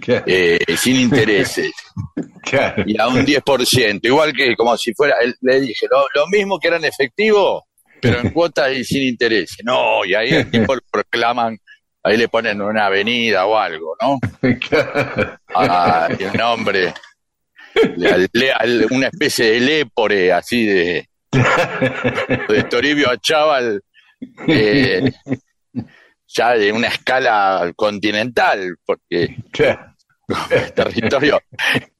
Claro, 0.00 0.24
eh, 0.26 0.58
sin 0.76 0.96
intereses 0.96 1.72
claro. 2.42 2.84
y 2.86 3.00
a 3.00 3.08
un 3.08 3.24
10%, 3.26 4.00
igual 4.04 4.32
que 4.32 4.54
como 4.54 4.76
si 4.76 4.92
fuera, 4.94 5.16
él- 5.20 5.34
le 5.40 5.60
dije, 5.62 5.86
lo, 5.90 6.04
lo 6.14 6.28
mismo 6.28 6.60
que 6.60 6.68
era 6.68 6.76
en 6.76 6.84
efectivo, 6.84 7.64
pero 8.00 8.20
en 8.20 8.30
cuotas 8.32 8.72
y 8.72 8.84
sin 8.84 9.02
interés. 9.02 9.56
No, 9.64 10.04
y 10.04 10.14
ahí 10.14 10.28
el 10.30 10.50
tipo 10.50 10.74
lo 10.74 10.80
proclaman, 10.92 11.58
ahí 12.02 12.16
le 12.16 12.28
ponen 12.28 12.60
una 12.62 12.86
avenida 12.86 13.46
o 13.46 13.56
algo, 13.58 13.96
¿no? 14.00 14.18
Ah, 15.54 16.08
un 16.18 16.32
nombre, 16.38 16.94
le- 17.96 18.10
al- 18.12 18.28
le- 18.32 18.52
al- 18.52 18.86
una 18.90 19.08
especie 19.08 19.50
de 19.52 19.60
lépore 19.60 20.32
así 20.32 20.64
de, 20.64 21.08
de 22.48 22.62
Toribio 22.70 23.10
a 23.10 23.16
Chaval, 23.18 23.82
eh, 24.46 25.12
ya 26.28 26.52
de 26.54 26.72
una 26.72 26.86
escala 26.88 27.72
continental, 27.76 28.76
porque 28.84 29.36
el 30.50 30.72
territorio. 30.72 31.40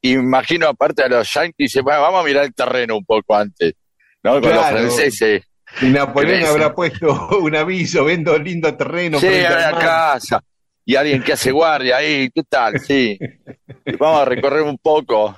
Imagino, 0.03 0.69
aparte 0.69 1.03
de 1.03 1.09
los 1.11 1.33
yanquis, 1.35 1.75
"Bueno, 1.83 2.03
vamos 2.03 2.21
a 2.23 2.27
mirar 2.27 2.45
el 2.45 2.55
terreno 2.55 2.97
un 2.97 3.05
poco 3.05 3.35
antes, 3.35 3.75
¿no? 4.23 4.41
Con 4.41 4.51
los 4.51 4.53
Claro. 4.53 4.77
franceses. 4.79 5.43
Y 5.83 5.87
Napoleón 5.87 6.45
habrá 6.45 6.75
puesto 6.75 7.29
un 7.41 7.55
aviso, 7.57 8.05
vendo 8.05 8.37
lindo 8.39 8.75
terreno. 8.77 9.19
Sí, 9.21 9.27
a 9.27 9.71
la 9.73 9.79
casa. 9.79 10.43
Y 10.85 10.97
alguien 10.97 11.23
que 11.23 11.35
hace 11.35 11.53
guardia 11.53 11.99
ahí, 11.99 12.31
¿qué 12.35 12.43
tal? 12.49 12.81
Sí. 12.81 13.19
Vamos 13.99 14.23
a 14.23 14.25
recorrer 14.25 14.63
un 14.63 14.79
poco. 14.79 15.37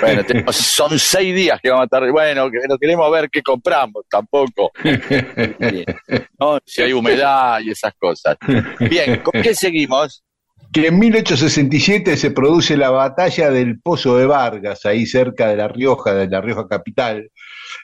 Bueno, 0.00 0.22
tenemos- 0.24 0.54
son 0.54 0.98
seis 0.98 1.34
días 1.34 1.58
que 1.60 1.68
vamos 1.68 1.82
a 1.82 1.84
estar. 1.86 2.08
Bueno, 2.12 2.48
que 2.48 2.58
no 2.68 2.78
queremos 2.78 3.10
ver 3.10 3.28
qué 3.28 3.42
compramos 3.42 4.04
tampoco. 4.08 4.70
Si 6.64 6.82
hay 6.82 6.92
humedad 6.92 7.58
y 7.60 7.70
esas 7.70 7.92
cosas. 7.98 8.36
Bien, 8.78 9.16
¿con 9.16 9.42
qué 9.42 9.52
seguimos? 9.54 10.22
que 10.72 10.88
en 10.88 10.98
1867 10.98 12.16
se 12.16 12.32
produce 12.32 12.76
la 12.76 12.90
batalla 12.90 13.48
del 13.48 13.80
Pozo 13.80 14.18
de 14.18 14.26
Vargas, 14.26 14.84
ahí 14.86 15.06
cerca 15.06 15.46
de 15.46 15.56
La 15.56 15.68
Rioja, 15.68 16.12
de 16.14 16.28
La 16.28 16.40
Rioja 16.40 16.66
capital, 16.66 17.30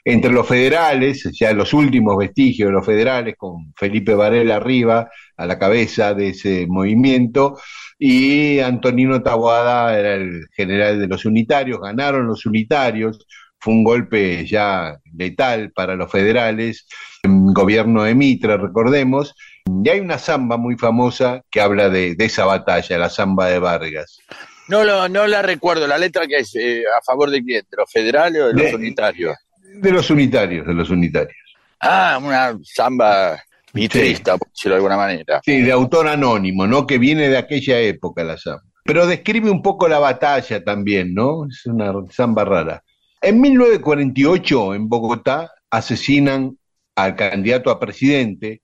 entre 0.03 0.31
los 0.31 0.47
federales, 0.47 1.29
ya 1.31 1.53
los 1.53 1.73
últimos 1.73 2.17
vestigios 2.17 2.69
de 2.69 2.73
los 2.73 2.85
federales, 2.85 3.35
con 3.37 3.73
Felipe 3.75 4.13
Varela 4.13 4.55
arriba, 4.55 5.09
a 5.37 5.45
la 5.45 5.59
cabeza 5.59 6.13
de 6.13 6.29
ese 6.29 6.65
movimiento, 6.67 7.59
y 7.99 8.59
Antonino 8.59 9.21
Taboada 9.21 9.97
era 9.97 10.15
el 10.15 10.47
general 10.53 10.99
de 10.99 11.07
los 11.07 11.25
unitarios, 11.25 11.79
ganaron 11.79 12.27
los 12.27 12.45
unitarios, 12.45 13.25
fue 13.59 13.73
un 13.73 13.83
golpe 13.83 14.43
ya 14.45 14.97
letal 15.15 15.71
para 15.71 15.95
los 15.95 16.11
federales, 16.11 16.87
en 17.21 17.53
gobierno 17.53 18.03
de 18.03 18.15
Mitre, 18.15 18.57
recordemos, 18.57 19.35
y 19.83 19.87
hay 19.87 19.99
una 19.99 20.17
samba 20.17 20.57
muy 20.57 20.77
famosa 20.77 21.43
que 21.51 21.61
habla 21.61 21.89
de, 21.89 22.15
de 22.15 22.25
esa 22.25 22.45
batalla, 22.45 22.97
la 22.97 23.09
samba 23.09 23.47
de 23.47 23.59
Vargas. 23.59 24.19
No, 24.67 24.83
lo, 24.83 25.09
no 25.09 25.27
la 25.27 25.41
recuerdo, 25.41 25.85
la 25.85 25.97
letra 25.97 26.25
que 26.27 26.37
es 26.37 26.55
eh, 26.55 26.83
a 26.97 27.01
favor 27.03 27.29
de 27.29 27.43
quién, 27.43 27.65
de 27.69 27.77
los 27.77 27.91
federales 27.91 28.41
o 28.41 28.47
de 28.47 28.53
los 28.53 28.73
unitarios. 28.73 29.35
De 29.73 29.91
los 29.91 30.09
unitarios, 30.09 30.67
de 30.67 30.73
los 30.73 30.89
unitarios. 30.89 31.37
Ah, 31.79 32.19
una 32.21 32.57
samba 32.63 33.41
mitrista, 33.73 34.37
por 34.37 34.49
decirlo 34.49 34.75
de 34.75 34.77
alguna 34.77 34.97
manera. 34.97 35.41
Sí, 35.43 35.61
de 35.61 35.71
autor 35.71 36.07
anónimo, 36.07 36.67
¿no? 36.67 36.85
Que 36.85 36.97
viene 36.97 37.29
de 37.29 37.37
aquella 37.37 37.79
época 37.79 38.23
la 38.23 38.37
samba. 38.37 38.63
Pero 38.83 39.07
describe 39.07 39.49
un 39.49 39.61
poco 39.61 39.87
la 39.87 39.99
batalla 39.99 40.63
también, 40.63 41.13
¿no? 41.13 41.45
Es 41.47 41.65
una 41.65 41.93
samba 42.09 42.45
rara. 42.45 42.83
En 43.21 43.39
1948, 43.39 44.75
en 44.75 44.89
Bogotá, 44.89 45.51
asesinan 45.69 46.57
al 46.95 47.15
candidato 47.15 47.69
a 47.69 47.79
presidente, 47.79 48.61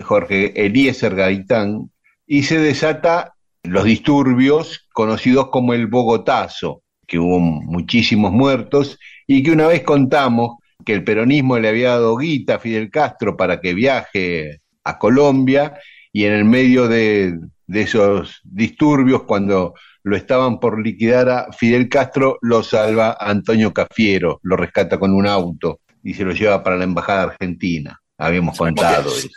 Jorge 0.00 0.52
Eliezer 0.64 1.14
Gaitán, 1.14 1.90
y 2.26 2.42
se 2.42 2.58
desata 2.58 3.34
los 3.62 3.84
disturbios 3.84 4.88
conocidos 4.92 5.48
como 5.50 5.74
el 5.74 5.86
Bogotazo, 5.86 6.82
que 7.06 7.18
hubo 7.18 7.38
muchísimos 7.38 8.32
muertos 8.32 8.98
y 9.28 9.42
que 9.44 9.52
una 9.52 9.68
vez 9.68 9.82
contamos 9.84 10.56
que 10.84 10.94
el 10.94 11.04
peronismo 11.04 11.58
le 11.58 11.68
había 11.68 11.90
dado 11.90 12.16
guita 12.16 12.54
a 12.56 12.58
Fidel 12.58 12.90
Castro 12.90 13.36
para 13.36 13.60
que 13.60 13.74
viaje 13.74 14.60
a 14.84 14.98
Colombia 14.98 15.74
y 16.12 16.24
en 16.24 16.32
el 16.32 16.44
medio 16.44 16.88
de, 16.88 17.38
de 17.66 17.80
esos 17.82 18.40
disturbios, 18.42 19.24
cuando 19.24 19.74
lo 20.02 20.16
estaban 20.16 20.58
por 20.58 20.82
liquidar 20.82 21.28
a 21.28 21.52
Fidel 21.52 21.88
Castro, 21.90 22.38
lo 22.40 22.62
salva 22.62 23.16
Antonio 23.20 23.74
Cafiero, 23.74 24.40
lo 24.42 24.56
rescata 24.56 24.98
con 24.98 25.12
un 25.12 25.26
auto 25.26 25.80
y 26.02 26.14
se 26.14 26.24
lo 26.24 26.32
lleva 26.32 26.62
para 26.62 26.76
la 26.78 26.84
embajada 26.84 27.24
argentina. 27.24 28.00
Habíamos 28.16 28.56
contado 28.56 29.10
eso. 29.10 29.28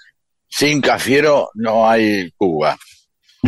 Sin 0.48 0.80
Cafiero 0.80 1.50
no 1.56 1.90
hay 1.90 2.32
Cuba, 2.38 2.78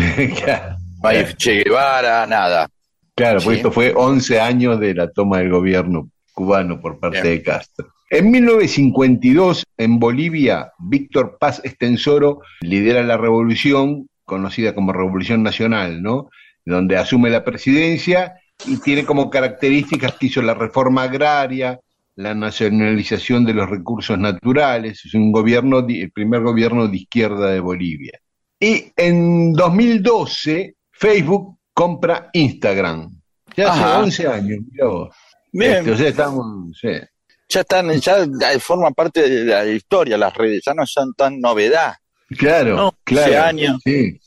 claro, 0.43 0.75
no 1.01 1.09
hay 1.09 1.25
Che 1.37 1.63
Guevara, 1.63 2.25
nada. 2.27 2.67
claro, 3.15 3.39
pues 3.39 3.55
Sí. 3.55 3.57
esto 3.57 3.71
fue 3.71 3.93
11 3.95 4.39
años 4.41 4.79
de 4.79 4.93
la 4.93 5.09
toma 5.11 5.37
del 5.39 5.49
gobierno 5.49 6.09
cubano 6.33 6.79
por 6.79 6.99
parte 6.99 7.21
Bien. 7.21 7.37
de 7.37 7.43
Castro. 7.43 7.93
En 8.09 8.29
1952, 8.29 9.63
en 9.77 9.99
Bolivia, 9.99 10.71
Víctor 10.77 11.37
Paz 11.39 11.61
Estensoro 11.63 12.41
lidera 12.61 13.01
la 13.01 13.17
revolución, 13.17 14.07
conocida 14.23 14.75
como 14.75 14.93
Revolución 14.93 15.41
Nacional, 15.41 16.01
¿no? 16.03 16.29
Donde 16.65 16.97
asume 16.97 17.29
la 17.29 17.43
presidencia 17.43 18.35
y 18.67 18.77
tiene 18.77 19.05
como 19.05 19.29
características 19.29 20.13
que 20.13 20.27
hizo 20.27 20.41
la 20.41 20.53
reforma 20.53 21.03
agraria, 21.03 21.79
la 22.15 22.35
nacionalización 22.35 23.45
de 23.45 23.53
los 23.53 23.69
recursos 23.69 24.17
naturales, 24.19 25.01
es 25.05 25.13
un 25.15 25.31
gobierno, 25.31 25.79
el 25.79 26.11
primer 26.11 26.41
gobierno 26.41 26.87
de 26.87 26.97
izquierda 26.97 27.49
de 27.49 27.59
Bolivia. 27.59 28.19
Y 28.59 28.91
en 28.95 29.53
2012, 29.53 30.75
Facebook 30.91 31.57
compra 31.73 32.29
Instagram. 32.33 33.09
Ya 33.57 33.71
hace 33.71 33.83
Ajá. 33.83 33.99
11 34.03 34.27
años, 34.27 34.59
mirá 34.71 34.85
vos. 34.87 35.15
Bien, 35.53 35.77
Este, 35.77 35.91
o 35.91 35.97
sea, 35.97 36.07
estamos, 36.09 36.77
sí. 36.81 36.89
ya 37.47 37.61
están, 37.61 37.91
ya 37.99 38.17
forman 38.59 38.93
parte 38.93 39.29
de 39.29 39.45
la 39.45 39.65
historia 39.65 40.17
las 40.17 40.33
redes, 40.33 40.63
ya 40.65 40.73
no 40.73 40.85
son 40.85 41.13
tan 41.13 41.39
novedad. 41.39 41.93
Claro, 42.37 42.75
No, 42.75 42.95
claro. 43.03 43.43
años. 43.43 43.79
Sí. 43.85 44.19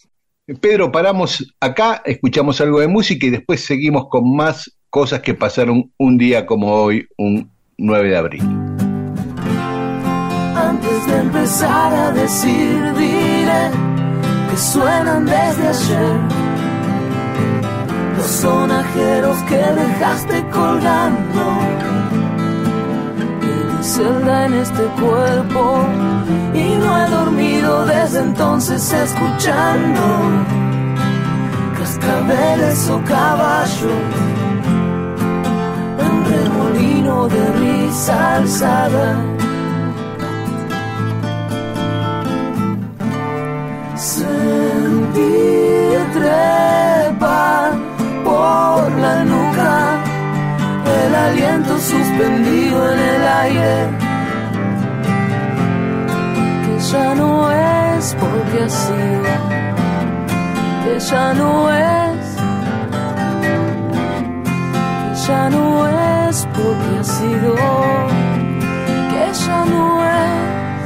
Pedro, 0.61 0.93
paramos 0.93 1.45
acá, 1.59 2.01
escuchamos 2.05 2.61
algo 2.61 2.79
de 2.79 2.87
música 2.87 3.27
y 3.27 3.31
después 3.31 3.65
seguimos 3.65 4.09
con 4.09 4.35
más 4.37 4.71
cosas 4.89 5.21
que 5.21 5.35
pasaron 5.35 5.93
un 5.99 6.17
día 6.17 6.47
como 6.47 6.73
hoy, 6.73 7.05
un 7.19 7.51
9 7.77 8.09
de 8.11 8.17
abril. 8.17 8.43
Antes 10.55 11.07
de 11.09 11.17
empezar 11.19 11.93
a 11.93 12.13
decir, 12.13 12.95
diré 12.97 13.71
que 14.51 14.57
suenan 14.57 15.27
desde 15.27 15.69
ayer. 15.69 16.46
Los 18.27 18.35
sonajeros 18.35 19.39
que 19.45 19.55
dejaste 19.57 20.45
colgando 20.51 21.45
de 23.41 23.55
mi 23.73 23.85
celda 23.85 24.47
en 24.47 24.55
este 24.55 24.83
cuerpo. 25.01 25.87
Y 26.53 26.75
no 26.75 26.99
he 26.99 27.09
dormido 27.09 27.87
desde 27.87 28.19
entonces 28.23 28.93
escuchando 28.93 30.03
cascabeles 31.79 32.91
o 32.91 33.01
caballos 33.05 34.03
en 36.05 36.25
remolino 36.33 37.29
de 37.29 37.53
risa 37.61 38.35
alzada. 38.39 39.23
Sentir 43.95 45.47
trepar 46.13 46.66
suspendido 51.97 52.93
en 52.93 52.99
el 52.99 53.23
aire. 53.45 53.77
Que 56.65 56.75
ya 56.91 57.15
no 57.15 57.51
es 57.51 58.17
porque 58.21 58.57
ha 58.65 58.69
sido 58.69 59.33
que 60.85 60.95
ya 61.11 61.35
no 61.35 61.73
es. 61.73 62.25
Que 65.03 65.15
ya 65.27 65.51
no 65.51 65.67
es 65.89 66.37
porque 66.57 66.91
ha 67.01 67.05
sido 67.05 67.55
que 69.11 69.25
ya 69.47 69.61
no 69.75 69.85
es. 70.05 70.83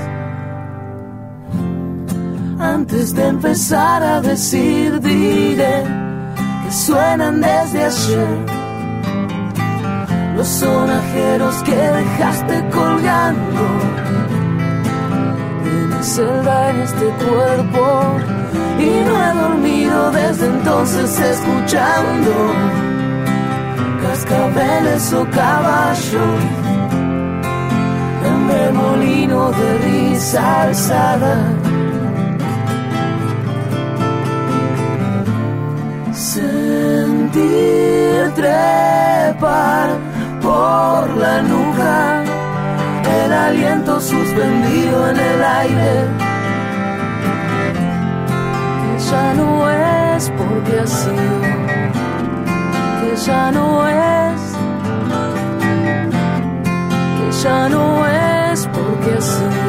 Antes 2.60 3.14
de 3.14 3.26
empezar 3.26 4.02
a 4.02 4.20
decir, 4.20 5.00
diré 5.00 5.84
que 6.62 6.70
suenan 6.72 7.40
desde 7.40 7.84
ayer 7.84 8.59
los 10.40 10.48
sonajeros 10.48 11.54
que 11.64 11.76
dejaste 11.76 12.64
colgando 12.70 13.62
de 15.64 15.72
mi 15.90 16.02
celda 16.02 16.70
en 16.70 16.76
este 16.80 17.06
cuerpo. 17.24 17.82
Y 18.78 18.90
no 19.06 19.12
he 19.22 19.30
dormido 19.34 20.10
desde 20.12 20.46
entonces 20.46 21.20
escuchando 21.34 22.32
cascabeles 24.02 25.12
o 25.12 25.28
caballos 25.28 26.40
en 28.28 28.48
remolino 28.48 29.52
de 29.52 29.78
risa 29.84 30.62
alzada. 30.62 31.34
Sentir 36.14 37.60
trepar 38.34 39.99
la 41.30 42.24
el 43.24 43.32
aliento 43.32 44.00
suspendido 44.00 45.10
en 45.10 45.16
el 45.16 45.44
aire. 45.44 46.08
Que 48.80 48.92
ya 49.10 49.34
no 49.34 49.70
es 49.70 50.32
porque 50.36 50.80
ha 50.80 50.86
sido 50.86 51.40
que 53.00 53.16
ya 53.26 53.52
no 53.52 53.88
es 53.88 54.40
que 57.16 57.32
ya 57.42 57.68
no 57.68 58.06
es 58.06 58.66
porque 58.66 59.10
ha 59.16 59.20
sido 59.20 59.60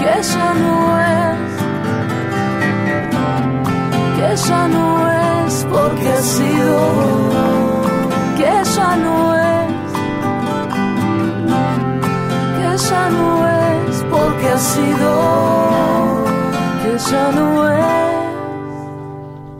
que 0.00 0.22
ya 0.32 0.48
no 0.62 0.74
es 1.00 1.52
que 4.16 4.36
ya 4.48 4.68
no 4.68 4.86
es 5.46 5.66
porque 5.70 6.08
ha 6.08 6.22
sido, 6.22 6.80
que 8.36 8.50
ya 8.74 8.96
no 8.96 9.25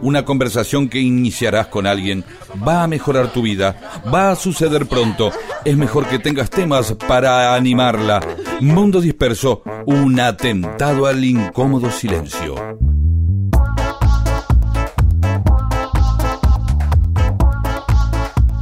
Una 0.03 0.25
conversación 0.25 0.89
que 0.89 1.01
iniciarás 1.01 1.67
con 1.67 1.87
alguien 1.87 2.25
va 2.67 2.85
a 2.85 2.87
mejorar 2.87 3.33
tu 3.33 3.43
vida, 3.43 3.75
va 4.13 4.31
a 4.31 4.37
suceder 4.37 4.87
pronto. 4.87 5.33
Es 5.65 5.77
mejor 5.77 6.07
que 6.07 6.21
tengas 6.21 6.49
temas 6.49 6.93
para 7.09 7.55
animarla. 7.55 8.21
Mundo 8.61 9.01
disperso, 9.01 9.63
un 9.85 10.21
atentado 10.21 11.07
al 11.07 11.25
incómodo 11.25 11.91
silencio. 11.91 12.55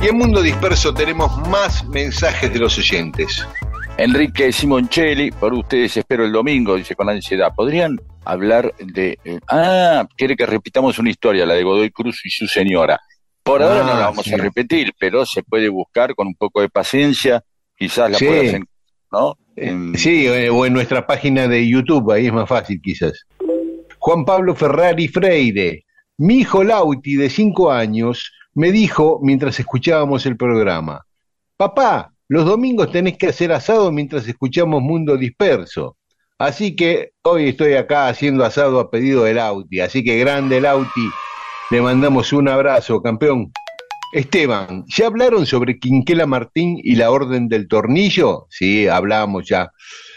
Y 0.04 0.08
en 0.08 0.18
Mundo 0.18 0.42
Disperso 0.42 0.92
tenemos 0.92 1.34
más 1.48 1.86
mensajes 1.88 2.52
de 2.52 2.58
los 2.58 2.76
oyentes. 2.76 3.46
Enrique 3.96 4.52
Simoncelli, 4.52 5.30
por 5.30 5.54
ustedes 5.54 5.96
espero 5.96 6.24
el 6.24 6.32
domingo, 6.32 6.74
dice 6.76 6.96
con 6.96 7.08
ansiedad. 7.08 7.52
¿Podrían 7.54 7.96
hablar 8.24 8.74
de... 8.78 9.18
eh, 9.24 9.38
ah, 9.48 10.06
quiere 10.16 10.36
que 10.36 10.46
repitamos 10.46 10.98
una 10.98 11.10
historia, 11.10 11.46
la 11.46 11.54
de 11.54 11.62
Godoy 11.62 11.90
Cruz 11.90 12.20
y 12.24 12.30
su 12.30 12.46
señora. 12.48 12.98
Por 13.44 13.62
ahora 13.62 13.80
Ah, 13.80 13.84
no 13.84 13.94
la 14.00 14.06
vamos 14.06 14.24
sí. 14.24 14.34
a 14.34 14.36
repetir, 14.38 14.92
pero 14.98 15.24
se 15.24 15.42
puede 15.44 15.68
buscar 15.68 16.14
con 16.14 16.26
un 16.26 16.34
poco 16.34 16.60
de 16.60 16.68
paciencia, 16.68 17.42
quizás 17.76 18.10
la 18.10 18.18
Sí. 18.18 18.26
puedas 18.26 18.44
encontrar, 18.46 18.68
¿no? 19.12 19.38
En- 19.56 19.96
Sí, 19.96 20.26
eh, 20.26 20.50
o 20.50 20.66
en 20.66 20.72
nuestra 20.72 21.06
página 21.06 21.46
de 21.46 21.68
YouTube, 21.68 22.10
ahí 22.10 22.26
es 22.26 22.32
más 22.32 22.48
fácil 22.48 22.80
quizás. 22.82 23.26
Juan 23.98 24.24
Pablo 24.24 24.54
Ferrari 24.56 25.06
Freire. 25.08 25.84
Mi 26.18 26.38
hijo 26.38 26.64
Lauti, 26.64 27.14
de 27.16 27.30
cinco 27.30 27.70
años, 27.70 28.32
me 28.54 28.72
dijo 28.72 29.20
mientras 29.22 29.58
escuchábamos 29.60 30.26
el 30.26 30.36
programa, 30.36 31.04
papá, 31.56 32.12
los 32.28 32.46
domingos 32.46 32.90
tenés 32.90 33.18
que 33.18 33.28
hacer 33.28 33.52
asado 33.52 33.92
mientras 33.92 34.26
escuchamos 34.26 34.82
Mundo 34.82 35.16
Disperso. 35.16 35.96
Así 36.38 36.74
que 36.74 37.12
hoy 37.22 37.50
estoy 37.50 37.74
acá 37.74 38.08
haciendo 38.08 38.44
asado 38.44 38.80
a 38.80 38.90
pedido 38.90 39.24
de 39.24 39.34
Lauti. 39.34 39.80
Así 39.80 40.02
que 40.02 40.18
grande 40.18 40.60
Lauti, 40.60 41.08
le 41.70 41.80
mandamos 41.80 42.32
un 42.32 42.48
abrazo, 42.48 43.02
campeón. 43.02 43.52
Esteban, 44.12 44.84
¿ya 44.88 45.06
hablaron 45.06 45.44
sobre 45.44 45.78
Quinquela 45.78 46.26
Martín 46.26 46.78
y 46.82 46.94
la 46.94 47.10
Orden 47.10 47.48
del 47.48 47.68
Tornillo? 47.68 48.46
Sí, 48.48 48.86
hablamos 48.86 49.46
ya. 49.48 49.70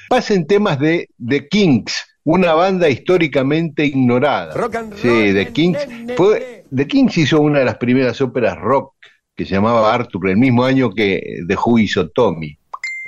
Pasen 0.08 0.48
temas 0.48 0.80
de 0.80 1.10
The 1.28 1.48
Kings, 1.48 2.06
una 2.24 2.54
banda 2.54 2.90
históricamente 2.90 3.86
ignorada. 3.86 4.54
Sí, 4.96 5.34
The 5.34 5.52
Kings. 5.52 5.80
Fue, 6.16 6.64
The 6.74 6.88
Kings 6.88 7.18
hizo 7.18 7.42
una 7.42 7.60
de 7.60 7.66
las 7.66 7.78
primeras 7.78 8.22
óperas 8.22 8.58
rock 8.58 8.94
que 9.38 9.46
se 9.46 9.54
llamaba 9.54 9.94
Arthur, 9.94 10.30
el 10.30 10.38
mismo 10.38 10.66
año 10.66 10.90
que 10.90 11.22
Who 11.64 11.78
hizo 11.78 12.10
Tommy. 12.10 12.58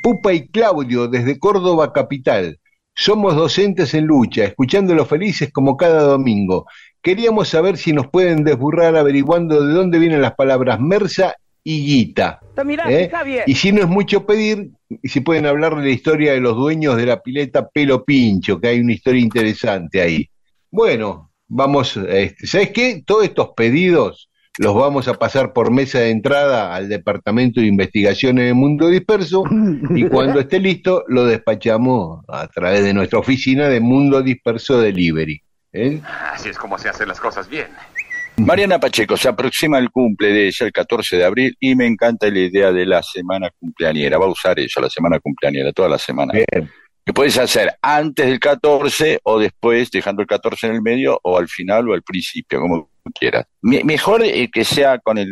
Pupa 0.04 0.32
y 0.32 0.48
Claudio, 0.48 1.08
desde 1.08 1.40
Córdoba 1.40 1.92
Capital. 1.92 2.60
Somos 2.96 3.36
docentes 3.36 3.94
en 3.96 4.06
lucha, 4.06 4.44
escuchándolo 4.46 5.06
felices 5.06 5.52
como 5.52 5.76
cada 5.76 6.04
domingo. 6.04 6.68
Queríamos 7.02 7.50
saber 7.50 7.78
si 7.78 7.94
nos 7.94 8.08
pueden 8.08 8.44
desburrar 8.44 8.96
averiguando 8.96 9.66
de 9.66 9.74
dónde 9.74 9.98
vienen 9.98 10.22
las 10.22 10.36
palabras 10.36 10.80
mersa 10.80 11.36
y 11.64 11.86
guita. 11.86 12.40
¿eh? 12.88 13.10
Y 13.48 13.56
si 13.56 13.72
no 13.72 13.82
es 13.82 13.88
mucho 13.88 14.26
pedir, 14.26 14.70
si 15.04 15.22
pueden 15.22 15.48
hablar 15.48 15.76
de 15.78 15.84
la 15.84 15.90
historia 15.90 16.34
de 16.34 16.42
los 16.42 16.56
dueños 16.56 16.96
de 16.96 17.08
la 17.08 17.22
pileta 17.22 17.68
Pelo 17.70 18.06
Pincho, 18.06 18.62
que 18.62 18.68
hay 18.68 18.80
una 18.80 18.94
historia 18.94 19.22
interesante 19.22 20.02
ahí. 20.02 20.30
Bueno, 20.70 21.32
vamos, 21.48 21.98
este, 21.98 22.46
¿sabes 22.46 22.70
qué? 22.70 23.02
Todos 23.04 23.24
estos 23.24 23.50
pedidos 23.56 24.29
los 24.60 24.76
vamos 24.76 25.08
a 25.08 25.14
pasar 25.14 25.54
por 25.54 25.72
mesa 25.72 26.00
de 26.00 26.10
entrada 26.10 26.76
al 26.76 26.90
Departamento 26.90 27.62
de 27.62 27.68
Investigaciones 27.68 28.46
de 28.46 28.54
Mundo 28.54 28.90
Disperso 28.90 29.46
y 29.96 30.06
cuando 30.10 30.42
esté 30.42 30.60
listo 30.60 31.06
lo 31.08 31.26
despachamos 31.26 32.26
a 32.28 32.46
través 32.48 32.84
de 32.84 32.94
nuestra 32.94 33.20
oficina 33.20 33.70
de 33.70 33.80
Mundo 33.80 34.22
Disperso 34.22 34.82
Delivery. 34.82 35.42
¿eh? 35.72 36.02
Así 36.34 36.50
es 36.50 36.58
como 36.58 36.78
se 36.78 36.90
hacen 36.90 37.08
las 37.08 37.22
cosas 37.22 37.48
bien. 37.48 37.68
Mariana 38.36 38.82
Pacheco, 38.82 39.16
se 39.16 39.30
aproxima 39.30 39.78
el 39.78 39.92
cumple 39.92 40.34
de 40.34 40.48
ella 40.48 40.66
el 40.66 40.74
14 40.74 41.16
de 41.16 41.24
abril 41.24 41.56
y 41.62 41.76
me 41.76 41.88
encanta 41.88 42.30
la 42.30 42.40
idea 42.40 42.74
de 42.74 42.86
la 42.86 43.02
semana 43.02 43.50
cumpleañera. 43.58 44.18
Va 44.18 44.26
a 44.26 44.30
usar 44.30 44.60
eso, 44.60 44.82
la 44.82 44.90
semana 44.90 45.20
cumpleañera, 45.20 45.72
toda 45.72 45.88
la 45.88 45.98
semana. 45.98 46.34
Bien. 46.34 46.70
Que 47.06 47.14
puedes 47.14 47.38
hacer 47.38 47.76
antes 47.82 48.26
del 48.26 48.40
14 48.40 49.20
o 49.24 49.40
después, 49.40 49.90
dejando 49.90 50.22
el 50.22 50.28
14 50.28 50.68
en 50.68 50.74
el 50.74 50.82
medio, 50.82 51.18
o 51.24 51.38
al 51.38 51.48
final 51.48 51.90
o 51.90 51.94
al 51.94 52.04
principio, 52.04 52.60
como 52.60 52.90
quieras. 53.12 53.46
Me- 53.62 53.84
mejor 53.84 54.24
eh, 54.24 54.50
que 54.52 54.64
sea 54.64 55.00
con 55.00 55.18
el 55.18 55.30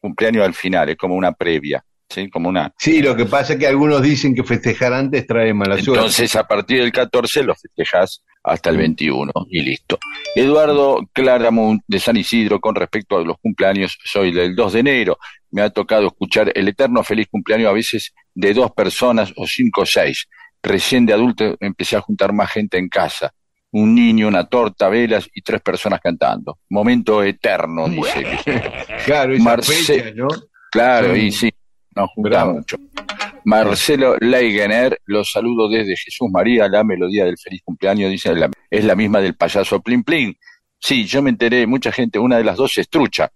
cumpleaños 0.00 0.44
al 0.44 0.54
final, 0.54 0.88
es 0.90 0.96
como 0.96 1.14
una 1.14 1.32
previa, 1.32 1.84
¿sí? 2.08 2.28
Como 2.30 2.48
una. 2.48 2.72
Sí, 2.78 3.00
lo 3.02 3.16
que 3.16 3.24
pasa 3.26 3.54
es 3.54 3.58
que 3.58 3.66
algunos 3.66 4.02
dicen 4.02 4.34
que 4.34 4.44
festejar 4.44 4.92
antes 4.92 5.26
trae 5.26 5.54
mala 5.54 5.76
suerte. 5.78 6.00
Entonces, 6.00 6.36
a 6.36 6.46
partir 6.46 6.80
del 6.82 6.92
14 6.92 7.42
lo 7.42 7.54
festejas 7.54 8.22
hasta 8.42 8.68
el 8.68 8.76
21 8.76 9.32
y 9.48 9.62
listo. 9.62 9.98
Eduardo 10.34 11.00
Claramunt 11.14 11.82
de 11.86 11.98
San 11.98 12.16
Isidro, 12.16 12.60
con 12.60 12.74
respecto 12.74 13.16
a 13.16 13.24
los 13.24 13.38
cumpleaños, 13.38 13.96
soy 14.04 14.32
del 14.32 14.54
2 14.54 14.72
de 14.74 14.80
enero. 14.80 15.18
Me 15.50 15.62
ha 15.62 15.70
tocado 15.70 16.08
escuchar 16.08 16.52
el 16.54 16.68
eterno 16.68 17.02
feliz 17.02 17.26
cumpleaños 17.30 17.68
a 17.70 17.72
veces 17.72 18.12
de 18.34 18.52
dos 18.52 18.72
personas 18.72 19.32
o 19.36 19.46
cinco 19.46 19.82
o 19.82 19.86
seis. 19.86 20.26
Recién 20.62 21.06
de 21.06 21.12
adulto 21.14 21.56
empecé 21.60 21.96
a 21.96 22.00
juntar 22.00 22.32
más 22.32 22.50
gente 22.50 22.76
en 22.76 22.88
casa. 22.88 23.32
Un 23.76 23.94
niño, 23.94 24.28
una 24.28 24.44
torta, 24.46 24.88
velas 24.88 25.28
y 25.34 25.42
tres 25.42 25.60
personas 25.60 26.00
cantando. 26.00 26.58
Momento 26.70 27.22
eterno, 27.22 27.88
dice. 27.88 28.24
Claro, 29.04 29.34
esa 29.34 29.44
Marce- 29.44 29.72
fecha, 29.84 30.10
¿no? 30.14 30.28
Claro, 30.70 31.14
Sí. 31.14 31.20
y 31.20 31.32
sí, 31.32 31.50
nos 31.94 32.10
juntamos 32.10 32.54
mucho. 32.56 32.76
Marcelo 33.44 34.16
Leigener, 34.20 35.00
los 35.06 35.30
saludo 35.30 35.68
desde 35.68 35.96
Jesús 35.96 36.28
María, 36.30 36.68
la 36.68 36.82
melodía 36.84 37.24
del 37.24 37.36
feliz 37.36 37.60
cumpleaños, 37.64 38.10
dice, 38.10 38.32
es 38.70 38.84
la 38.84 38.94
misma 38.94 39.20
del 39.20 39.34
payaso 39.36 39.80
Plin 39.80 40.02
Plin. 40.04 40.36
Sí, 40.78 41.04
yo 41.04 41.20
me 41.22 41.30
enteré, 41.30 41.66
mucha 41.66 41.92
gente, 41.92 42.18
una 42.18 42.38
de 42.38 42.44
las 42.44 42.56
dos 42.56 42.76
es 42.78 42.88
trucha. 42.88 43.30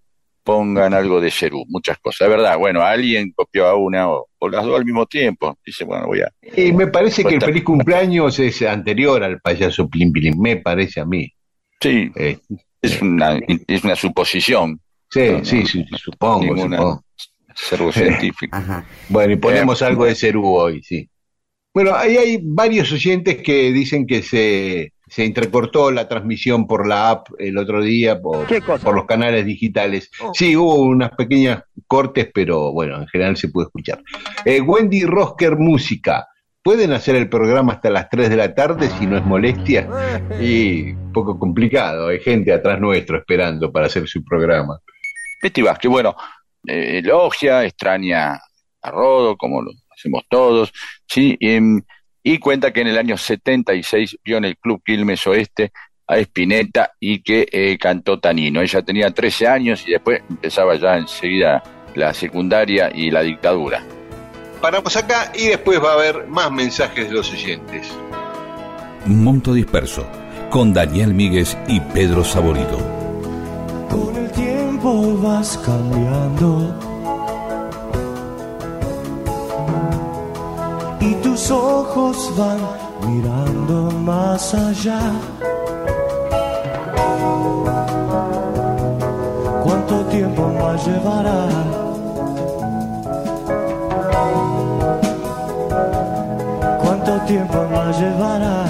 Pongan 0.49 0.95
algo 0.95 1.21
de 1.21 1.31
Cerú, 1.31 1.65
muchas 1.69 1.99
cosas. 1.99 2.23
Es 2.23 2.29
verdad, 2.31 2.57
bueno, 2.57 2.81
alguien 2.81 3.33
copió 3.33 3.67
a 3.67 3.77
una 3.77 4.11
o, 4.11 4.29
o 4.39 4.49
las 4.49 4.65
dos 4.65 4.79
al 4.79 4.85
mismo 4.87 5.05
tiempo. 5.05 5.59
Dice, 5.63 5.85
bueno, 5.85 6.07
voy 6.07 6.23
a... 6.23 6.33
Y 6.57 6.73
me 6.73 6.87
parece 6.87 7.23
que 7.23 7.35
el 7.35 7.41
feliz 7.43 7.63
cumpleaños 7.65 8.39
es 8.39 8.63
anterior 8.63 9.23
al 9.23 9.41
payaso 9.43 9.87
Plim 9.91 10.11
Plim, 10.11 10.41
me 10.41 10.57
parece 10.57 11.01
a 11.01 11.05
mí. 11.05 11.31
Sí, 11.83 12.11
Eh, 12.17 12.39
es 12.81 13.03
una, 13.03 13.39
es 13.67 13.85
una 13.85 13.95
suposición, 13.95 14.81
sí, 15.11 15.21
No, 15.33 15.39
no, 15.41 15.45
sí, 15.45 15.67
sí, 15.67 15.85
supongo, 15.99 16.41
ninguna- 16.45 16.77
supongo. 16.79 17.05
servo 17.55 17.93
científico. 18.33 18.57
Bueno, 19.11 19.33
y 19.35 19.37
ponemos 19.37 19.83
Eh, 19.83 19.85
algo 19.85 20.07
de 20.07 20.15
Cerú 20.15 20.47
hoy, 20.47 20.83
sí. 20.83 21.11
Bueno, 21.75 21.95
ahí 21.95 22.17
hay 22.17 22.39
varios 22.43 22.91
oyentes 22.91 23.43
que 23.43 23.71
dicen 23.71 24.07
que 24.07 24.23
se, 24.23 24.95
se 25.09 25.25
entrecortó 25.25 25.91
la 25.91 26.09
transmisión 26.09 26.67
por 26.67 26.87
la 26.87 27.11
app 27.11 27.29
el 27.39 27.59
otro 27.59 27.83
día, 27.83 28.21
por, 28.21 28.47
por 28.83 28.95
los 28.95 29.07
canales 29.07 29.47
digitales. 29.47 30.11
Sí, 30.33 30.57
hubo 30.57 30.83
unas 30.83 31.11
pequeñas 31.11 31.63
cortes, 31.87 32.29
pero 32.33 32.73
bueno, 32.73 32.99
en 33.01 33.07
general 33.09 33.37
se 33.37 33.49
puede 33.49 33.67
escuchar. 33.67 34.03
Eh, 34.45 34.61
Wendy 34.61 35.05
Rosker 35.05 35.57
Música. 35.57 36.27
¿Pueden 36.61 36.93
hacer 36.93 37.15
el 37.15 37.31
programa 37.31 37.75
hasta 37.75 37.89
las 37.89 38.11
3 38.11 38.29
de 38.29 38.37
la 38.37 38.55
tarde 38.55 38.91
si 38.91 39.07
no 39.07 39.17
es 39.17 39.25
molestia? 39.25 39.89
Y 40.39 40.91
un 40.93 41.13
poco 41.13 41.39
complicado, 41.39 42.09
hay 42.09 42.21
gente 42.21 42.53
atrás 42.53 42.79
nuestro 42.79 43.17
esperando 43.17 43.73
para 43.73 43.87
hacer 43.87 44.07
su 44.07 44.23
programa. 44.23 44.79
Betty 45.41 45.63
Vázquez, 45.63 45.91
bueno, 45.91 46.15
eh, 46.67 46.99
elogia, 46.99 47.65
extraña 47.65 48.35
a 48.83 48.91
Rodo, 48.91 49.37
como 49.37 49.63
lo 49.63 49.71
hacemos 49.91 50.25
todos, 50.29 50.73
¿sí? 51.07 51.37
Em, 51.41 51.81
y 52.33 52.39
cuenta 52.39 52.75
que 52.75 52.83
en 52.83 52.89
el 52.89 52.99
año 52.99 53.17
76 53.17 54.19
vio 54.23 54.37
en 54.37 54.45
el 54.45 54.59
Club 54.59 54.83
Quilmes 54.85 55.27
Oeste 55.27 55.73
a 56.07 56.19
Espineta 56.19 56.93
y 57.01 57.23
que 57.23 57.49
eh, 57.51 57.79
cantó 57.79 58.21
Tanino. 58.21 58.61
Ella 58.61 58.83
tenía 58.83 59.11
13 59.11 59.47
años 59.47 59.83
y 59.87 59.93
después 59.93 60.21
empezaba 60.29 60.77
ya 60.77 60.99
enseguida 60.99 61.63
la 61.95 62.13
secundaria 62.13 62.91
y 62.95 63.11
la 63.11 63.23
dictadura. 63.23 63.83
Paramos 64.61 64.95
acá 64.99 65.33
y 65.35 65.47
después 65.47 65.83
va 65.83 65.93
a 65.93 65.95
haber 65.95 66.27
más 66.27 66.53
mensajes 66.53 67.09
de 67.09 67.15
los 67.15 67.33
oyentes. 67.33 67.89
Monto 69.07 69.55
Disperso, 69.55 70.07
con 70.51 70.75
Daniel 70.75 71.15
Míguez 71.15 71.57
y 71.67 71.81
Pedro 71.81 72.25
Saborido. 72.25 72.77
Con 73.89 74.15
el 74.15 74.31
tiempo 74.33 75.17
vas 75.23 75.57
cambiando 75.65 76.88
tus 81.39 81.51
ojos 81.53 82.33
van 82.37 82.59
mirando 83.07 83.93
más 84.01 84.55
allá. 84.55 84.99
¿Cuánto 89.63 90.05
tiempo 90.07 90.49
más 90.61 90.85
llevará? 90.85 91.49
¿Cuánto 96.83 97.13
tiempo 97.27 97.67
más 97.73 98.01
llevará? 98.01 98.68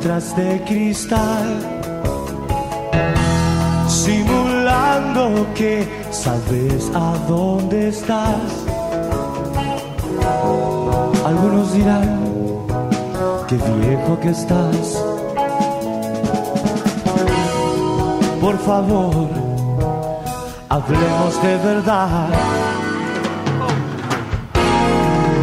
Letras 0.00 0.34
de 0.34 0.58
cristal, 0.64 1.48
simulando 3.86 5.46
que 5.54 5.86
sabes 6.10 6.90
a 6.94 7.18
dónde 7.28 7.88
estás. 7.88 8.50
Algunos 11.26 11.74
dirán 11.74 12.18
que 13.46 13.56
viejo 13.56 14.18
que 14.20 14.30
estás. 14.30 15.04
favor, 18.64 19.28
hablemos 20.70 21.42
de 21.42 21.56
verdad. 21.58 22.28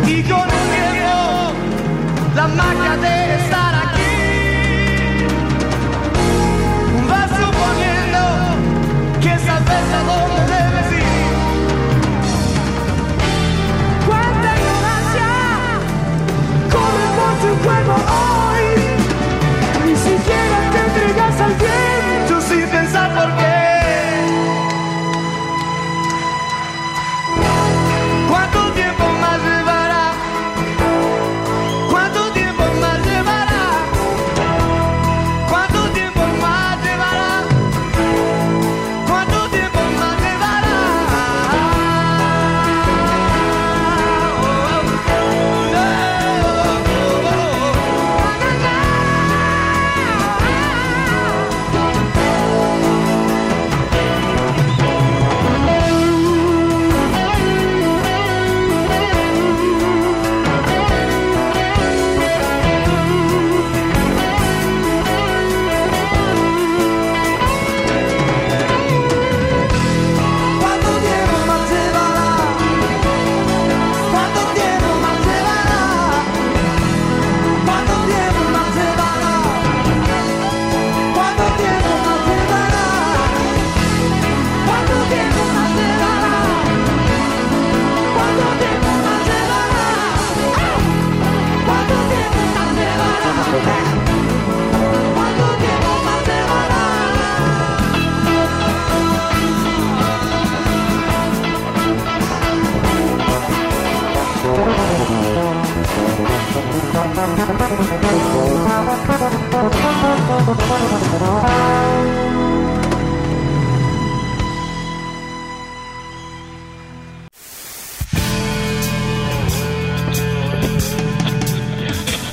Y 0.07 0.23
con 0.23 0.47
tiempo, 0.71 1.17
la 2.35 2.47
magia 2.47 2.97
de 2.97 3.16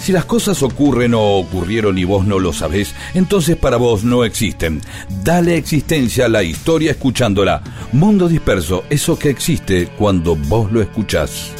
Si 0.04 0.12
las 0.12 0.26
cosas 0.26 0.62
ocurren 0.62 1.14
o 1.14 1.38
ocurrieron 1.38 1.96
y 1.96 2.04
vos 2.04 2.26
no 2.26 2.38
lo 2.38 2.52
sabés, 2.52 2.94
entonces 3.14 3.56
para 3.56 3.78
vos 3.78 4.04
no 4.04 4.24
existen. 4.24 4.82
Dale 5.22 5.56
existencia 5.56 6.26
a 6.26 6.28
la 6.28 6.42
historia 6.42 6.90
escuchándola. 6.90 7.62
Mundo 7.92 8.28
disperso, 8.28 8.84
eso 8.90 9.18
que 9.18 9.30
existe 9.30 9.88
cuando 9.96 10.36
vos 10.36 10.70
lo 10.70 10.82
escuchás. 10.82 11.52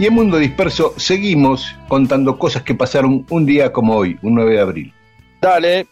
Y 0.00 0.06
en 0.06 0.14
Mundo 0.14 0.38
Disperso 0.38 0.94
seguimos 0.96 1.76
contando 1.86 2.38
cosas 2.38 2.62
que 2.62 2.74
pasaron 2.74 3.26
un 3.28 3.44
día 3.44 3.70
como 3.70 3.96
hoy, 3.96 4.18
un 4.22 4.34
9 4.34 4.54
de 4.54 4.60
abril. 4.60 4.94
Dale. 5.42 5.88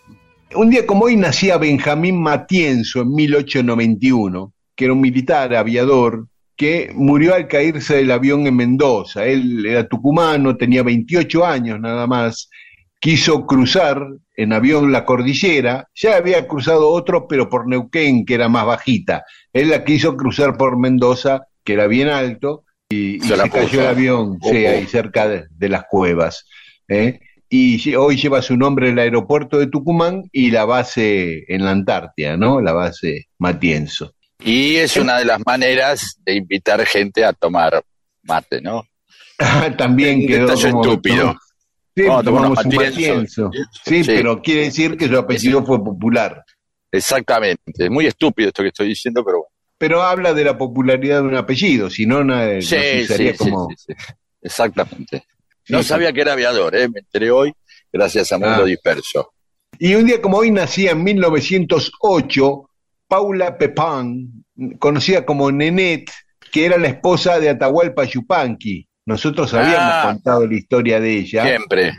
Un 0.54 0.70
día 0.70 0.86
como 0.86 1.04
hoy 1.04 1.16
nacía 1.16 1.58
Benjamín 1.58 2.18
Matienzo 2.18 3.02
en 3.02 3.12
1891, 3.12 4.54
que 4.74 4.84
era 4.86 4.94
un 4.94 5.02
militar 5.02 5.54
aviador 5.54 6.26
que 6.56 6.90
murió 6.94 7.34
al 7.34 7.48
caerse 7.48 7.96
del 7.96 8.10
avión 8.10 8.46
en 8.46 8.56
Mendoza. 8.56 9.26
Él 9.26 9.66
era 9.66 9.86
tucumano, 9.86 10.56
tenía 10.56 10.82
28 10.82 11.44
años 11.44 11.78
nada 11.78 12.06
más, 12.06 12.48
quiso 12.98 13.44
cruzar 13.44 14.02
en 14.38 14.54
avión 14.54 14.90
la 14.90 15.04
cordillera, 15.04 15.86
ya 15.94 16.16
había 16.16 16.48
cruzado 16.48 16.88
otro, 16.88 17.28
pero 17.28 17.50
por 17.50 17.68
Neuquén, 17.68 18.24
que 18.24 18.32
era 18.32 18.48
más 18.48 18.64
bajita. 18.64 19.24
Él 19.52 19.68
la 19.68 19.84
quiso 19.84 20.16
cruzar 20.16 20.56
por 20.56 20.78
Mendoza, 20.78 21.42
que 21.62 21.74
era 21.74 21.86
bien 21.86 22.08
alto, 22.08 22.64
y, 22.88 23.16
y 23.16 23.20
Se 23.20 23.28
se, 23.28 23.36
la 23.36 23.48
cayó 23.48 23.80
el 23.80 23.86
avión, 23.86 24.38
sí, 24.42 24.66
ahí 24.66 24.86
cerca 24.86 25.28
de, 25.28 25.46
de 25.50 25.68
las 25.68 25.84
cuevas. 25.90 26.46
¿eh? 26.88 27.20
Y 27.50 27.94
hoy 27.94 28.16
lleva 28.16 28.42
su 28.42 28.56
nombre 28.56 28.90
el 28.90 28.98
aeropuerto 28.98 29.58
de 29.58 29.68
Tucumán 29.68 30.24
y 30.32 30.50
la 30.50 30.64
base 30.64 31.44
en 31.48 31.64
la 31.64 31.70
Antártida, 31.70 32.36
¿no? 32.36 32.60
La 32.60 32.72
base 32.72 33.28
Matienzo. 33.38 34.14
Y 34.44 34.76
es 34.76 34.96
una 34.96 35.18
de 35.18 35.24
las 35.24 35.40
maneras 35.44 36.18
de 36.24 36.34
invitar 36.34 36.84
gente 36.86 37.24
a 37.24 37.32
tomar 37.32 37.82
mate, 38.22 38.60
¿no? 38.60 38.84
También 39.78 40.26
quedó 40.26 40.54
como... 40.54 40.82
estúpido. 40.84 41.36
Sí, 41.96 42.04
tomamos 42.22 42.64
un 42.64 42.74
Matienzo. 42.74 43.50
Sí. 43.84 44.02
pero 44.06 44.40
quiere 44.40 44.64
decir 44.64 44.96
que 44.96 45.08
su 45.08 45.16
apellido 45.16 45.64
fue 45.64 45.82
popular. 45.82 46.44
Exactamente. 46.92 47.84
Es 47.84 47.90
muy 47.90 48.06
estúpido 48.06 48.48
esto 48.48 48.62
que 48.62 48.68
estoy 48.68 48.88
diciendo, 48.88 49.24
pero 49.24 49.38
bueno. 49.38 49.57
Pero 49.78 50.02
habla 50.02 50.34
de 50.34 50.44
la 50.44 50.58
popularidad 50.58 51.22
de 51.22 51.28
un 51.28 51.36
apellido, 51.36 51.88
si 51.88 52.04
no, 52.04 52.24
na- 52.24 52.54
nos 52.54 52.66
Sí, 52.66 53.06
sí, 53.06 53.32
como... 53.38 53.68
sí. 53.76 53.92
Exactamente. 54.42 55.24
No 55.68 55.82
sabía 55.82 56.12
que 56.12 56.20
era 56.22 56.32
aviador, 56.32 56.74
¿eh? 56.74 56.88
me 56.88 57.00
enteré 57.00 57.30
hoy 57.30 57.52
gracias 57.92 58.32
a 58.32 58.38
Mundo 58.38 58.62
Ah. 58.62 58.64
Disperso. 58.64 59.32
Y 59.78 59.94
un 59.94 60.06
día 60.06 60.20
como 60.20 60.38
hoy 60.38 60.50
nacía 60.50 60.92
en 60.92 61.04
1908 61.04 62.70
Paula 63.06 63.56
Pepán, 63.56 64.44
conocida 64.78 65.24
como 65.24 65.50
Nenet, 65.52 66.10
que 66.52 66.66
era 66.66 66.76
la 66.78 66.88
esposa 66.88 67.38
de 67.38 67.48
Atahualpa 67.50 68.04
Yupanqui. 68.04 68.86
Nosotros 69.06 69.54
habíamos 69.54 69.78
Ah. 69.78 70.02
contado 70.12 70.46
la 70.46 70.54
historia 70.54 71.00
de 71.00 71.12
ella. 71.18 71.44
Siempre. 71.44 71.92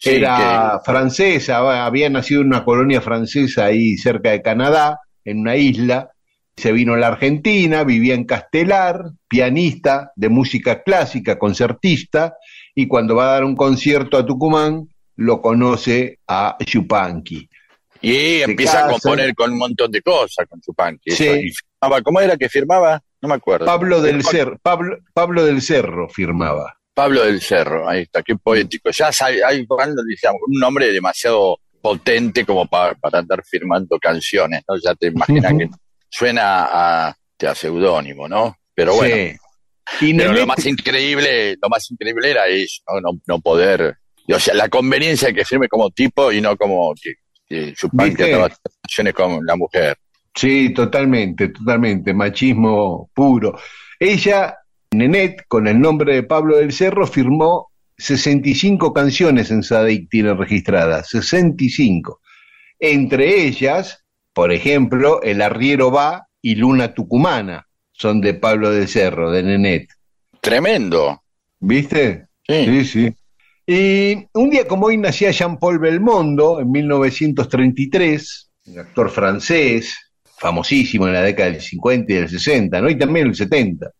Sí, 0.00 0.10
Era 0.10 0.80
francesa, 0.84 1.84
había 1.86 2.08
nacido 2.10 2.42
en 2.42 2.48
una 2.48 2.64
colonia 2.64 3.00
francesa 3.00 3.64
ahí 3.66 3.96
cerca 3.96 4.30
de 4.30 4.42
Canadá, 4.42 5.00
en 5.28 5.40
una 5.40 5.56
isla. 5.56 6.10
Se 6.56 6.72
vino 6.72 6.94
a 6.94 6.96
la 6.96 7.08
Argentina, 7.08 7.84
vivía 7.84 8.14
en 8.14 8.24
Castelar, 8.24 9.04
pianista 9.28 10.12
de 10.16 10.28
música 10.28 10.82
clásica, 10.82 11.38
concertista, 11.38 12.36
y 12.74 12.88
cuando 12.88 13.14
va 13.14 13.30
a 13.30 13.32
dar 13.34 13.44
un 13.44 13.54
concierto 13.54 14.16
a 14.16 14.26
Tucumán, 14.26 14.88
lo 15.16 15.40
conoce 15.40 16.18
a 16.26 16.56
Yupanqui. 16.58 17.48
Y 18.00 18.42
empieza 18.42 18.86
a 18.86 18.90
componer 18.90 19.34
con 19.34 19.52
un 19.52 19.58
montón 19.58 19.90
de 19.90 20.02
cosas 20.02 20.46
con 20.48 20.60
Chupanqui. 20.60 21.10
Sí. 21.10 21.52
¿Cómo 22.04 22.20
era 22.20 22.36
que 22.36 22.48
firmaba? 22.48 23.02
No 23.20 23.28
me 23.28 23.34
acuerdo. 23.34 23.66
Pablo 23.66 24.00
del 24.00 24.22
Cerro, 24.22 24.58
Pablo, 24.62 24.98
Pablo 25.12 25.44
del 25.44 25.60
Cerro 25.62 26.08
firmaba. 26.08 26.76
Pablo 26.94 27.24
del 27.24 27.40
Cerro, 27.40 27.88
ahí 27.88 28.02
está, 28.02 28.22
qué 28.22 28.36
poético. 28.36 28.90
Ya 28.90 29.10
hay, 29.20 29.40
hay 29.40 29.66
un 29.68 30.60
nombre 30.60 30.92
demasiado 30.92 31.58
potente 31.80 32.44
como 32.44 32.66
para, 32.66 32.94
para 32.94 33.20
andar 33.20 33.42
firmando 33.44 33.98
canciones, 33.98 34.62
¿no? 34.68 34.76
Ya 34.76 34.94
te 34.94 35.08
imaginas 35.08 35.52
que 35.58 35.68
suena 36.08 36.64
a, 36.64 37.08
a 37.08 37.54
seudónimo, 37.54 38.28
¿no? 38.28 38.56
Pero 38.74 38.94
bueno, 38.94 39.38
Sí. 39.98 40.14
Pero 40.14 40.32
lo 40.32 40.46
más 40.46 40.64
increíble, 40.66 41.56
lo 41.60 41.68
más 41.68 41.90
increíble 41.90 42.30
era 42.30 42.46
eso, 42.46 42.82
¿no? 42.86 43.00
No, 43.00 43.20
no 43.26 43.40
poder, 43.40 43.96
y, 44.28 44.32
o 44.34 44.38
sea, 44.38 44.54
la 44.54 44.68
conveniencia 44.68 45.28
de 45.28 45.34
que 45.34 45.44
firme 45.44 45.68
como 45.68 45.90
tipo 45.90 46.30
y 46.30 46.40
no 46.40 46.56
como 46.56 46.92
que, 46.94 47.14
que 47.48 47.72
haciendo 47.72 48.48
canciones 48.82 49.14
con 49.14 49.44
la 49.44 49.56
mujer. 49.56 49.96
Sí, 50.34 50.72
totalmente, 50.74 51.48
totalmente, 51.48 52.12
machismo 52.12 53.10
puro. 53.14 53.58
Ella, 53.98 54.58
Nenet, 54.92 55.46
con 55.48 55.66
el 55.66 55.80
nombre 55.80 56.14
de 56.14 56.22
Pablo 56.22 56.58
del 56.58 56.72
Cerro, 56.72 57.06
firmó 57.06 57.70
65 57.98 58.92
canciones 58.92 59.50
en 59.50 59.62
Sadik 59.62 60.08
tiene 60.08 60.34
registradas, 60.34 61.08
65. 61.08 62.20
Entre 62.78 63.44
ellas, 63.44 64.04
por 64.32 64.52
ejemplo, 64.52 65.20
El 65.22 65.42
Arriero 65.42 65.90
Va 65.90 66.28
y 66.40 66.54
Luna 66.54 66.94
Tucumana, 66.94 67.66
son 67.92 68.20
de 68.20 68.34
Pablo 68.34 68.70
del 68.70 68.86
Cerro, 68.86 69.32
de 69.32 69.42
Nenet. 69.42 69.88
Tremendo. 70.40 71.22
¿Viste? 71.58 72.26
Sí. 72.46 72.64
Sí, 72.64 72.84
sí. 72.84 73.14
Y 73.66 74.26
un 74.32 74.48
día 74.48 74.66
como 74.66 74.86
hoy 74.86 74.96
nacía 74.96 75.30
Jean-Paul 75.30 75.78
Belmondo 75.78 76.60
en 76.60 76.70
1933, 76.70 78.50
un 78.68 78.78
actor 78.78 79.10
francés, 79.10 79.94
famosísimo 80.38 81.06
en 81.06 81.14
la 81.14 81.22
década 81.22 81.50
del 81.50 81.60
50 81.60 82.12
y 82.12 82.16
del 82.16 82.28
60, 82.28 82.80
¿no? 82.80 82.88
Y 82.88 82.96
también 82.96 83.26
en 83.26 83.30
el 83.32 83.36
70. 83.36 83.90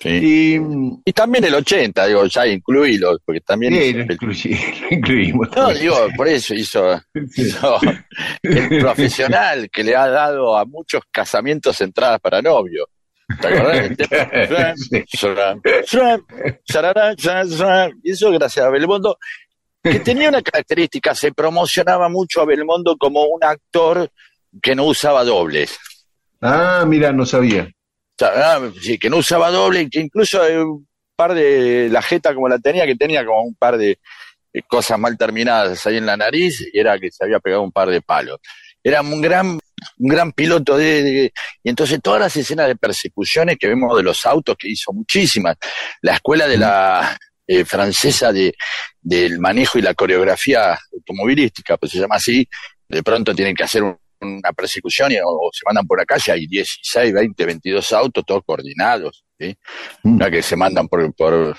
Sí. 0.00 0.08
Y 0.08 0.60
Y 1.04 1.12
también 1.12 1.44
el 1.44 1.54
80, 1.54 2.06
digo, 2.06 2.24
ya 2.24 2.46
incluílo, 2.46 3.18
porque 3.24 3.42
también... 3.42 3.74
sí, 3.74 3.92
lo, 4.80 4.96
incluimos. 4.96 5.48
No, 5.54 5.74
digo, 5.74 6.08
por 6.16 6.26
eso 6.26 6.54
hizo, 6.54 7.00
hizo 7.36 7.78
el 8.42 8.80
profesional 8.80 9.68
que 9.70 9.84
le 9.84 9.94
ha 9.94 10.08
dado 10.08 10.56
a 10.56 10.64
muchos 10.64 11.02
casamientos 11.10 11.80
entradas 11.82 12.18
para 12.20 12.40
novio. 12.40 12.88
¿Te 13.40 13.48
acordás? 13.48 14.88
Y 18.02 18.10
eso 18.10 18.30
gracias 18.30 18.64
a 18.64 18.70
Belmondo, 18.70 19.18
que 19.82 20.00
tenía 20.00 20.28
una 20.28 20.42
característica, 20.42 21.14
se 21.14 21.32
promocionaba 21.32 22.08
mucho 22.08 22.40
a 22.40 22.46
Belmondo 22.46 22.96
como 22.96 23.24
un 23.24 23.44
actor 23.44 24.10
que 24.60 24.74
no 24.74 24.84
usaba 24.84 25.24
dobles. 25.24 25.78
Ah, 26.40 26.84
mira, 26.86 27.12
no 27.12 27.26
sabía. 27.26 27.70
Ah, 28.22 28.60
que 29.00 29.10
no 29.10 29.18
usaba 29.18 29.50
doble 29.50 29.88
que 29.88 30.00
incluso 30.00 30.42
hay 30.42 30.56
un 30.56 30.86
par 31.16 31.34
de 31.34 31.88
la 31.90 32.02
jeta 32.02 32.34
como 32.34 32.48
la 32.48 32.58
tenía, 32.58 32.86
que 32.86 32.96
tenía 32.96 33.24
como 33.24 33.42
un 33.42 33.54
par 33.54 33.76
de, 33.78 33.98
de 34.52 34.62
cosas 34.62 34.98
mal 34.98 35.16
terminadas 35.18 35.86
ahí 35.86 35.96
en 35.96 36.06
la 36.06 36.16
nariz 36.16 36.60
y 36.72 36.78
era 36.78 36.98
que 36.98 37.10
se 37.10 37.24
había 37.24 37.40
pegado 37.40 37.62
un 37.62 37.72
par 37.72 37.88
de 37.88 38.00
palos. 38.02 38.38
Era 38.82 39.02
un 39.02 39.20
gran, 39.20 39.46
un 39.98 40.08
gran 40.08 40.32
piloto 40.32 40.76
de, 40.76 41.02
de- 41.02 41.32
y 41.62 41.68
entonces 41.68 42.00
todas 42.02 42.20
las 42.20 42.34
escenas 42.36 42.66
de 42.66 42.76
persecuciones 42.76 43.58
que 43.58 43.68
vemos 43.68 43.94
de 43.96 44.02
los 44.02 44.24
autos, 44.24 44.56
que 44.58 44.68
hizo 44.70 44.92
muchísimas, 44.92 45.56
la 46.00 46.14
escuela 46.14 46.46
de 46.48 46.56
la 46.56 47.18
eh, 47.46 47.64
francesa 47.66 48.32
de, 48.32 48.54
del 49.00 49.38
manejo 49.38 49.78
y 49.78 49.82
la 49.82 49.92
coreografía 49.94 50.78
automovilística, 50.94 51.76
pues 51.76 51.92
se 51.92 51.98
llama 51.98 52.16
así, 52.16 52.48
de 52.88 53.02
pronto 53.02 53.34
tienen 53.34 53.54
que 53.54 53.64
hacer 53.64 53.82
un- 53.82 53.98
una 54.20 54.52
persecución 54.52 55.12
y, 55.12 55.18
o, 55.18 55.28
o 55.28 55.50
se 55.52 55.62
mandan 55.64 55.86
por 55.86 55.98
la 55.98 56.04
calle, 56.04 56.32
hay 56.32 56.46
16, 56.46 57.12
20, 57.12 57.46
22 57.46 57.92
autos, 57.92 58.24
todos 58.26 58.42
coordinados, 58.44 59.24
¿sí? 59.38 59.56
Mm. 60.02 60.18
No 60.18 60.30
que 60.30 60.42
se 60.42 60.56
mandan 60.56 60.88
por, 60.88 61.14
por 61.14 61.56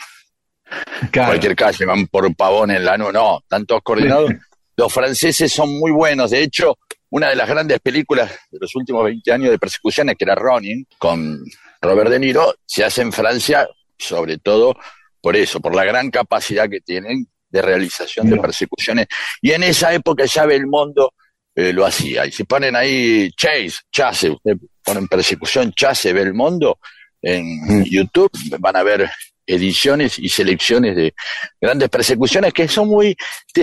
Claro. 1.12 1.32
cualquier 1.32 1.56
calle, 1.56 1.86
van 1.86 2.08
por 2.08 2.34
pavón 2.36 2.72
en 2.72 2.86
la 2.86 2.98
no, 2.98 3.12
no, 3.12 3.40
están 3.40 3.66
todos 3.66 3.82
coordinados. 3.82 4.32
Los 4.78 4.94
franceses 4.94 5.52
son 5.52 5.78
muy 5.78 5.92
buenos, 5.92 6.32
de 6.32 6.42
hecho, 6.42 6.78
una 7.10 7.28
de 7.30 7.36
las 7.36 7.50
grandes 7.50 7.80
películas 7.82 8.32
de 8.50 8.58
los 8.62 8.74
últimos 8.76 9.04
20 9.04 9.32
años 9.34 9.50
de 9.52 9.60
persecuciones, 9.60 10.16
que 10.18 10.24
era 10.24 10.36
Ronin, 10.36 10.88
con 10.98 11.40
Robert 11.82 12.10
De 12.10 12.20
Niro, 12.20 12.56
se 12.66 12.86
hace 12.86 13.02
en 13.02 13.12
Francia, 13.12 13.68
sobre 13.98 14.38
todo 14.38 14.76
por 15.20 15.36
eso, 15.36 15.60
por 15.60 15.76
la 15.76 15.84
gran 15.84 16.10
capacidad 16.10 16.70
que 16.70 16.80
tienen 16.80 17.28
de 17.50 17.62
realización 17.62 18.30
de 18.30 18.38
persecuciones. 18.38 19.08
Y 19.42 19.52
en 19.52 19.64
esa 19.64 19.94
época 19.94 20.24
ya 20.26 20.46
Belmondo 20.46 21.14
eh, 21.56 21.74
lo 21.74 21.86
hacía. 21.86 22.26
Y 22.26 22.32
si 22.32 22.44
ponen 22.44 22.76
ahí 22.76 23.32
Chase, 23.32 23.80
Chase, 23.92 24.30
ustedes 24.30 24.58
ponen 24.84 25.08
persecución 25.08 25.74
Chase 25.74 26.14
Belmondo 26.14 26.80
en 27.22 27.86
YouTube, 27.86 28.32
van 28.60 28.76
a 28.76 28.84
ver 28.84 29.10
ediciones 29.46 30.18
y 30.20 30.30
selecciones 30.30 30.96
de 30.96 31.14
grandes 31.60 31.90
persecuciones 31.90 32.54
que 32.54 32.68
son 32.68 32.88
muy 32.88 33.16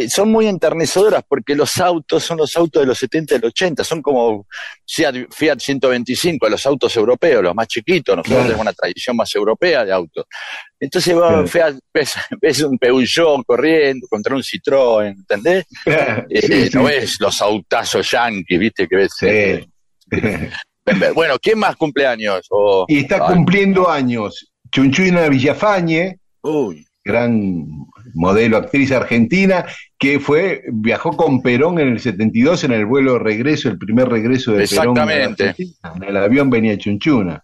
son 0.08 0.30
muy 0.30 0.46
enternecedoras 0.46 1.22
porque 1.26 1.54
los 1.54 1.78
autos 1.78 2.24
son 2.24 2.38
los 2.38 2.54
autos 2.56 2.82
de 2.82 2.86
los 2.86 2.98
70 2.98 3.36
y 3.36 3.38
los 3.38 3.48
80, 3.50 3.84
son 3.84 4.02
como 4.02 4.46
Fiat, 4.86 5.14
Fiat 5.30 5.58
125, 5.60 6.48
los 6.48 6.66
autos 6.66 6.94
europeos, 6.96 7.42
los 7.42 7.54
más 7.54 7.68
chiquitos, 7.68 8.16
nosotros 8.16 8.34
Claro. 8.34 8.44
tenemos 8.48 8.62
una 8.62 8.72
tradición 8.72 9.16
más 9.16 9.34
europea 9.34 9.84
de 9.84 9.92
autos. 9.92 10.24
Entonces 10.80 11.14
vos 11.14 11.28
Claro. 11.28 11.46
Fiat, 11.46 11.74
ves, 11.94 12.12
ves 12.40 12.60
un 12.62 12.76
Peugeot 12.78 13.44
corriendo 13.46 14.06
contra 14.08 14.34
un 14.34 14.42
Citroën, 14.42 15.08
¿entendés? 15.16 15.64
Eh, 15.86 16.42
Sí, 16.42 16.70
No 16.76 16.86
sí. 16.86 16.86
ves 16.86 17.16
los 17.20 17.40
autazos 17.40 18.10
yankees, 18.10 18.58
viste 18.58 18.86
que 18.88 18.96
ves. 18.96 19.10
Sí. 19.18 19.26
eh, 19.26 19.66
bueno, 21.14 21.38
¿quién 21.40 21.58
más 21.58 21.76
cumpleaños? 21.76 22.46
O- 22.50 22.84
Y 22.88 23.00
está 23.00 23.16
Ay, 23.26 23.34
cumpliendo 23.34 23.88
años 23.90 24.47
Chunchuina 24.70 25.28
Villafañe, 25.28 26.18
uy, 26.42 26.86
gran 27.04 27.66
modelo, 28.14 28.56
actriz 28.56 28.92
argentina, 28.92 29.64
que 29.98 30.20
fue, 30.20 30.62
viajó 30.72 31.16
con 31.16 31.42
Perón 31.42 31.78
en 31.78 31.88
el 31.88 32.00
72 32.00 32.64
en 32.64 32.72
el 32.72 32.86
vuelo 32.86 33.14
de 33.14 33.18
regreso, 33.20 33.68
el 33.68 33.78
primer 33.78 34.08
regreso 34.08 34.52
de 34.52 34.66
Perón. 34.68 34.98
a 34.98 35.04
la 35.06 35.12
Exactamente. 35.14 35.48
Argentina. 35.48 35.92
En 35.96 36.04
el 36.04 36.16
avión 36.16 36.50
venía 36.50 36.78
Chunchuna. 36.78 37.42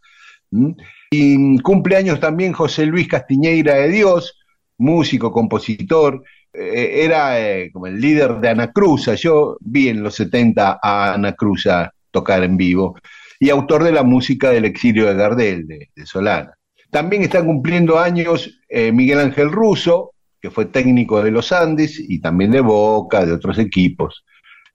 Y 1.11 1.59
cumpleaños 1.61 2.21
también 2.21 2.53
José 2.53 2.87
Luis 2.87 3.09
Castiñeira 3.09 3.75
de 3.75 3.89
Dios, 3.89 4.39
músico, 4.79 5.33
compositor, 5.33 6.23
eh, 6.53 7.05
era 7.05 7.41
eh, 7.41 7.71
como 7.73 7.87
el 7.87 8.01
líder 8.01 8.37
de 8.41 8.49
Ana 8.49 8.71
Cruza. 8.73 9.15
Yo 9.15 9.57
vi 9.61 9.89
en 9.89 10.03
los 10.03 10.15
70 10.15 10.79
a 10.83 11.15
Ana 11.15 11.33
Cruza 11.33 11.93
tocar 12.11 12.45
en 12.45 12.57
vivo 12.57 12.97
y 13.41 13.51
autor 13.51 13.83
de 13.83 13.93
la 13.93 14.05
música 14.05 14.51
del 14.51 14.65
exilio 14.65 15.07
de 15.07 15.15
Gardel, 15.15 15.67
de, 15.67 15.91
de 15.95 16.07
Solana. 16.07 16.55
También 16.95 17.23
están 17.25 17.45
cumpliendo 17.45 17.99
años 17.99 18.61
eh, 18.69 18.93
Miguel 18.93 19.19
Ángel 19.19 19.51
Russo, 19.51 20.13
que 20.41 20.49
fue 20.49 20.67
técnico 20.67 21.21
de 21.25 21.33
los 21.33 21.51
Andes 21.51 21.99
y 21.99 22.21
también 22.21 22.53
de 22.53 22.61
Boca, 22.61 23.27
de 23.27 23.33
otros 23.33 23.59
equipos. 23.59 24.25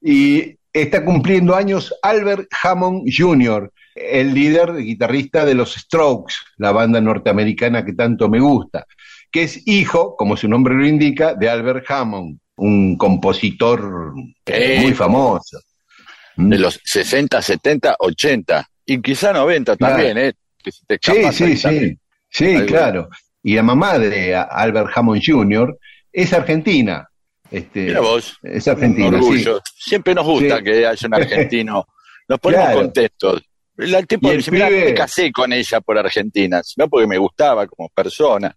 Y 0.02 0.54
está 0.70 1.02
cumpliendo 1.02 1.56
años 1.56 1.94
Albert 2.02 2.46
Hammond 2.62 3.08
Jr., 3.10 3.72
el 3.94 4.34
líder 4.34 4.76
guitarrista 4.76 5.46
de 5.46 5.54
los 5.54 5.72
Strokes, 5.72 6.34
la 6.58 6.72
banda 6.72 7.00
norteamericana 7.00 7.86
que 7.86 7.94
tanto 7.94 8.28
me 8.28 8.38
gusta, 8.38 8.84
que 9.32 9.44
es 9.44 9.66
hijo, 9.66 10.14
como 10.14 10.36
su 10.36 10.46
nombre 10.46 10.74
lo 10.74 10.86
indica, 10.86 11.32
de 11.34 11.48
Albert 11.48 11.90
Hammond, 11.90 12.38
un 12.56 12.98
compositor 12.98 14.12
eh, 14.44 14.80
muy 14.82 14.92
famoso. 14.92 15.58
de 16.36 16.58
los 16.58 16.78
60, 16.84 17.40
70, 17.40 17.96
80 17.98 18.68
y 18.84 19.00
quizá 19.00 19.32
90 19.32 19.74
Claro. 19.78 19.94
también, 19.94 20.18
¿eh? 20.18 20.34
Que 20.62 20.70
si 20.70 20.84
te 20.84 20.98
Sí, 21.00 21.32
sí, 21.32 21.56
sí. 21.56 21.62
también. 21.62 22.00
Sí, 22.30 22.64
claro. 22.66 23.08
Y 23.42 23.54
la 23.54 23.62
mamá 23.62 23.98
de 23.98 24.34
Albert 24.34 24.90
Hammond 24.94 25.22
Jr. 25.24 25.76
es 26.12 26.32
argentina. 26.32 27.06
Este, 27.50 27.80
Mira 27.86 28.00
vos, 28.00 28.38
es 28.42 28.66
un 28.66 28.72
argentina, 28.74 29.08
sí. 29.08 29.14
orgullo. 29.16 29.60
Siempre 29.74 30.14
nos 30.14 30.24
gusta 30.24 30.58
Sí. 30.58 30.64
que 30.64 30.86
haya 30.86 31.06
un 31.06 31.14
argentino. 31.14 31.86
Nos 32.28 32.38
ponemos 32.38 32.64
Claro. 32.66 32.80
contentos. 32.82 33.42
El 33.76 34.06
tipo 34.06 34.30
el 34.30 34.36
dice, 34.36 34.52
"Mirá, 34.52 34.70
no 34.70 34.76
pibe- 34.76 34.84
me 34.84 34.94
casé 34.94 35.32
con 35.32 35.52
ella 35.52 35.80
por 35.80 35.98
Argentina, 35.98 36.62
sino 36.62 36.86
porque 36.88 37.08
me 37.08 37.18
gustaba 37.18 37.66
como 37.66 37.88
persona, 37.88 38.54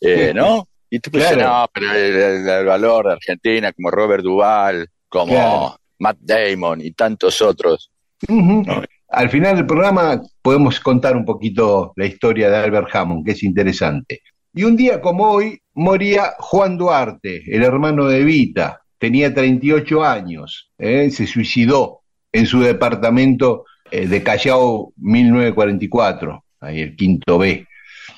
eh, 0.00 0.32
¿no? 0.34 0.66
Y 0.90 0.98
tú 0.98 1.10
Claro. 1.12 1.40
no, 1.40 1.66
pero 1.72 1.92
el, 1.92 2.64
valor 2.66 3.06
de 3.06 3.12
Argentina, 3.12 3.72
como 3.72 3.90
Robert 3.92 4.24
Duvall, 4.24 4.88
como 5.08 5.34
Claro. 5.34 5.76
Matt 6.00 6.16
Damon 6.20 6.80
y 6.80 6.90
tantos 6.92 7.40
otros. 7.42 7.92
No. 8.28 8.82
Al 9.12 9.28
final 9.28 9.56
del 9.56 9.66
programa 9.66 10.22
podemos 10.40 10.80
contar 10.80 11.18
un 11.18 11.26
poquito 11.26 11.92
la 11.96 12.06
historia 12.06 12.48
de 12.48 12.56
Albert 12.56 12.88
Hammond, 12.94 13.26
que 13.26 13.32
es 13.32 13.42
interesante. 13.42 14.22
Y 14.54 14.64
un 14.64 14.74
día 14.74 15.02
como 15.02 15.24
hoy 15.24 15.60
moría 15.74 16.32
Juan 16.38 16.78
Duarte, 16.78 17.42
el 17.46 17.62
hermano 17.62 18.06
de 18.06 18.20
Evita. 18.20 18.80
Tenía 18.96 19.34
38 19.34 20.02
años, 20.02 20.70
¿eh? 20.78 21.10
se 21.10 21.26
suicidó 21.26 22.00
en 22.32 22.46
su 22.46 22.60
departamento 22.60 23.66
eh, 23.90 24.06
de 24.06 24.22
Callao 24.22 24.94
1944, 24.96 26.44
ahí 26.60 26.80
el 26.80 26.96
quinto 26.96 27.36
B. 27.36 27.66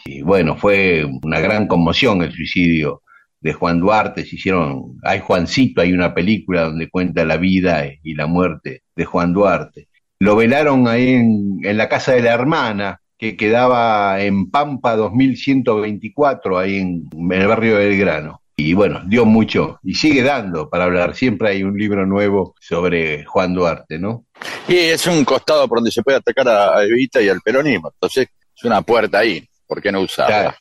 Y 0.04 0.22
bueno, 0.22 0.56
fue 0.56 1.04
una 1.24 1.40
gran 1.40 1.66
conmoción 1.66 2.22
el 2.22 2.32
suicidio 2.32 3.02
de 3.40 3.52
Juan 3.52 3.80
Duarte. 3.80 4.24
Se 4.24 4.36
hicieron, 4.36 4.96
hay 5.02 5.18
Juancito, 5.18 5.80
hay 5.80 5.92
una 5.92 6.14
película 6.14 6.66
donde 6.66 6.88
cuenta 6.88 7.24
la 7.24 7.36
vida 7.36 7.84
y 8.00 8.14
la 8.14 8.28
muerte 8.28 8.82
de 8.94 9.04
Juan 9.04 9.32
Duarte. 9.32 9.88
Lo 10.24 10.36
velaron 10.36 10.88
ahí 10.88 11.10
en, 11.10 11.60
en 11.62 11.76
la 11.76 11.86
casa 11.86 12.12
de 12.12 12.22
la 12.22 12.32
hermana, 12.32 13.02
que 13.18 13.36
quedaba 13.36 14.22
en 14.22 14.50
Pampa 14.50 14.96
2124, 14.96 16.58
ahí 16.58 16.78
en, 16.78 17.10
en 17.12 17.32
el 17.32 17.46
barrio 17.46 17.76
de 17.76 17.88
Belgrano. 17.90 18.40
Y 18.56 18.72
bueno, 18.72 19.02
dio 19.04 19.26
mucho 19.26 19.78
y 19.82 19.92
sigue 19.92 20.22
dando 20.22 20.70
para 20.70 20.84
hablar. 20.84 21.14
Siempre 21.14 21.50
hay 21.50 21.62
un 21.62 21.76
libro 21.76 22.06
nuevo 22.06 22.54
sobre 22.58 23.26
Juan 23.26 23.52
Duarte, 23.52 23.98
¿no? 23.98 24.24
Y 24.66 24.76
es 24.76 25.06
un 25.06 25.26
costado 25.26 25.68
por 25.68 25.80
donde 25.80 25.90
se 25.90 26.02
puede 26.02 26.16
atacar 26.16 26.48
a, 26.48 26.82
Evita 26.82 27.20
y 27.20 27.28
al 27.28 27.42
peronismo. 27.42 27.90
Entonces, 27.92 28.28
es 28.56 28.64
una 28.64 28.80
puerta 28.80 29.18
ahí. 29.18 29.46
¿Por 29.66 29.82
qué 29.82 29.92
no 29.92 30.00
usarla? 30.00 30.56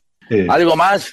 ¿Algo 0.49 0.75
más? 0.75 1.09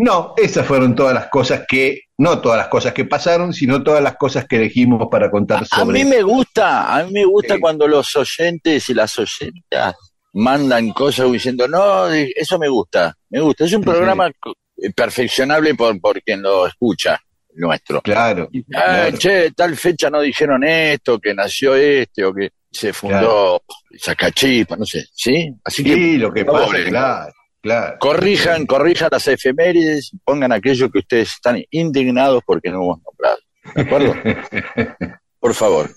No, 0.00 0.34
esas 0.36 0.64
fueron 0.66 0.94
todas 0.94 1.12
las 1.12 1.26
cosas 1.28 1.64
que, 1.68 2.02
no 2.18 2.40
todas 2.40 2.56
las 2.58 2.68
cosas 2.68 2.92
que 2.92 3.04
pasaron, 3.04 3.52
sino 3.52 3.82
todas 3.82 4.02
las 4.02 4.16
cosas 4.16 4.46
que 4.46 4.56
elegimos 4.56 5.08
para 5.10 5.28
contar 5.30 5.62
A 5.62 5.64
sobre. 5.64 6.04
mí 6.04 6.08
me 6.08 6.22
gusta, 6.22 6.96
a 6.96 7.02
mí 7.04 7.12
me 7.12 7.24
gusta 7.24 7.54
Sí. 7.54 7.60
cuando 7.60 7.88
los 7.88 8.14
oyentes 8.14 8.88
y 8.88 8.94
las 8.94 9.18
oyentas 9.18 9.94
mandan 10.34 10.90
cosas 10.90 11.30
diciendo, 11.32 11.66
no, 11.66 12.06
eso 12.12 12.58
me 12.58 12.68
gusta, 12.68 13.12
me 13.30 13.40
gusta. 13.40 13.64
Es 13.64 13.72
un 13.72 13.82
programa 13.82 14.28
eh, 14.28 14.90
perfeccionable 14.94 15.74
por, 15.74 16.00
por 16.00 16.22
quien 16.22 16.42
lo 16.42 16.66
escucha, 16.68 17.20
nuestro. 17.54 18.00
Claro. 18.02 18.48
Ah, 18.76 19.08
claro. 19.10 19.18
che, 19.18 19.50
tal 19.50 19.76
fecha 19.76 20.10
no 20.10 20.20
dijeron 20.20 20.62
esto, 20.62 21.18
que 21.18 21.34
nació 21.34 21.74
este, 21.74 22.24
o 22.24 22.32
que 22.32 22.50
se 22.70 22.92
fundó 22.92 23.62
Zacachipa, 23.98 24.76
no 24.76 24.84
sé, 24.84 25.06
¿sí? 25.12 25.50
Así 25.64 25.82
que, 25.82 25.94
Sí, 25.94 26.18
lo 26.18 26.32
que 26.32 26.44
pasa, 26.44 26.66
Pobre. 26.66 26.84
claro, 26.84 27.32
Claro. 27.68 27.98
Corrijan, 27.98 28.64
corrijan 28.64 29.10
las 29.12 29.28
efemérides, 29.28 30.12
pongan 30.24 30.52
aquello 30.52 30.90
que 30.90 31.00
ustedes 31.00 31.32
están 31.32 31.62
indignados 31.70 32.42
porque 32.46 32.70
no 32.70 32.76
hemos 32.82 32.98
nombrado. 33.02 33.38
¿De 33.74 33.82
acuerdo? 33.82 34.14
Por 35.38 35.52
favor. 35.52 35.90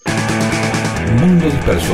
Mundo 1.17 1.45
disperso. 1.45 1.93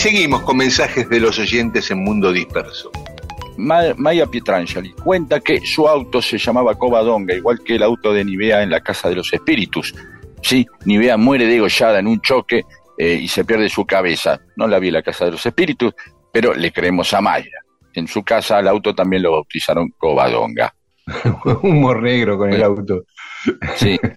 Seguimos 0.00 0.42
con 0.42 0.56
mensajes 0.56 1.08
de 1.08 1.20
los 1.20 1.38
oyentes 1.38 1.90
en 1.90 2.02
Mundo 2.02 2.32
Disperso. 2.32 2.90
Ma- 3.56 3.94
Maya 3.96 4.26
Pietrangeli 4.26 4.92
cuenta 4.92 5.40
que 5.40 5.60
su 5.60 5.86
auto 5.88 6.22
se 6.22 6.38
llamaba 6.38 6.74
Covadonga, 6.76 7.34
igual 7.34 7.60
que 7.62 7.74
el 7.76 7.82
auto 7.82 8.12
de 8.12 8.24
Nivea 8.24 8.62
en 8.62 8.70
la 8.70 8.80
Casa 8.80 9.08
de 9.08 9.16
los 9.16 9.32
Espíritus. 9.32 9.94
Sí, 10.42 10.66
Nivea 10.86 11.16
muere 11.16 11.46
degollada 11.46 11.98
en 11.98 12.06
un 12.06 12.20
choque 12.20 12.62
eh, 12.96 13.18
y 13.22 13.28
se 13.28 13.44
pierde 13.44 13.68
su 13.68 13.84
cabeza. 13.84 14.40
No 14.56 14.66
la 14.66 14.78
vi 14.78 14.88
en 14.88 14.94
la 14.94 15.02
Casa 15.02 15.26
de 15.26 15.32
los 15.32 15.44
Espíritus, 15.44 15.92
pero 16.32 16.54
le 16.54 16.72
creemos 16.72 17.12
a 17.12 17.20
Maya. 17.20 17.50
En 17.92 18.06
su 18.06 18.22
casa 18.22 18.58
al 18.58 18.68
auto 18.68 18.94
también 18.94 19.22
lo 19.22 19.32
bautizaron 19.32 19.90
Covadonga. 19.98 20.72
Humor 21.62 22.02
negro 22.02 22.38
con 22.38 22.52
el 22.52 22.62
auto. 22.62 23.04
Sí. 23.76 23.98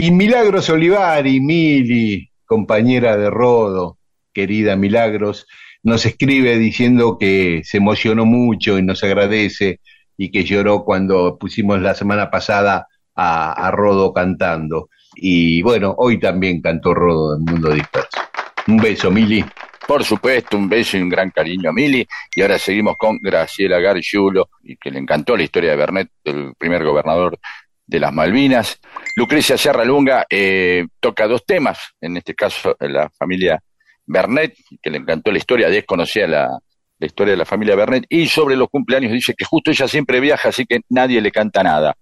Y 0.00 0.12
Milagros 0.12 0.70
Olivari, 0.70 1.40
Mili, 1.40 2.30
compañera 2.46 3.16
de 3.16 3.28
Rodo, 3.30 3.97
querida 4.38 4.76
Milagros, 4.76 5.48
nos 5.82 6.06
escribe 6.06 6.56
diciendo 6.58 7.18
que 7.18 7.62
se 7.64 7.78
emocionó 7.78 8.24
mucho 8.24 8.78
y 8.78 8.84
nos 8.84 9.02
agradece 9.02 9.80
y 10.16 10.30
que 10.30 10.44
lloró 10.44 10.84
cuando 10.84 11.36
pusimos 11.36 11.80
la 11.80 11.92
semana 11.96 12.30
pasada 12.30 12.86
a, 13.16 13.68
Rodo 13.72 14.12
cantando. 14.12 14.90
Y 15.16 15.60
bueno, 15.62 15.92
hoy 15.98 16.20
también 16.20 16.62
cantó 16.62 16.94
Rodo 16.94 17.36
en 17.36 17.44
Mundo 17.46 17.70
Disperso. 17.72 18.20
Un 18.68 18.76
beso, 18.76 19.10
Mili. 19.10 19.44
Por 19.88 20.04
supuesto, 20.04 20.56
un 20.56 20.68
beso 20.68 20.96
y 20.96 21.00
un 21.00 21.08
gran 21.08 21.30
cariño 21.30 21.70
a 21.70 21.72
Mili. 21.72 22.06
Y 22.36 22.40
ahora 22.40 22.60
seguimos 22.60 22.96
con 22.96 23.18
Graciela 23.20 23.80
Gargiulo, 23.80 24.50
que 24.80 24.92
le 24.92 25.00
encantó 25.00 25.36
la 25.36 25.42
historia 25.42 25.70
de 25.70 25.76
Bernet, 25.76 26.10
el 26.22 26.52
primer 26.56 26.84
gobernador 26.84 27.40
de 27.84 27.98
las 27.98 28.12
Malvinas. 28.12 28.78
Lucrecia 29.16 29.58
Serra 29.58 29.84
Lunga 29.84 30.26
eh, 30.30 30.86
toca 31.00 31.26
dos 31.26 31.44
temas, 31.44 31.80
en 32.00 32.18
este 32.18 32.36
caso 32.36 32.76
la 32.78 33.10
familia 33.10 33.60
Bernet, 34.08 34.54
que 34.82 34.90
le 34.90 34.98
encantó 34.98 35.30
la 35.30 35.38
historia, 35.38 35.68
desconocía 35.68 36.26
la, 36.26 36.58
la 36.98 37.06
historia 37.06 37.32
de 37.32 37.38
la 37.38 37.44
familia 37.44 37.76
Bernet, 37.76 38.04
y 38.08 38.26
sobre 38.26 38.56
los 38.56 38.68
cumpleaños 38.68 39.12
dice 39.12 39.34
que 39.36 39.44
justo 39.44 39.70
ella 39.70 39.86
siempre 39.86 40.18
viaja, 40.18 40.48
así 40.48 40.64
que 40.66 40.80
nadie 40.88 41.20
le 41.20 41.30
canta 41.30 41.62
nada. 41.62 41.94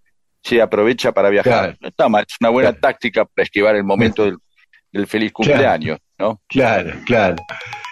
Se 0.42 0.62
aprovecha 0.62 1.12
para 1.12 1.28
viajar. 1.28 1.52
Claro. 1.52 1.76
No 1.80 1.88
está 1.88 2.08
mal, 2.08 2.24
es 2.28 2.36
una 2.40 2.50
buena 2.50 2.72
táctica 2.72 3.24
para 3.24 3.42
esquivar 3.42 3.74
el 3.74 3.84
momento 3.84 4.24
del, 4.24 4.36
del 4.92 5.06
feliz 5.06 5.32
cumpleaños, 5.32 5.98
¿no? 6.18 6.40
Claro, 6.48 6.92
claro. 7.04 7.36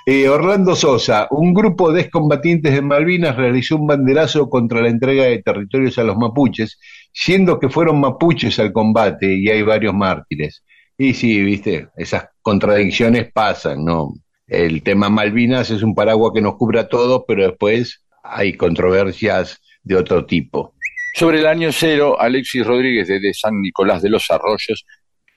Eh, 0.06 0.28
Orlando 0.28 0.76
Sosa, 0.76 1.26
un 1.30 1.54
grupo 1.54 1.90
de 1.90 2.02
excombatientes 2.02 2.74
de 2.74 2.82
Malvinas 2.82 3.36
realizó 3.36 3.76
un 3.76 3.86
banderazo 3.86 4.50
contra 4.50 4.82
la 4.82 4.90
entrega 4.90 5.24
de 5.24 5.42
territorios 5.42 5.98
a 5.98 6.04
los 6.04 6.16
mapuches, 6.16 6.78
siendo 7.10 7.58
que 7.58 7.70
fueron 7.70 8.00
mapuches 8.00 8.58
al 8.58 8.72
combate 8.72 9.34
y 9.34 9.48
hay 9.48 9.62
varios 9.62 9.94
mártires. 9.94 10.62
Y 10.96 11.14
sí, 11.14 11.40
viste, 11.42 11.88
esas 11.96 12.26
contradicciones 12.44 13.32
pasan, 13.32 13.84
¿no? 13.84 14.12
El 14.46 14.82
tema 14.82 15.08
Malvinas 15.08 15.70
es 15.70 15.82
un 15.82 15.94
paraguas 15.94 16.32
que 16.34 16.42
nos 16.42 16.56
cubre 16.56 16.78
a 16.78 16.88
todos, 16.88 17.24
pero 17.26 17.42
después 17.48 18.02
hay 18.22 18.52
controversias 18.52 19.60
de 19.82 19.96
otro 19.96 20.26
tipo. 20.26 20.74
Sobre 21.14 21.38
el 21.40 21.46
año 21.46 21.70
cero, 21.72 22.20
Alexis 22.20 22.66
Rodríguez 22.66 23.08
desde 23.08 23.32
San 23.32 23.60
Nicolás 23.60 24.02
de 24.02 24.10
los 24.10 24.30
Arroyos 24.30 24.84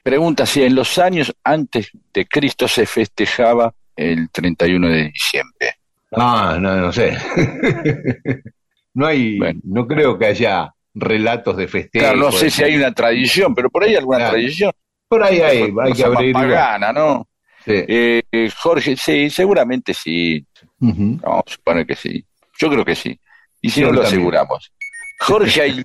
pregunta 0.04 0.46
si 0.46 0.64
en 0.64 0.76
los 0.76 0.98
años 0.98 1.34
antes 1.44 1.90
de 2.14 2.26
Cristo 2.26 2.68
se 2.68 2.86
festejaba 2.86 3.74
el 3.96 4.30
31 4.30 4.88
de 4.90 5.04
diciembre. 5.12 5.74
Ah, 6.12 6.58
no, 6.60 6.76
no 6.78 6.92
sé. 6.92 7.18
no 8.94 9.06
hay, 9.06 9.38
no 9.64 9.88
creo 9.88 10.18
que 10.18 10.26
haya 10.28 10.74
relatos 10.94 11.58
de 11.58 11.68
festejos. 11.68 12.08
Claro, 12.10 12.20
no 12.20 12.32
sé 12.32 12.50
si 12.50 12.64
hay 12.64 12.76
una 12.76 12.94
tradición, 12.94 13.54
pero 13.54 13.70
por 13.70 13.84
ahí 13.84 13.92
hay 13.92 13.96
alguna 13.98 14.18
Claro. 14.20 14.34
tradición. 14.34 14.72
Por 15.08 15.24
ahí 15.24 15.40
hay, 15.40 15.58
hay 15.64 15.72
Cosa 15.72 15.94
que 15.96 16.08
más 16.10 16.18
abrir. 16.18 16.34
pagana, 16.34 16.94
¿no? 16.94 17.28
Sí. 17.66 17.72
Eh, 17.88 18.22
eh, 18.32 18.50
Jorge, 18.58 18.96
sí, 18.98 19.30
seguramente 19.30 19.94
sí. 19.94 20.46
Vamos 20.80 21.44
a 21.48 21.52
suponer 21.52 21.86
que 21.86 21.96
sí. 21.96 22.26
Yo 22.60 22.70
creo 22.70 22.86
que 22.86 22.96
sí. 22.96 23.20
Y 23.62 23.70
si 23.70 23.82
Yo 23.82 23.88
no, 23.88 23.94
lo 23.94 24.02
también. 24.02 24.20
aseguramos. 24.22 24.72
Jorge 25.20 25.62
Ayliu, 25.62 25.84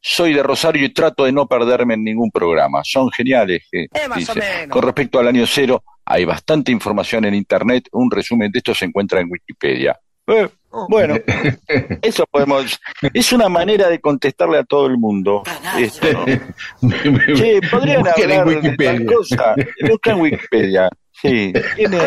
soy 0.00 0.34
de 0.34 0.42
Rosario 0.42 0.84
y 0.84 0.92
trato 0.92 1.24
de 1.24 1.32
no 1.32 1.46
perderme 1.46 1.94
en 1.94 2.04
ningún 2.04 2.30
programa. 2.30 2.80
Son 2.84 3.10
geniales. 3.10 3.66
eh, 3.72 3.86
dice. 4.16 4.68
Con 4.68 4.82
respecto 4.82 5.18
al 5.18 5.28
año 5.28 5.46
cero, 5.46 5.82
hay 6.04 6.24
bastante 6.24 6.72
información 6.72 7.24
en 7.24 7.34
Internet. 7.34 7.88
Un 7.92 8.10
resumen 8.10 8.50
de 8.50 8.58
esto 8.58 8.74
se 8.74 8.84
encuentra 8.84 9.20
en 9.20 9.28
Wikipedia. 9.30 9.98
Eh, 10.26 10.48
bueno, 10.88 11.16
eso 12.02 12.24
podemos. 12.30 12.78
Es 13.12 13.32
una 13.32 13.48
manera 13.48 13.88
de 13.88 14.00
contestarle 14.00 14.58
a 14.58 14.64
todo 14.64 14.86
el 14.86 14.98
mundo. 14.98 15.42
Esto, 15.78 16.06
¿no? 16.12 16.24
Che, 17.36 17.60
podrían 17.70 18.02
Busquen 18.02 18.30
en 18.30 18.40
hablar 18.40 18.62
de 18.62 18.76
tal 18.76 19.06
cosa. 19.06 19.54
Busca 19.88 20.10
en 20.12 20.20
Wikipedia. 20.20 20.88
Sí, 21.12 21.52
tiene- 21.76 21.98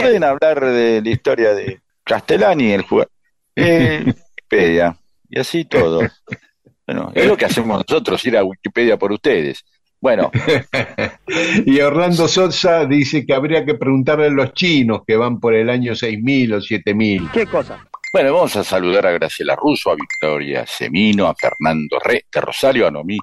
pueden 0.00 0.24
hablar 0.24 0.60
de 0.64 1.02
la 1.02 1.10
historia 1.10 1.54
de 1.54 1.80
Castellani, 2.04 2.72
el 2.72 2.82
jugador. 2.82 3.10
Eh, 3.54 4.02
Wikipedia, 4.06 4.96
y 5.28 5.38
así 5.38 5.64
todo. 5.64 6.00
Bueno, 6.86 7.12
es 7.14 7.26
lo 7.26 7.36
que 7.36 7.44
hacemos 7.44 7.84
nosotros, 7.88 8.24
ir 8.26 8.36
a 8.36 8.42
Wikipedia 8.44 8.96
por 8.96 9.12
ustedes. 9.12 9.64
Bueno, 10.02 10.30
Y 11.64 11.80
Orlando 11.80 12.28
Sosa 12.28 12.84
dice 12.84 13.24
que 13.24 13.32
habría 13.34 13.64
que 13.64 13.74
preguntarle 13.74 14.26
a 14.26 14.30
los 14.30 14.52
chinos 14.52 15.02
que 15.06 15.16
van 15.16 15.40
por 15.40 15.54
el 15.54 15.70
año 15.70 15.94
6000 15.94 16.54
o 16.54 16.60
7000. 16.60 17.30
¿Qué 17.32 17.46
cosa? 17.46 17.78
bueno, 18.12 18.34
vamos 18.34 18.54
a 18.56 18.64
saludar 18.64 19.06
a 19.06 19.12
Graciela 19.12 19.56
Russo, 19.56 19.90
a 19.90 19.94
Victoria 19.94 20.66
Semino, 20.66 21.28
a 21.28 21.34
Fernando 21.34 21.98
Re 22.04 22.26
de 22.30 22.40
Rosario, 22.42 22.86
a 22.86 22.90
Noemí 22.90 23.16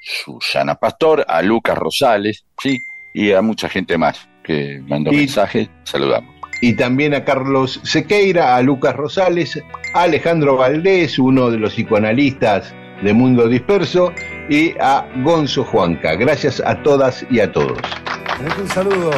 Susana 0.00 0.74
Pastor, 0.74 1.24
a 1.28 1.42
Lucas 1.42 1.78
Rosales, 1.78 2.44
sí, 2.60 2.76
y 3.14 3.30
a 3.30 3.40
mucha 3.40 3.68
gente 3.68 3.96
más 3.96 4.28
que 4.42 4.82
mandó 4.88 5.12
Y- 5.12 5.16
mensajes. 5.18 5.68
Saludamos. 5.84 6.34
Y 6.60 6.74
también 6.74 7.14
a 7.14 7.24
Carlos 7.24 7.78
Sequeira, 7.84 8.56
a 8.56 8.62
Lucas 8.62 8.96
Rosales, 8.96 9.62
a 9.94 10.02
Alejandro 10.02 10.56
Valdés, 10.56 11.18
uno 11.20 11.50
de 11.50 11.58
los 11.58 11.74
psicoanalistas 11.74 12.74
de 13.02 13.12
Mundo 13.12 13.48
Disperso, 13.48 14.12
y 14.48 14.74
a 14.80 15.06
Gonzo 15.22 15.64
Juanca. 15.64 16.14
Gracias 16.14 16.62
a 16.64 16.82
todas 16.82 17.24
y 17.30 17.40
a 17.40 17.50
todos. 17.50 17.78
Un 18.60 18.68
saludo. 18.68 19.10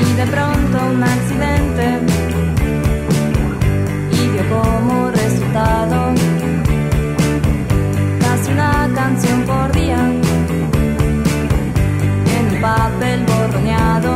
Y 0.00 0.12
de 0.16 0.26
pronto 0.26 0.78
un 0.92 1.02
accidente 1.02 1.98
y 4.12 4.28
dio 4.28 4.42
como 4.48 5.10
resultado 5.10 6.14
casi 8.20 8.52
una 8.52 8.90
canción 8.94 9.42
por 9.44 9.72
día 9.72 9.98
en 12.36 12.54
un 12.54 12.60
papel 12.60 13.24
borroneado 13.24 14.15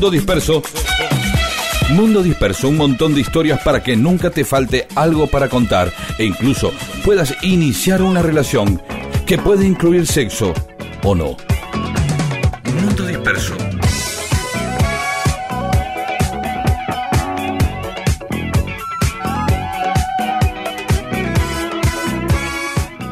Mundo 0.00 0.12
Disperso. 0.12 0.62
Mundo 1.90 2.22
Disperso, 2.22 2.70
un 2.70 2.78
montón 2.78 3.12
de 3.12 3.20
historias 3.20 3.60
para 3.62 3.82
que 3.82 3.96
nunca 3.96 4.30
te 4.30 4.46
falte 4.46 4.88
algo 4.94 5.26
para 5.26 5.50
contar 5.50 5.92
e 6.16 6.24
incluso 6.24 6.72
puedas 7.04 7.36
iniciar 7.42 8.00
una 8.00 8.22
relación 8.22 8.80
que 9.26 9.36
puede 9.36 9.66
incluir 9.66 10.06
sexo 10.06 10.54
o 11.02 11.14
no. 11.14 11.36
Mundo 12.80 13.06
Disperso. 13.06 13.54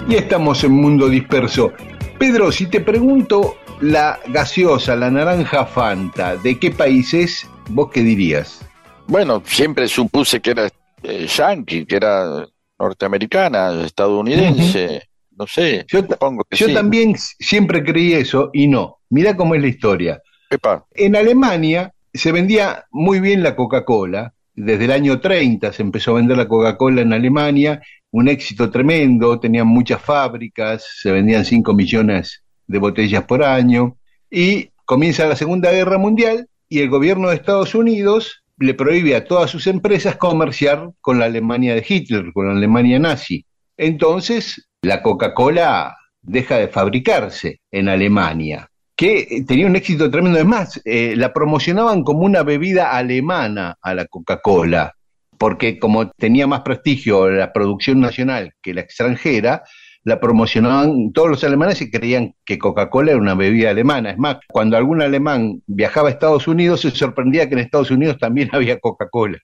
Y 0.08 0.14
estamos 0.14 0.64
en 0.64 0.72
Mundo 0.72 1.10
Disperso. 1.10 1.74
Pedro, 2.18 2.50
si 2.50 2.66
te 2.66 2.80
pregunto 2.80 3.58
la 3.80 4.18
gaseosa, 4.26 4.96
la 4.96 5.10
naranja 5.10 5.64
Fanta, 5.66 6.36
¿de 6.36 6.58
qué 6.58 6.70
país 6.70 7.14
es? 7.14 7.48
¿Vos 7.70 7.90
qué 7.92 8.02
dirías? 8.02 8.60
Bueno, 9.06 9.42
siempre 9.44 9.88
supuse 9.88 10.40
que 10.40 10.50
era 10.50 10.68
eh, 11.02 11.26
yankee, 11.26 11.86
que 11.86 11.96
era 11.96 12.46
norteamericana, 12.78 13.84
estadounidense, 13.84 15.02
no 15.36 15.46
sé, 15.46 15.84
Yo, 15.88 16.00
supongo 16.00 16.44
que 16.44 16.56
yo 16.56 16.66
sí. 16.66 16.74
también 16.74 17.14
siempre 17.16 17.84
creí 17.84 18.12
eso 18.14 18.50
y 18.52 18.66
no. 18.66 18.98
Mirá 19.10 19.36
cómo 19.36 19.54
es 19.54 19.62
la 19.62 19.68
historia. 19.68 20.22
Epa, 20.50 20.84
En 20.94 21.16
Alemania 21.16 21.92
se 22.12 22.32
vendía 22.32 22.84
muy 22.90 23.20
bien 23.20 23.42
la 23.42 23.54
Coca-Cola. 23.54 24.32
Desde 24.54 24.86
el 24.86 24.90
año 24.90 25.20
30 25.20 25.72
se 25.72 25.82
empezó 25.82 26.12
a 26.12 26.14
vender 26.14 26.36
la 26.36 26.48
Coca-Cola 26.48 27.02
en 27.02 27.12
Alemania, 27.12 27.80
un 28.10 28.28
éxito 28.28 28.70
tremendo, 28.70 29.38
tenían 29.38 29.68
muchas 29.68 30.02
fábricas, 30.02 30.84
se 31.00 31.12
vendían 31.12 31.44
5 31.44 31.72
millones 31.74 32.42
de 32.68 32.78
botellas 32.78 33.24
por 33.24 33.42
año. 33.42 33.96
Y 34.30 34.70
comienza 34.84 35.26
la 35.26 35.34
Segunda 35.34 35.72
Guerra 35.72 35.98
Mundial 35.98 36.48
y 36.68 36.78
el 36.78 36.88
gobierno 36.88 37.28
de 37.28 37.34
Estados 37.34 37.74
Unidos 37.74 38.44
le 38.58 38.74
prohíbe 38.74 39.16
a 39.16 39.24
todas 39.24 39.50
sus 39.50 39.66
empresas 39.66 40.16
comerciar 40.16 40.90
con 41.00 41.18
la 41.18 41.24
Alemania 41.24 41.74
de 41.74 41.84
Hitler, 41.86 42.32
con 42.32 42.46
la 42.46 42.52
Alemania 42.52 42.98
nazi. 42.98 43.44
Entonces, 43.76 44.68
la 44.82 45.02
Coca-Cola 45.02 45.96
deja 46.22 46.56
de 46.58 46.68
fabricarse 46.68 47.60
en 47.70 47.88
Alemania 47.88 48.68
que 48.98 49.20
eh, 49.20 49.44
tenía 49.46 49.66
un 49.66 49.76
éxito 49.76 50.10
tremendo. 50.10 50.40
Es 50.40 50.44
más, 50.44 50.80
eh, 50.84 51.14
la 51.16 51.32
promocionaban 51.32 52.02
como 52.02 52.24
una 52.24 52.42
bebida 52.42 52.90
alemana 52.90 53.76
a 53.80 53.94
la 53.94 54.06
Coca-Cola, 54.06 54.92
porque 55.38 55.78
como 55.78 56.10
tenía 56.10 56.48
más 56.48 56.62
prestigio 56.62 57.30
la 57.30 57.52
producción 57.52 58.00
nacional 58.00 58.54
que 58.60 58.74
la 58.74 58.80
extranjera, 58.80 59.62
la 60.04 60.20
promocionaban 60.20 61.12
todos 61.12 61.28
los 61.28 61.44
alemanes 61.44 61.80
y 61.82 61.90
creían 61.90 62.34
que 62.44 62.58
Coca-Cola 62.58 63.12
era 63.12 63.20
una 63.20 63.34
bebida 63.34 63.70
alemana. 63.70 64.10
Es 64.10 64.18
más, 64.18 64.38
cuando 64.48 64.76
algún 64.76 65.02
alemán 65.02 65.62
viajaba 65.66 66.08
a 66.08 66.12
Estados 66.12 66.48
Unidos, 66.48 66.80
se 66.80 66.90
sorprendía 66.90 67.48
que 67.48 67.54
en 67.54 67.60
Estados 67.60 67.90
Unidos 67.90 68.18
también 68.18 68.48
había 68.52 68.78
Coca-Cola. 68.78 69.38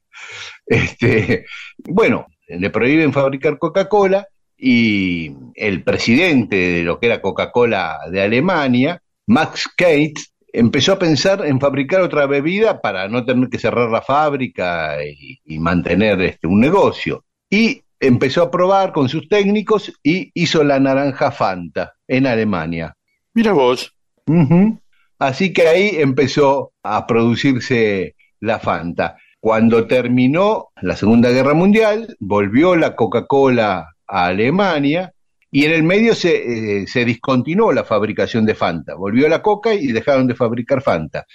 Este, 0.66 1.44
bueno, 1.78 2.26
le 2.48 2.70
prohíben 2.70 3.12
fabricar 3.12 3.59
Coca-Cola 3.59 4.26
y 4.56 5.32
el 5.55 5.82
presidente 5.82 6.56
de 6.56 6.82
lo 6.82 6.98
que 6.98 7.06
era 7.06 7.20
Coca-Cola 7.20 7.98
de 8.10 8.22
Alemania, 8.22 9.02
Max 9.26 9.68
Kate, 9.76 10.14
empezó 10.52 10.93
a 10.93 10.98
pensar 10.98 11.44
en 11.44 11.59
fabricar 11.59 12.01
otra 12.01 12.26
bebida 12.26 12.81
para 12.81 13.09
no 13.09 13.24
tener 13.24 13.48
que 13.48 13.59
cerrar 13.59 13.90
la 13.90 14.02
fábrica 14.02 14.97
y, 15.05 15.40
y 15.44 15.59
mantener 15.59 16.20
este, 16.22 16.47
un 16.47 16.60
negocio. 16.60 17.24
Y 17.51 17.84
empezó 18.06 18.43
a 18.43 18.51
probar 18.51 18.93
con 18.93 19.09
sus 19.09 19.28
técnicos 19.28 19.93
y 20.02 20.31
hizo 20.35 20.62
la 20.62 20.78
naranja 20.78 21.31
Fanta 21.31 21.94
en 22.06 22.26
Alemania. 22.26 22.97
mira 23.32 23.52
vos. 23.52 23.93
Así 25.18 25.52
que 25.52 25.68
ahí 25.68 25.90
empezó 25.94 26.72
a 26.82 27.06
producirse 27.06 28.14
la 28.40 28.59
Fanta. 28.59 29.16
Cuando 29.40 29.86
terminó 29.86 30.68
la 30.81 30.97
Segunda 30.97 31.31
Guerra 31.31 31.55
Mundial, 31.55 32.16
volvió 32.18 32.76
la 32.76 32.94
Coca-Cola 32.97 33.94
a 34.06 34.26
Alemania 34.26 35.12
y 35.51 35.64
en 35.64 35.72
el 35.72 35.82
medio 35.82 36.14
se, 36.14 36.82
eh, 36.82 36.86
se 36.86 37.05
discontinuó 37.05 37.72
la 37.72 37.85
fabricación 37.85 38.44
de 38.44 38.55
Fanta. 38.55 38.94
Volvió 38.94 39.28
la 39.28 39.43
Coca 39.43 39.72
y 39.74 39.89
dejaron 39.89 40.26
de 40.26 40.35
fabricar 40.35 40.82
Fanta. 40.82 41.26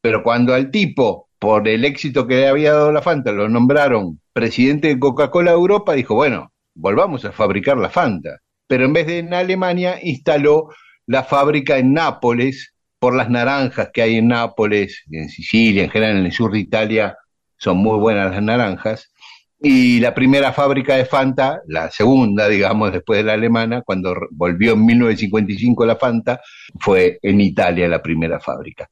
Pero 0.00 0.22
cuando 0.22 0.54
al 0.54 0.70
tipo, 0.70 1.28
por 1.38 1.68
el 1.68 1.84
éxito 1.84 2.26
que 2.26 2.36
le 2.36 2.48
había 2.48 2.72
dado 2.72 2.92
la 2.92 3.02
Fanta, 3.02 3.32
lo 3.32 3.48
nombraron 3.48 4.20
presidente 4.38 4.86
de 4.86 5.00
Coca-Cola 5.00 5.50
Europa, 5.50 5.94
dijo, 5.94 6.14
bueno, 6.14 6.52
volvamos 6.72 7.24
a 7.24 7.32
fabricar 7.32 7.76
la 7.76 7.90
Fanta. 7.90 8.38
Pero 8.68 8.84
en 8.84 8.92
vez 8.92 9.08
de 9.08 9.18
en 9.18 9.34
Alemania, 9.34 9.98
instaló 10.00 10.68
la 11.06 11.24
fábrica 11.24 11.76
en 11.76 11.92
Nápoles, 11.92 12.72
por 13.00 13.16
las 13.16 13.28
naranjas 13.30 13.90
que 13.92 14.00
hay 14.00 14.14
en 14.18 14.28
Nápoles, 14.28 15.02
en 15.10 15.28
Sicilia, 15.28 15.82
en 15.82 15.90
general 15.90 16.18
en 16.18 16.26
el 16.26 16.32
sur 16.32 16.52
de 16.52 16.60
Italia, 16.60 17.16
son 17.56 17.78
muy 17.78 17.98
buenas 17.98 18.30
las 18.30 18.40
naranjas. 18.40 19.12
Y 19.60 19.98
la 19.98 20.14
primera 20.14 20.52
fábrica 20.52 20.94
de 20.94 21.04
Fanta, 21.04 21.60
la 21.66 21.90
segunda, 21.90 22.48
digamos, 22.48 22.92
después 22.92 23.18
de 23.18 23.24
la 23.24 23.32
alemana, 23.32 23.82
cuando 23.82 24.14
volvió 24.30 24.74
en 24.74 24.86
1955 24.86 25.84
la 25.84 25.96
Fanta, 25.96 26.40
fue 26.78 27.18
en 27.22 27.40
Italia 27.40 27.88
la 27.88 28.00
primera 28.00 28.38
fábrica. 28.38 28.88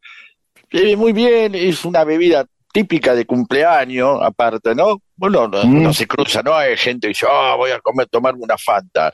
Eh, 0.73 0.97
muy 0.97 1.12
bien, 1.12 1.55
es 1.55 1.85
una 1.85 2.02
bebida 2.02 2.47
típica 2.77 3.15
de 3.15 3.24
cumpleaños, 3.24 4.19
aparte, 4.23 4.74
¿no? 4.74 5.01
Bueno, 5.16 5.48
no, 5.48 5.65
Mm. 5.65 5.82
no 5.85 5.93
se 5.94 6.07
cruza, 6.07 6.43
¿no? 6.43 6.55
Hay 6.55 6.77
gente 6.77 7.07
que 7.07 7.09
dice, 7.09 7.27
ah, 7.31 7.55
voy 7.57 7.70
a 7.70 7.81
comer, 7.81 8.07
tomarme 8.07 8.40
una 8.43 8.59
Fanta. 8.59 9.12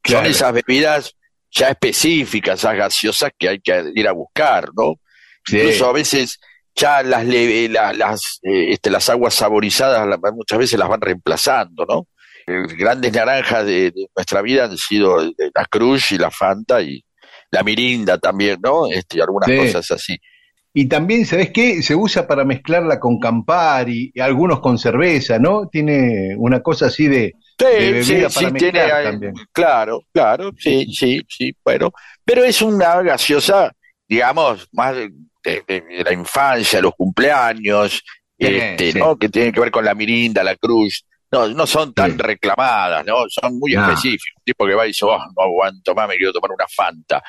Claro. 0.00 0.24
Son 0.24 0.30
esas 0.30 0.52
bebidas 0.54 1.14
ya 1.50 1.68
específicas, 1.68 2.58
esas 2.60 2.74
gaseosas 2.74 3.30
que 3.38 3.48
hay 3.50 3.60
que 3.60 3.84
ir 3.94 4.08
a 4.08 4.12
buscar, 4.12 4.70
¿no? 4.74 4.94
Sí. 5.44 5.58
Incluso 5.58 5.86
a 5.88 5.92
veces 5.92 6.40
ya 6.74 7.02
las, 7.02 7.26
le- 7.26 7.68
la- 7.68 7.92
las, 7.92 8.40
eh, 8.44 8.70
este, 8.70 8.88
las 8.88 9.10
aguas 9.10 9.34
saborizadas 9.34 10.06
la- 10.08 10.18
muchas 10.32 10.58
veces 10.58 10.78
las 10.78 10.88
van 10.88 11.02
reemplazando, 11.02 11.84
¿no? 11.86 12.06
Eh, 12.46 12.64
grandes 12.78 13.12
naranjas 13.12 13.66
de, 13.66 13.90
de 13.90 14.06
nuestra 14.16 14.40
vida 14.40 14.64
han 14.64 14.78
sido 14.78 15.22
eh, 15.22 15.34
la 15.54 15.66
Cruz 15.66 16.12
y 16.12 16.18
la 16.18 16.30
Fanta 16.30 16.80
y 16.80 17.04
la 17.50 17.62
Mirinda 17.62 18.16
también, 18.16 18.58
¿no? 18.62 18.86
Este, 18.90 19.18
y 19.18 19.20
algunas 19.20 19.50
Sí. 19.50 19.56
cosas 19.58 19.90
así. 19.90 20.16
Y 20.74 20.86
también, 20.88 21.26
¿sabes 21.26 21.50
qué? 21.50 21.82
Se 21.82 21.94
usa 21.94 22.26
para 22.26 22.44
mezclarla 22.44 22.98
con 22.98 23.18
Campari, 23.18 24.10
y 24.14 24.20
algunos 24.20 24.60
con 24.60 24.78
cerveza, 24.78 25.38
¿no? 25.38 25.68
Tiene 25.68 26.34
una 26.38 26.60
cosa 26.62 26.86
así 26.86 27.08
de, 27.08 27.34
Sí, 27.58 27.64
de 27.66 27.92
bebida 27.92 28.30
sí, 28.30 28.34
para 28.34 28.48
sí, 28.48 28.54
tiene, 28.54 28.80
también. 28.88 29.34
claro, 29.52 30.00
claro, 30.12 30.50
sí, 30.58 30.86
sí, 30.92 31.20
sí, 31.28 31.54
bueno, 31.62 31.92
pero 32.24 32.42
es 32.42 32.60
una 32.62 33.02
gaseosa, 33.02 33.70
digamos, 34.08 34.66
más 34.72 34.96
de, 34.96 35.10
de- 35.44 35.62
de 35.66 36.04
la 36.04 36.12
infancia, 36.12 36.80
los 36.80 36.94
cumpleaños, 36.94 38.02
Sí, 38.40 38.46
este, 38.46 38.92
sí. 38.92 38.98
¿no? 38.98 39.16
Que 39.16 39.28
tienen 39.28 39.52
que 39.52 39.60
ver 39.60 39.70
con 39.70 39.84
la 39.84 39.94
Mirinda, 39.94 40.42
la 40.42 40.56
Cruz, 40.56 41.04
no, 41.30 41.46
no 41.48 41.66
son 41.66 41.92
tan 41.94 42.12
Sí. 42.12 42.16
reclamadas, 42.18 43.04
¿no? 43.06 43.28
Son 43.28 43.58
muy 43.58 43.72
No. 43.74 43.82
específicos, 43.82 44.32
un 44.38 44.44
tipo 44.44 44.66
que 44.66 44.74
va 44.74 44.84
y 44.84 44.88
dice, 44.88 45.04
oh, 45.04 45.18
no 45.18 45.42
aguanto 45.42 45.94
más, 45.94 46.08
me 46.08 46.16
quiero 46.16 46.32
tomar 46.32 46.50
una 46.50 46.66
Fanta. 46.74 47.22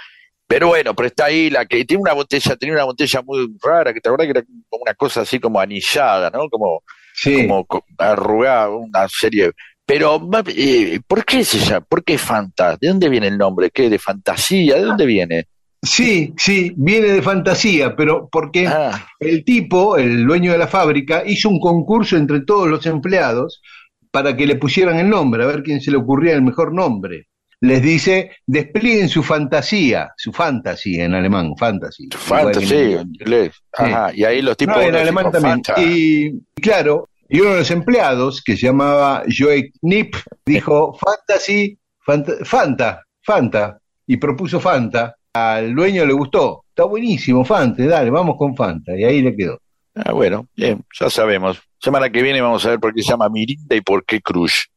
Pero 0.48 0.68
bueno, 0.68 0.94
pero 0.96 1.08
está 1.08 1.26
ahí 1.26 1.50
la 1.50 1.66
que 1.66 1.84
tiene 1.86 2.02
una 2.02 2.14
botella, 2.14 2.56
tenía 2.56 2.76
una 2.76 2.84
botella 2.84 3.22
muy 3.24 3.56
rara, 3.64 3.94
que 3.94 4.02
te 4.02 4.10
acuerdas 4.10 4.28
que 4.28 4.32
era 4.40 4.44
como 4.70 4.84
una 4.84 4.94
cosa 4.94 5.22
así 5.22 5.40
como 5.40 5.60
anillada, 5.60 6.30
¿no? 6.30 6.50
Como, 6.50 6.82
Sí. 7.16 7.36
como 7.48 7.66
co- 7.66 7.86
arrugada, 7.98 8.70
una 8.70 9.08
serie. 9.08 9.52
Pero, 9.86 10.22
eh, 10.48 11.00
¿por 11.08 11.26
qué 11.26 11.40
es 11.40 11.54
ella? 11.56 11.82
¿Por 11.82 12.04
qué 12.04 12.18
Fanta? 12.18 12.78
¿De 12.80 12.88
dónde 12.88 13.10
viene 13.10 13.28
el 13.28 13.38
nombre? 13.38 13.70
¿Qué? 13.72 13.90
¿De 13.90 14.00
fantasía? 14.00 14.76
¿De 14.76 14.82
dónde 14.84 15.06
viene? 15.06 15.48
Sí, 15.82 16.34
sí, 16.38 16.72
viene 16.78 17.08
de 17.10 17.22
fantasía, 17.22 17.94
pero 17.96 18.30
porque 18.32 18.68
Ah, 18.68 19.06
el 19.20 19.44
tipo, 19.44 19.98
el 19.98 20.26
dueño 20.26 20.54
de 20.54 20.58
la 20.58 20.68
fábrica, 20.68 21.24
hizo 21.26 21.50
un 21.50 21.60
concurso 21.60 22.16
entre 22.16 22.42
todos 22.42 22.70
los 22.70 22.86
empleados 22.86 23.62
para 24.10 24.38
que 24.38 24.46
le 24.48 24.56
pusieran 24.56 24.98
el 24.98 25.10
nombre, 25.10 25.44
a 25.44 25.48
ver 25.48 25.62
quién 25.64 25.82
se 25.82 25.92
le 25.92 25.98
ocurría 25.98 26.34
el 26.36 26.42
mejor 26.42 26.74
nombre. 26.74 27.28
Les 27.64 27.82
dice, 27.82 28.32
desplieguen 28.46 29.08
su 29.08 29.24
fantasía, 29.24 30.12
su 30.18 30.34
fantasy 30.34 31.00
en 31.00 31.14
alemán, 31.14 31.56
fantasy. 31.58 32.10
que 32.10 32.18
en 32.18 32.22
fantasía, 32.22 33.02
inglés. 33.02 33.52
Ajá, 33.72 34.12
y 34.14 34.26
ahí 34.26 34.42
los 34.42 34.58
tipos. 34.58 34.76
No, 34.76 34.82
en 34.82 34.96
alemán 34.96 35.28
"Oh, 35.28 35.32
también. 35.32 35.64
Fanta". 35.64 35.82
Y 35.82 36.42
claro, 36.62 37.08
y 37.30 37.40
uno 37.40 37.52
de 37.52 37.60
los 37.60 37.72
empleados, 37.72 38.42
que 38.44 38.58
se 38.58 38.66
llamaba 38.68 39.24
Joe 39.34 39.72
Knipp, 39.80 40.14
dijo 40.46 40.94
fantasy, 40.98 41.80
fanta, 42.06 42.34
Fanta, 42.44 43.02
Fanta, 43.22 43.80
y 44.08 44.18
propuso 44.18 44.60
Fanta. 44.60 45.16
Al 45.34 45.74
dueño 45.74 46.06
le 46.06 46.12
gustó. 46.12 46.66
Está 46.68 46.84
buenísimo, 46.84 47.46
Fanta, 47.46 47.82
dale, 47.86 48.10
vamos 48.10 48.36
con 48.38 48.58
Fanta. 48.58 48.92
Y 48.94 49.06
ahí 49.06 49.22
le 49.22 49.34
quedó. 49.38 49.58
Ah, 49.96 50.12
bueno, 50.12 50.48
bien, 50.54 50.84
ya 51.00 51.10
sabemos. 51.10 51.62
Semana 51.80 52.10
que 52.10 52.22
viene 52.22 52.42
vamos 52.42 52.66
a 52.66 52.72
ver 52.72 52.80
por 52.82 52.94
qué 52.94 53.02
se 53.04 53.12
llama 53.12 53.30
Mirinda 53.30 53.74
y 53.74 53.80
por 53.80 54.04
qué 54.04 54.20
Cruz. 54.20 54.68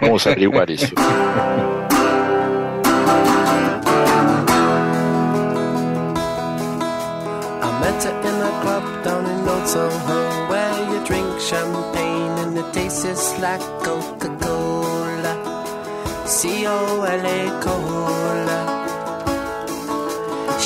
Vamos 0.00 0.26
a 0.26 0.30
averiguar 0.30 0.70
eso. 0.70 0.94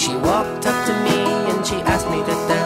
She 0.05 0.15
walked 0.17 0.67
up 0.67 0.87
to 0.87 0.93
me 1.05 1.19
and 1.51 1.67
she 1.67 1.77
asked 1.77 2.11
me 2.11 2.19
to 2.19 2.35
dance. 2.47 2.64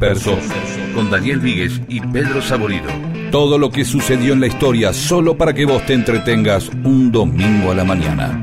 Disperso, 0.00 0.38
con 0.94 1.10
Daniel 1.10 1.40
Víguez 1.40 1.78
y 1.86 2.00
Pedro 2.00 2.40
Saborido. 2.40 2.88
Todo 3.30 3.58
lo 3.58 3.70
que 3.70 3.84
sucedió 3.84 4.32
en 4.32 4.40
la 4.40 4.46
historia 4.46 4.94
solo 4.94 5.36
para 5.36 5.52
que 5.52 5.66
vos 5.66 5.84
te 5.84 5.92
entretengas 5.92 6.70
un 6.84 7.12
domingo 7.12 7.70
a 7.70 7.74
la 7.74 7.84
mañana. 7.84 8.42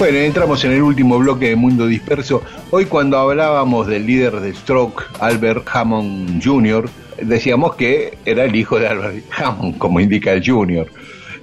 Bueno, 0.00 0.18
entramos 0.18 0.64
en 0.64 0.72
el 0.72 0.82
último 0.82 1.16
bloque 1.20 1.50
de 1.50 1.54
Mundo 1.54 1.86
Disperso. 1.86 2.42
Hoy 2.72 2.86
cuando 2.86 3.16
hablábamos 3.16 3.86
del 3.86 4.06
líder 4.06 4.40
de 4.40 4.52
Stroke, 4.52 5.04
Albert 5.20 5.64
Hammond 5.72 6.44
Jr., 6.44 6.90
decíamos 7.22 7.76
que 7.76 8.18
era 8.24 8.46
el 8.46 8.56
hijo 8.56 8.80
de 8.80 8.88
Albert 8.88 9.24
Hammond, 9.38 9.78
como 9.78 10.00
indica 10.00 10.32
el 10.32 10.44
Jr. 10.44 10.88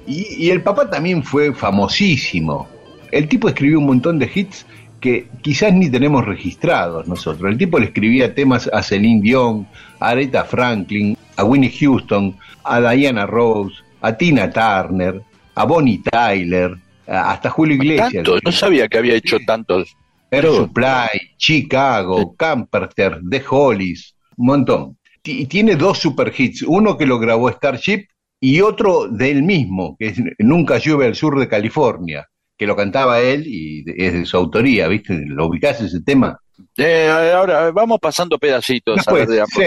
Y 0.06 0.50
el 0.50 0.62
papá 0.62 0.90
también 0.90 1.24
fue 1.24 1.54
famosísimo. 1.54 2.68
El 3.12 3.28
tipo 3.28 3.50
escribió 3.50 3.80
un 3.80 3.86
montón 3.86 4.20
de 4.20 4.30
hits 4.34 4.66
que 5.00 5.28
quizás 5.42 5.74
ni 5.74 5.90
tenemos 5.90 6.24
registrados 6.26 7.08
nosotros. 7.08 7.52
El 7.52 7.58
tipo 7.58 7.80
le 7.80 7.88
escribía 7.88 8.34
temas 8.34 8.70
a 8.72 8.82
Celine 8.84 9.22
Dion, 9.22 9.68
a 10.00 10.10
Aretha 10.10 10.46
Franklin, 10.46 11.18
a 11.36 11.44
Winnie 11.44 11.72
Houston, 11.72 12.38
a 12.64 12.80
Diana 12.80 13.26
Rose, 13.26 13.76
a 14.02 14.16
Tina 14.16 14.52
Turner, 14.52 15.22
a 15.56 15.66
Bonnie 15.66 16.02
Tyler, 16.04 16.78
hasta 17.08 17.50
Julio 17.50 17.76
Iglesias. 17.76 18.12
Tanto, 18.14 18.38
no 18.44 18.52
sabía 18.52 18.88
que 18.88 18.98
había 18.98 19.16
hecho 19.16 19.38
tantos. 19.46 19.96
Air 20.30 20.46
Supply, 20.46 21.36
Chicago, 21.36 22.36
Camperter, 22.36 23.20
The 23.30 23.44
Hollies, 23.50 24.16
un 24.38 24.46
montón. 24.46 24.98
Y 25.24 25.46
tiene 25.48 25.76
dos 25.76 26.00
super 26.00 26.34
hits, 26.36 26.62
uno 26.62 26.98
que 26.98 27.06
lo 27.06 27.20
grabó 27.20 27.50
Starship 27.52 28.08
y 28.40 28.62
otro 28.62 29.08
de 29.08 29.30
él 29.30 29.44
mismo, 29.44 29.98
que 30.00 30.08
es 30.08 30.22
Nunca 30.40 30.78
llueve 30.78 31.06
al 31.06 31.16
sur 31.16 31.38
de 31.38 31.48
California, 31.48 32.28
que 32.62 32.68
lo 32.68 32.76
cantaba 32.76 33.20
él 33.22 33.48
y 33.48 33.84
es 33.98 34.14
de 34.14 34.24
su 34.24 34.38
autoría, 34.38 34.88
¿viste? 34.88 35.20
¿Lo 35.26 35.48
ubicás 35.48 35.82
ese 35.82 36.00
tema? 36.02 36.38
Eh, 36.78 37.10
ahora 37.36 37.72
vamos 37.72 37.98
pasando 38.00 38.38
pedacitos 38.38 39.08
a 39.08 39.12
ver 39.12 39.28
de 39.28 39.44
sí. 39.48 39.64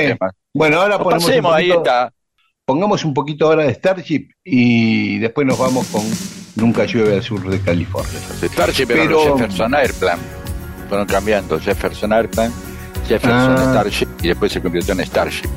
Bueno, 0.55 0.81
ahora 0.81 0.97
ponemos 0.99 1.25
un 1.25 1.29
pasemos, 1.31 1.55
ahí 1.57 1.69
poquito- 1.71 1.83
está. 1.91 2.13
pongamos 2.65 3.05
un 3.05 3.13
poquito 3.13 3.47
ahora 3.47 3.65
de 3.65 3.75
Starship 3.75 4.29
y 4.45 5.19
después 5.19 5.45
nos 5.45 5.59
vamos 5.59 5.89
con 5.89 6.03
Nunca 6.55 6.85
llueve 6.85 7.15
al 7.15 7.23
sur 7.25 7.43
de 7.51 7.59
California. 7.61 8.13
Starship 8.41 8.89
era 8.93 9.03
Pero- 9.03 9.37
Jefferson 9.39 9.75
Airplane. 9.75 10.23
Fueron 10.89 11.07
cambiando 11.09 11.59
Jefferson 11.59 12.13
Airplane, 12.13 12.53
Jefferson 13.09 13.57
Ah. 13.59 13.71
Starship 13.73 14.07
y 14.23 14.29
después 14.29 14.53
se 14.53 14.63
convirtió 14.63 14.95
en 14.95 15.01
Starship. 15.05 15.49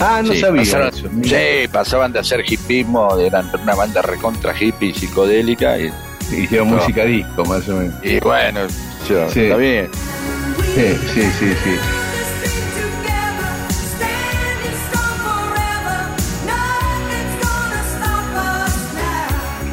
Ah, 0.00 0.22
no 0.24 0.32
Sí, 0.32 0.40
sabía 0.40 0.62
pasaron- 0.62 0.88
eso. 0.88 1.08
Sí, 1.22 1.68
pasaban 1.70 2.12
de 2.12 2.20
hacer 2.20 2.42
hipismo, 2.50 3.14
eran 3.18 3.50
una 3.62 3.74
banda 3.74 4.00
recontra 4.00 4.54
hippie 4.58 4.94
psicodélica 4.94 5.78
y, 5.78 5.90
Hicieron 6.30 6.70
no. 6.70 6.76
música 6.76 7.04
disco, 7.04 7.44
más 7.44 7.68
o 7.68 7.76
menos. 7.76 7.94
Y 8.02 8.20
bueno, 8.20 8.60
está 9.08 9.56
bien. 9.56 9.88
Sí, 10.74 10.98
sí, 11.14 11.22
sí, 11.38 11.54
sí. 11.64 11.70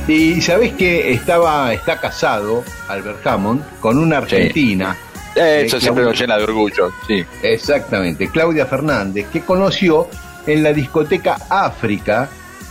Y 0.08 0.40
sabés 0.40 0.74
que 0.74 1.14
estaba, 1.14 1.74
está 1.74 2.00
casado 2.00 2.64
Albert 2.88 3.26
Hammond 3.26 3.64
con 3.80 3.98
una 3.98 4.20
argentina. 4.20 4.96
Eso 5.34 5.78
eh, 5.78 5.82
siempre 5.82 6.04
Claudia, 6.04 6.06
nos 6.06 6.20
llena 6.20 6.38
de 6.38 6.44
orgullo, 6.44 6.92
sí. 7.08 7.26
Exactamente, 7.42 8.30
Claudia 8.30 8.68
Fernández, 8.68 9.28
que 9.34 9.42
conoció 9.42 10.08
en 10.46 10.64
la 10.64 10.72
discoteca 10.74 11.38
África 11.50 12.30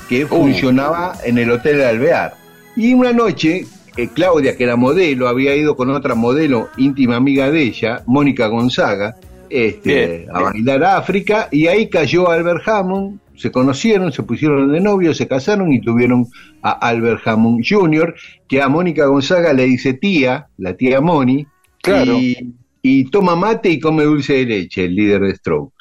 que 0.08 0.24
uh. 0.24 0.28
funcionaba 0.28 1.16
en 1.24 1.38
el 1.38 1.50
Hotel 1.50 1.82
Alvear. 1.82 2.43
Y 2.76 2.92
una 2.94 3.12
noche, 3.12 3.64
eh, 3.96 4.08
Claudia, 4.12 4.56
que 4.56 4.64
era 4.64 4.76
modelo, 4.76 5.28
había 5.28 5.54
ido 5.54 5.76
con 5.76 5.90
otra 5.90 6.14
modelo 6.14 6.70
íntima 6.76 7.16
amiga 7.16 7.50
de 7.50 7.62
ella, 7.62 8.02
Mónica 8.06 8.48
Gonzaga, 8.48 9.14
este, 9.48 10.24
Bien, 10.24 10.26
a 10.32 10.40
bailar 10.40 10.84
a 10.84 10.96
África, 10.96 11.48
y 11.52 11.66
ahí 11.68 11.88
cayó 11.88 12.30
Albert 12.30 12.66
Hammond, 12.66 13.20
se 13.36 13.50
conocieron, 13.52 14.12
se 14.12 14.22
pusieron 14.22 14.72
de 14.72 14.80
novios, 14.80 15.16
se 15.16 15.28
casaron 15.28 15.72
y 15.72 15.80
tuvieron 15.80 16.26
a 16.62 16.72
Albert 16.72 17.26
Hammond 17.26 17.64
Jr., 17.68 18.14
que 18.48 18.60
a 18.60 18.68
Mónica 18.68 19.06
Gonzaga 19.06 19.52
le 19.52 19.64
dice 19.64 19.94
tía, 19.94 20.48
la 20.56 20.76
tía 20.76 21.00
Moni, 21.00 21.46
Claro. 21.82 22.14
y, 22.18 22.54
y 22.82 23.04
toma 23.10 23.36
mate 23.36 23.68
y 23.68 23.78
come 23.78 24.04
dulce 24.04 24.32
de 24.34 24.46
leche, 24.46 24.84
el 24.86 24.94
líder 24.96 25.20
de 25.20 25.34
Strokes. 25.36 25.74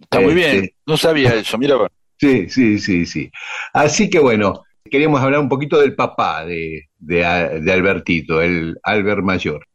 Está 0.00 0.20
muy 0.20 0.40
Este, 0.40 0.52
bien. 0.60 0.70
No 0.86 0.96
sabía 0.96 1.34
eso, 1.34 1.58
mira. 1.58 1.76
Sí, 2.16 2.48
sí, 2.48 2.78
sí, 2.78 3.04
sí. 3.06 3.30
Así 3.72 4.08
que 4.08 4.18
bueno, 4.20 4.62
queríamos 4.88 5.20
hablar 5.20 5.40
un 5.40 5.48
poquito 5.48 5.80
del 5.80 5.94
papá 5.94 6.44
de, 6.44 6.88
de, 6.98 7.24
Albertito, 7.24 8.40
el 8.40 8.78
Albert 8.82 9.22
Mayor. 9.22 9.66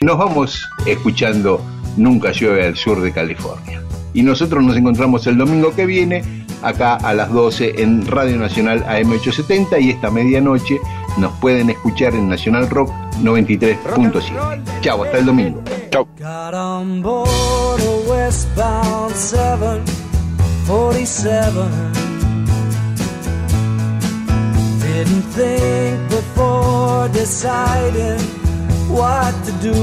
Nos 0.00 0.18
vamos 0.18 0.68
escuchando 0.86 1.60
Nunca 1.96 2.32
llueve 2.32 2.66
al 2.66 2.76
sur 2.76 3.00
de 3.02 3.12
California. 3.12 3.82
Y 4.14 4.22
nosotros 4.22 4.62
nos 4.64 4.76
encontramos 4.76 5.26
el 5.26 5.38
domingo 5.38 5.74
que 5.74 5.86
viene, 5.86 6.22
acá 6.62 6.96
a 6.96 7.14
las 7.14 7.32
12 7.32 7.82
en 7.82 8.06
Radio 8.06 8.36
Nacional 8.38 8.84
AM870 8.84 9.80
y 9.80 9.88
esta 9.90 10.10
medianoche 10.10 10.78
nos 11.18 11.32
pueden 11.38 11.70
escuchar 11.70 12.14
en 12.14 12.28
Nacional 12.28 12.68
Rock 12.70 12.90
93.7. 13.22 14.80
Chao, 14.80 15.04
hasta 15.04 15.18
el 15.18 15.26
domingo. 15.26 15.62
Chao. 15.90 16.08
Got 16.18 16.54
on 16.54 17.02
board 17.02 17.80
a 17.80 18.10
westbound 18.10 19.14
747. 19.14 22.11
Didn't 24.94 25.22
think 25.22 26.10
before 26.10 27.08
deciding 27.08 28.20
what 28.96 29.32
to 29.46 29.52
do. 29.66 29.74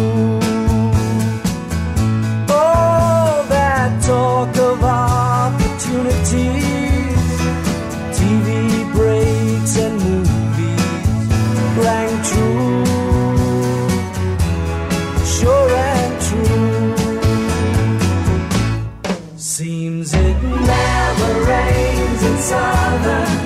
Oh, 2.48 3.46
that 3.50 4.04
talk 4.04 4.56
of 4.58 4.84
opportunities, 4.84 6.30
TV 8.18 8.86
breaks 8.94 9.78
and 9.78 9.96
movies 9.98 11.28
rang 11.84 12.14
true 12.30 12.86
sure 15.26 15.72
and 15.72 16.14
true. 16.28 16.96
Seems 19.38 20.14
it 20.14 20.38
never 20.44 21.32
rains 21.50 22.24
in 22.24 22.38
southern 22.38 23.39